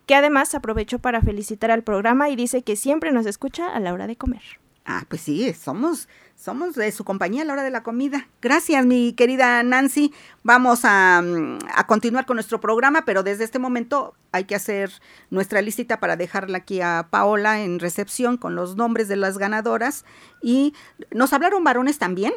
que 0.05 0.15
además 0.15 0.55
aprovecho 0.55 0.99
para 0.99 1.23
felicitar 1.23 1.71
al 1.71 1.83
programa 1.83 2.29
y 2.29 2.37
dice 2.37 2.61
que 2.61 2.77
siempre 2.77 3.11
nos 3.13 3.25
escucha 3.25 3.75
a 3.75 3.81
la 3.81 3.95
hora 3.95 4.07
de 4.07 4.17
comer. 4.17 4.43
Ah, 4.85 5.05
pues 5.09 5.23
sí, 5.23 5.55
somos, 5.55 6.09
somos 6.35 6.75
de 6.75 6.91
su 6.91 7.05
compañía 7.05 7.43
a 7.43 7.45
la 7.45 7.53
hora 7.53 7.63
de 7.63 7.71
la 7.71 7.85
comida. 7.85 8.27
Gracias, 8.41 8.85
mi 8.85 9.13
querida 9.13 9.63
Nancy. 9.63 10.13
Vamos 10.43 10.81
a, 10.85 11.23
mm, 11.23 11.59
a, 11.73 11.87
continuar 11.87 12.27
con 12.27 12.35
nuestro 12.35 12.61
programa, 12.61 13.05
pero 13.05 13.23
desde 13.23 13.45
este 13.45 13.61
momento 13.61 14.15
hay 14.33 14.45
que 14.45 14.57
hacer 14.57 14.91
nuestra 15.31 15.63
listita 15.63 16.01
para 16.01 16.17
dejarla 16.17 16.59
aquí 16.59 16.81
a 16.81 17.07
Paola 17.11 17.61
en 17.61 17.79
recepción 17.79 18.37
con 18.37 18.57
los 18.57 18.75
nombres 18.75 19.07
de 19.07 19.17
las 19.17 19.39
ganadoras. 19.39 20.05
Y 20.43 20.75
nos 21.13 21.33
hablaron 21.33 21.63
varones 21.63 21.99
también. 21.99 22.33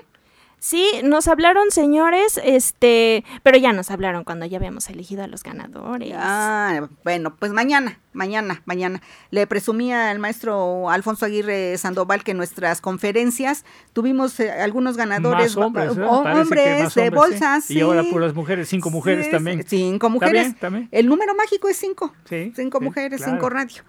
Sí, 0.59 0.89
nos 1.03 1.27
hablaron 1.27 1.69
señores, 1.69 2.39
este, 2.43 3.23
pero 3.43 3.57
ya 3.57 3.71
nos 3.73 3.91
hablaron 3.91 4.23
cuando 4.23 4.45
ya 4.45 4.57
habíamos 4.57 4.89
elegido 4.89 5.23
a 5.23 5.27
los 5.27 5.43
ganadores. 5.43 6.13
Ah, 6.17 6.87
bueno, 7.03 7.35
pues 7.35 7.51
mañana, 7.51 7.99
mañana, 8.13 8.63
mañana. 8.65 9.01
Le 9.29 9.45
presumía 9.45 10.09
al 10.09 10.19
maestro 10.19 10.89
Alfonso 10.89 11.25
Aguirre 11.25 11.77
Sandoval 11.77 12.23
que 12.23 12.31
en 12.31 12.37
nuestras 12.37 12.81
conferencias 12.81 13.63
tuvimos 13.93 14.39
eh, 14.39 14.51
algunos 14.51 14.97
ganadores, 14.97 15.55
hombres, 15.55 15.91
hombres 15.97 16.95
de 16.95 17.09
bolsas. 17.11 17.69
Y 17.69 17.81
ahora 17.81 18.03
puras 18.03 18.33
mujeres, 18.33 18.67
cinco 18.67 18.89
mujeres 18.89 19.29
también. 19.29 19.63
Cinco 19.67 20.09
mujeres. 20.09 20.57
¿También? 20.59 20.89
El 20.91 21.07
número 21.07 21.35
mágico 21.35 21.69
es 21.69 21.77
cinco. 21.77 22.13
Sí, 22.27 22.51
cinco 22.55 22.81
mujeres, 22.81 23.21
cinco 23.23 23.49
radio. 23.49 23.83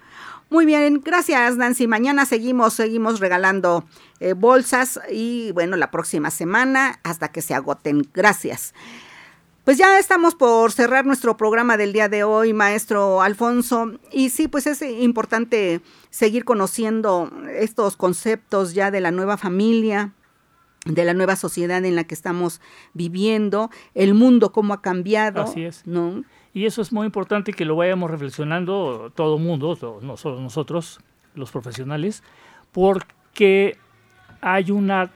Muy 0.48 0.64
bien, 0.64 1.02
gracias 1.04 1.56
Nancy. 1.56 1.88
Mañana 1.88 2.24
seguimos, 2.24 2.74
seguimos 2.74 3.18
regalando 3.18 3.84
eh, 4.20 4.32
bolsas 4.34 5.00
y 5.10 5.50
bueno, 5.52 5.76
la 5.76 5.90
próxima 5.90 6.30
semana 6.30 7.00
hasta 7.02 7.28
que 7.28 7.42
se 7.42 7.54
agoten. 7.54 8.08
Gracias. 8.14 8.72
Pues 9.64 9.78
ya 9.78 9.98
estamos 9.98 10.36
por 10.36 10.70
cerrar 10.70 11.04
nuestro 11.04 11.36
programa 11.36 11.76
del 11.76 11.92
día 11.92 12.08
de 12.08 12.22
hoy, 12.22 12.52
maestro 12.52 13.20
Alfonso. 13.20 13.98
Y 14.12 14.30
sí, 14.30 14.46
pues 14.46 14.68
es 14.68 14.80
importante 14.80 15.80
seguir 16.10 16.44
conociendo 16.44 17.32
estos 17.52 17.96
conceptos 17.96 18.74
ya 18.74 18.92
de 18.92 19.00
la 19.00 19.10
nueva 19.10 19.36
familia, 19.36 20.12
de 20.84 21.04
la 21.04 21.14
nueva 21.14 21.34
sociedad 21.34 21.84
en 21.84 21.96
la 21.96 22.04
que 22.04 22.14
estamos 22.14 22.60
viviendo, 22.94 23.70
el 23.94 24.14
mundo 24.14 24.52
cómo 24.52 24.72
ha 24.72 24.82
cambiado. 24.82 25.42
Así 25.42 25.64
es. 25.64 25.84
¿no? 25.84 26.22
Y 26.56 26.64
eso 26.64 26.80
es 26.80 26.90
muy 26.90 27.04
importante 27.04 27.52
que 27.52 27.66
lo 27.66 27.76
vayamos 27.76 28.10
reflexionando 28.10 29.12
todo 29.14 29.36
el 29.36 29.42
mundo, 29.42 29.76
no 30.00 30.16
solo 30.16 30.40
nosotros, 30.40 31.00
los 31.34 31.50
profesionales, 31.50 32.22
porque 32.72 33.76
hay 34.40 34.70
una 34.70 35.10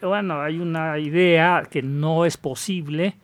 bueno, 0.00 0.40
hay 0.40 0.58
una 0.58 0.98
idea 0.98 1.68
que 1.70 1.82
no 1.82 2.24
es 2.24 2.38
posible 2.38 3.16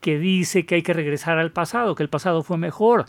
que 0.00 0.16
dice 0.20 0.64
que 0.64 0.76
hay 0.76 0.82
que 0.82 0.92
regresar 0.92 1.38
al 1.38 1.50
pasado, 1.50 1.96
que 1.96 2.04
el 2.04 2.08
pasado 2.08 2.44
fue 2.44 2.56
mejor. 2.56 3.06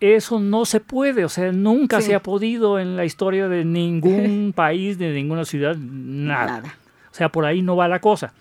Eso 0.00 0.40
no 0.40 0.64
se 0.64 0.80
puede, 0.80 1.26
o 1.26 1.28
sea, 1.28 1.52
nunca 1.52 2.00
se 2.00 2.14
ha 2.14 2.22
podido 2.22 2.78
en 2.78 2.96
la 2.96 3.04
historia 3.04 3.48
de 3.48 3.66
ningún 3.66 4.52
país, 4.56 4.96
de 4.96 5.12
ninguna 5.12 5.44
ciudad, 5.44 5.76
nada. 5.76 6.62
nada. 6.62 6.74
O 7.12 7.14
sea, 7.14 7.28
por 7.28 7.44
ahí 7.44 7.60
no 7.60 7.76
va 7.76 7.86
la 7.86 8.00
cosa. 8.00 8.32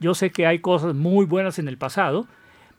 Yo 0.00 0.12
sé 0.12 0.30
que 0.30 0.44
hay 0.44 0.58
cosas 0.58 0.92
muy 0.92 1.24
buenas 1.24 1.60
en 1.60 1.68
el 1.68 1.78
pasado, 1.78 2.26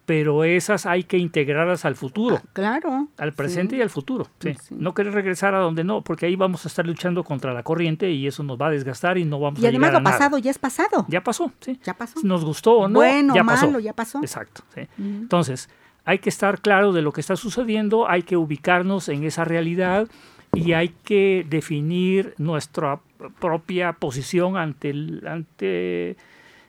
pero 0.06 0.44
esas 0.44 0.86
hay 0.86 1.04
que 1.04 1.18
integrarlas 1.18 1.84
al 1.84 1.96
futuro. 1.96 2.40
Ah, 2.40 2.48
claro. 2.54 3.08
Al 3.18 3.34
presente 3.34 3.76
y 3.76 3.82
al 3.82 3.90
futuro. 3.90 4.28
No 4.70 4.94
querer 4.94 5.14
regresar 5.14 5.56
a 5.56 5.60
donde 5.60 5.84
no, 5.84 6.02
porque 6.02 6.28
ahí 6.28 6.36
vamos 6.36 6.66
a 6.66 6.68
estar 6.68 6.86
luchando 6.86 7.24
contra 7.24 7.54
la 7.54 7.64
corriente 7.64 8.12
y 8.12 8.28
eso 8.28 8.44
nos 8.44 8.60
va 8.60 8.68
a 8.68 8.70
desgastar 8.72 9.18
y 9.18 9.26
no 9.26 9.40
vamos 9.40 9.60
y 9.60 9.66
a 9.66 9.72
llegar 9.72 9.90
a 9.90 10.00
nada. 10.00 10.00
lo 10.00 10.04
pasado 10.04 10.38
ya 10.38 10.52
es 10.52 10.60
pasado. 10.60 11.06
Ya 11.10 11.24
pasó, 11.24 11.52
sí. 11.60 11.80
Ya 11.84 11.96
pasó. 11.96 12.20
Nos 12.24 12.46
gustó 12.46 12.74
o 12.80 12.88
no, 12.88 13.00
bueno, 13.00 13.34
ya 13.34 13.44
malo, 13.44 13.60
pasó. 13.60 13.80
ya 13.80 13.94
pasó. 13.94 14.20
Exacto. 14.20 14.62
Entonces, 14.98 15.70
hay 16.06 16.20
que 16.20 16.30
estar 16.30 16.62
claro 16.62 16.94
de 16.94 17.02
lo 17.02 17.12
que 17.12 17.22
está 17.22 17.36
sucediendo, 17.36 18.08
hay 18.08 18.22
que 18.22 18.38
ubicarnos 18.38 19.10
en 19.10 19.24
esa 19.24 19.44
realidad 19.44 20.08
y 20.54 20.74
hay 20.74 20.90
que 21.04 21.46
definir 21.50 22.36
nuestra 22.38 23.00
propia 23.40 23.94
posición 23.94 24.56
ante 24.56 24.92
el, 24.92 25.28
ante 25.28 26.16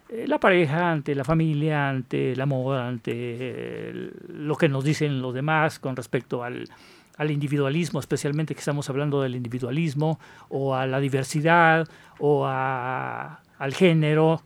la 0.08 0.38
pareja, 0.38 0.92
ante 0.92 1.14
la 1.14 1.24
familia, 1.24 1.88
ante 1.88 2.32
el 2.32 2.40
amor, 2.40 2.78
ante 2.78 4.10
lo 4.28 4.56
que 4.56 4.68
nos 4.68 4.84
dicen 4.84 5.20
los 5.20 5.34
demás 5.34 5.78
con 5.78 5.96
respecto 5.96 6.44
al, 6.44 6.68
al 7.16 7.30
individualismo, 7.30 7.98
especialmente 7.98 8.54
que 8.54 8.60
estamos 8.60 8.88
hablando 8.88 9.22
del 9.22 9.34
individualismo, 9.34 10.20
o 10.48 10.74
a 10.74 10.86
la 10.86 11.00
diversidad, 11.00 11.88
o 12.18 12.46
a, 12.46 13.40
al 13.58 13.74
género, 13.74 14.42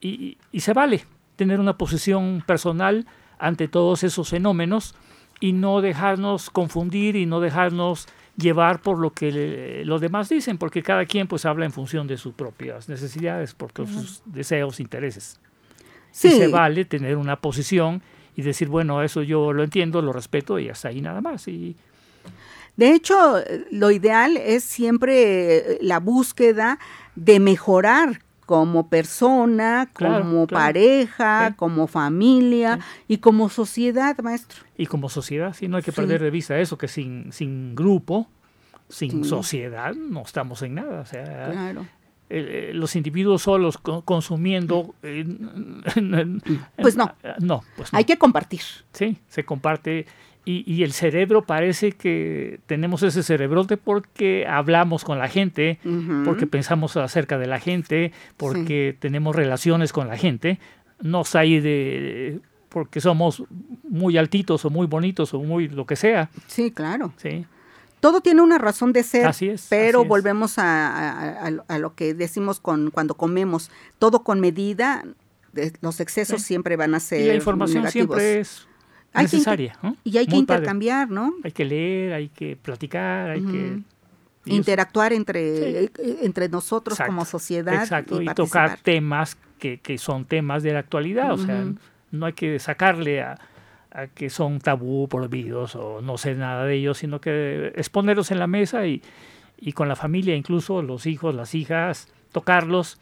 y, 0.00 0.38
y, 0.52 0.60
se 0.60 0.72
vale 0.72 1.04
tener 1.36 1.58
una 1.58 1.76
posición 1.76 2.42
personal 2.46 3.06
ante 3.38 3.66
todos 3.68 4.04
esos 4.04 4.28
fenómenos 4.28 4.94
y 5.40 5.52
no 5.52 5.80
dejarnos 5.80 6.50
confundir 6.50 7.16
y 7.16 7.26
no 7.26 7.40
dejarnos 7.40 8.06
llevar 8.36 8.80
por 8.82 8.98
lo 8.98 9.10
que 9.10 9.82
los 9.84 10.00
demás 10.00 10.28
dicen, 10.28 10.58
porque 10.58 10.82
cada 10.82 11.06
quien 11.06 11.26
pues 11.26 11.44
habla 11.44 11.64
en 11.64 11.72
función 11.72 12.06
de 12.06 12.16
sus 12.16 12.34
propias 12.34 12.88
necesidades, 12.88 13.54
por 13.54 13.72
sus 13.86 14.22
deseos, 14.24 14.80
intereses. 14.80 15.40
Sí. 16.10 16.28
Y 16.28 16.30
se 16.32 16.48
vale 16.48 16.84
tener 16.84 17.16
una 17.16 17.36
posición 17.36 18.02
y 18.36 18.42
decir, 18.42 18.68
bueno, 18.68 19.02
eso 19.02 19.22
yo 19.22 19.52
lo 19.52 19.64
entiendo, 19.64 20.02
lo 20.02 20.12
respeto 20.12 20.58
y 20.58 20.68
hasta 20.68 20.88
ahí 20.88 21.00
nada 21.00 21.20
más. 21.20 21.48
Y, 21.48 21.76
de 22.76 22.92
hecho, 22.92 23.42
lo 23.70 23.90
ideal 23.90 24.36
es 24.36 24.62
siempre 24.64 25.78
la 25.80 25.98
búsqueda 25.98 26.78
de 27.14 27.40
mejorar 27.40 28.20
como 28.46 28.88
persona, 28.88 29.90
Claro, 29.92 30.22
como 30.24 30.46
claro. 30.46 30.64
pareja, 30.64 31.48
Sí. 31.48 31.54
como 31.56 31.86
familia 31.88 32.78
y 33.08 33.18
como 33.18 33.48
sociedad, 33.48 34.16
maestro. 34.22 34.60
y 34.78 34.86
como 34.86 35.08
sociedad, 35.08 35.52
sí, 35.52 35.68
no 35.68 35.76
hay 35.76 35.82
que 35.82 35.90
Sí. 35.92 35.96
perder 35.96 36.22
de 36.22 36.30
vista 36.30 36.58
eso, 36.58 36.78
que 36.78 36.88
sin, 36.88 37.32
sin 37.32 37.74
grupo, 37.74 38.28
sin 38.88 39.24
sociedad, 39.24 39.94
no 39.94 40.22
estamos 40.22 40.62
en 40.62 40.76
nada. 40.76 41.00
O 41.00 41.06
sea, 41.06 41.50
Claro. 41.50 41.86
eh, 42.30 42.70
los 42.72 42.94
individuos 42.96 43.42
solos 43.42 43.78
consumiendo. 43.78 44.94
pues 46.76 46.96
no. 46.96 47.14
No, 47.40 47.62
pues 47.76 47.92
Hay 47.92 48.04
que 48.04 48.16
compartir. 48.16 48.60
Sí, 48.92 49.18
se 49.28 49.44
comparte. 49.44 50.06
Y, 50.48 50.84
el 50.84 50.92
cerebro 50.92 51.44
parece 51.44 51.90
que 51.90 52.60
tenemos 52.66 53.02
ese 53.02 53.24
cerebrote 53.24 53.76
porque 53.76 54.46
hablamos 54.46 55.02
con 55.02 55.18
la 55.18 55.26
gente, 55.26 55.80
porque 56.24 56.46
pensamos 56.46 56.96
acerca 56.96 57.36
de 57.36 57.48
la 57.48 57.58
gente, 57.58 58.12
porque 58.36 58.96
tenemos 58.96 59.34
relaciones 59.34 59.92
con 59.92 60.06
la 60.06 60.16
gente. 60.16 60.60
No 61.02 61.24
hay 61.34 61.58
de 61.58 62.40
porque 62.68 63.00
somos 63.00 63.42
muy 63.88 64.18
altitos 64.18 64.64
o 64.64 64.70
muy 64.70 64.86
bonitos 64.86 65.34
o 65.34 65.40
muy 65.40 65.66
lo 65.66 65.84
que 65.84 65.96
sea. 65.96 66.30
Sí, 66.46 66.70
claro. 66.70 67.12
Sí. 67.16 67.44
Todo 67.98 68.20
tiene 68.20 68.40
una 68.40 68.58
razón 68.58 68.92
de 68.92 69.02
ser, 69.02 69.26
así 69.26 69.48
es, 69.48 69.66
pero 69.68 70.04
volvemos 70.04 70.58
a, 70.58 71.50
lo 71.80 71.94
que 71.96 72.14
decimos 72.14 72.60
con 72.60 72.92
cuando 72.92 73.14
comemos, 73.14 73.72
todo 73.98 74.22
con 74.22 74.38
medida, 74.38 75.04
los 75.80 75.98
excesos 75.98 76.42
siempre 76.42 76.76
van 76.76 76.94
a 76.94 77.00
ser 77.00 77.22
y 77.22 77.26
la 77.28 77.34
información 77.34 77.90
siempre 77.90 78.40
es 78.40 78.68
necesaria. 79.22 79.78
Y 80.04 80.18
hay 80.18 80.26
que 80.26 80.36
intercambiar, 80.36 81.10
¿no? 81.10 81.34
Hay 81.42 81.52
que 81.52 81.64
leer, 81.64 82.12
hay 82.12 82.28
que 82.28 82.56
platicar, 82.56 83.30
hay 83.30 83.42
que... 83.42 83.80
Interactuar 84.48 85.12
entre, 85.12 85.90
entre 86.22 86.48
nosotros 86.48 86.96
como 87.04 87.24
sociedad. 87.24 87.82
Exacto, 87.82 88.22
y, 88.22 88.26
tocar 88.26 88.78
temas 88.80 89.36
que, 89.58 89.78
que, 89.80 89.98
son 89.98 90.24
temas 90.24 90.62
de 90.62 90.72
la 90.72 90.78
actualidad, 90.78 91.32
o 91.32 91.38
sea, 91.38 91.64
no 92.12 92.26
hay 92.26 92.32
que 92.32 92.60
sacarle 92.60 93.22
a 93.22 93.38
que 94.14 94.28
son 94.28 94.60
tabú, 94.60 95.08
prohibidos 95.08 95.74
o 95.74 96.02
no 96.02 96.18
sé 96.18 96.34
nada 96.34 96.64
de 96.64 96.74
ellos, 96.74 96.98
sino 96.98 97.20
que 97.20 97.72
exponerlos 97.76 98.30
en 98.30 98.38
la 98.38 98.46
mesa 98.46 98.86
y, 98.86 99.02
con 99.74 99.88
la 99.88 99.96
familia, 99.96 100.36
incluso 100.36 100.82
los 100.82 101.06
hijos, 101.06 101.34
las 101.34 101.54
hijas, 101.54 102.12
tocarlos. 102.32 102.98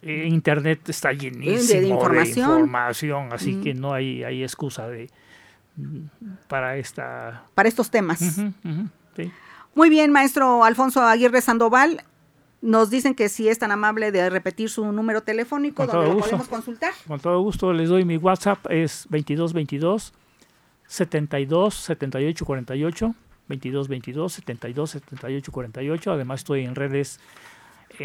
Eh, 0.00 0.28
Internet 0.28 0.88
está 0.88 1.12
llenísimo 1.12 1.80
de 1.80 1.88
información, 1.88 3.32
así 3.32 3.60
que 3.60 3.74
no 3.74 3.92
hay, 3.92 4.22
hay 4.22 4.44
excusa 4.44 4.86
de 4.86 5.10
para 6.48 6.76
esta 6.76 7.44
para 7.54 7.68
estos 7.68 7.90
temas. 7.90 8.40
Muy 9.74 9.90
bien, 9.90 10.10
maestro 10.10 10.64
Alfonso 10.64 11.02
Aguirre 11.02 11.40
Sandoval. 11.40 12.02
Nos 12.60 12.90
dicen 12.90 13.14
que 13.14 13.28
si 13.28 13.48
es 13.48 13.60
tan 13.60 13.70
amable 13.70 14.10
de 14.10 14.28
repetir 14.30 14.68
su 14.68 14.90
número 14.90 15.22
telefónico 15.22 15.86
donde 15.86 16.10
lo 16.12 16.18
podemos 16.18 16.48
consultar. 16.48 16.92
Con 17.06 17.20
todo 17.20 17.40
gusto 17.40 17.72
les 17.72 17.88
doy 17.88 18.04
mi 18.04 18.16
WhatsApp, 18.16 18.66
es 18.70 19.06
2222 19.10 20.12
72 20.88 21.74
78 21.74 22.44
48 22.44 23.14
22 23.48 23.88
22 23.88 24.32
72 24.32 24.90
78 24.90 25.52
48 25.52 26.12
además 26.12 26.40
estoy 26.40 26.64
en 26.64 26.74
redes 26.74 27.20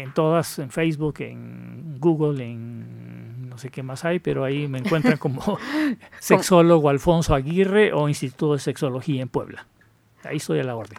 en 0.02 0.12
todas 0.12 0.58
en 0.58 0.70
Facebook 0.70 1.16
en 1.20 1.98
Google 1.98 2.44
en 2.44 3.48
no 3.48 3.58
sé 3.58 3.70
qué 3.70 3.82
más 3.82 4.04
hay 4.04 4.18
pero 4.18 4.44
ahí 4.44 4.68
me 4.68 4.78
encuentran 4.78 5.16
como 5.18 5.58
sexólogo 6.20 6.88
Alfonso 6.88 7.34
Aguirre 7.34 7.92
o 7.92 8.08
Instituto 8.08 8.54
de 8.54 8.58
Sexología 8.58 9.22
en 9.22 9.28
Puebla 9.28 9.66
ahí 10.24 10.36
estoy 10.36 10.60
a 10.60 10.64
la 10.64 10.76
orden 10.76 10.98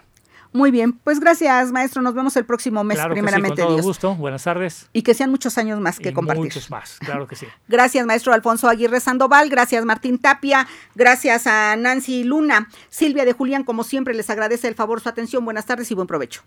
muy 0.56 0.72
bien, 0.72 0.94
pues 0.94 1.20
gracias, 1.20 1.74
maestro. 1.74 2.02
Nos 2.02 2.14
vemos 2.14 2.34
el 2.38 2.46
próximo 2.46 2.82
mes, 2.86 2.98
primeramente. 3.10 3.62
con 3.62 3.74
todo 3.74 3.82
gusto. 3.82 4.16
Buenas 4.16 4.46
tardes. 4.46 4.88
Y 4.94 5.02
que 5.02 5.14
sean 5.14 5.30
muchos 5.30 5.58
años 5.58 5.82
más 5.82 6.00
que 6.00 6.14
compartir. 6.14 6.46
Muchos 6.46 6.72
más, 6.72 6.98
claro 7.00 7.28
que 7.28 7.36
sí. 7.36 7.46
gracias, 7.68 8.06
maestro 8.06 8.32
Alfonso 8.32 8.70
Aguirre 8.70 9.02
Sandoval. 9.02 9.50
Gracias, 9.50 9.84
Martín 9.84 10.18
Tapia. 10.18 10.66
Gracias 10.96 11.46
a 11.46 11.76
Nancy 11.76 12.24
Luna. 12.24 12.70
Silvia 12.88 13.26
de 13.26 13.34
Julián, 13.34 13.66
como 13.66 13.84
siempre, 13.84 14.14
les 14.14 14.30
agradece 14.30 14.70
el 14.70 14.76
favor, 14.76 15.02
su 15.02 15.10
atención. 15.10 15.44
Buenas 15.44 15.66
tardes 15.66 15.92
y 15.92 15.94
buen 15.94 16.08
provecho. 16.08 16.44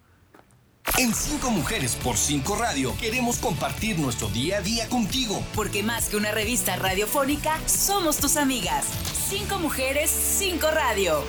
En 0.99 1.15
Cinco 1.15 1.51
Mujeres 1.51 1.95
por 1.97 2.17
Cinco 2.17 2.57
Radio 2.57 2.95
queremos 2.99 3.39
compartir 3.39 3.99
nuestro 3.99 4.29
día 4.29 4.59
a 4.59 4.61
día 4.61 4.89
contigo. 4.89 5.43
Porque 5.55 5.83
más 5.83 6.09
que 6.09 6.17
una 6.17 6.33
revista 6.33 6.77
radiofónica, 6.77 7.59
somos 7.67 8.17
tus 8.17 8.37
amigas. 8.37 8.87
Cinco 9.29 9.59
Mujeres, 9.59 10.11
Cinco 10.11 10.71
Radio. 10.71 11.23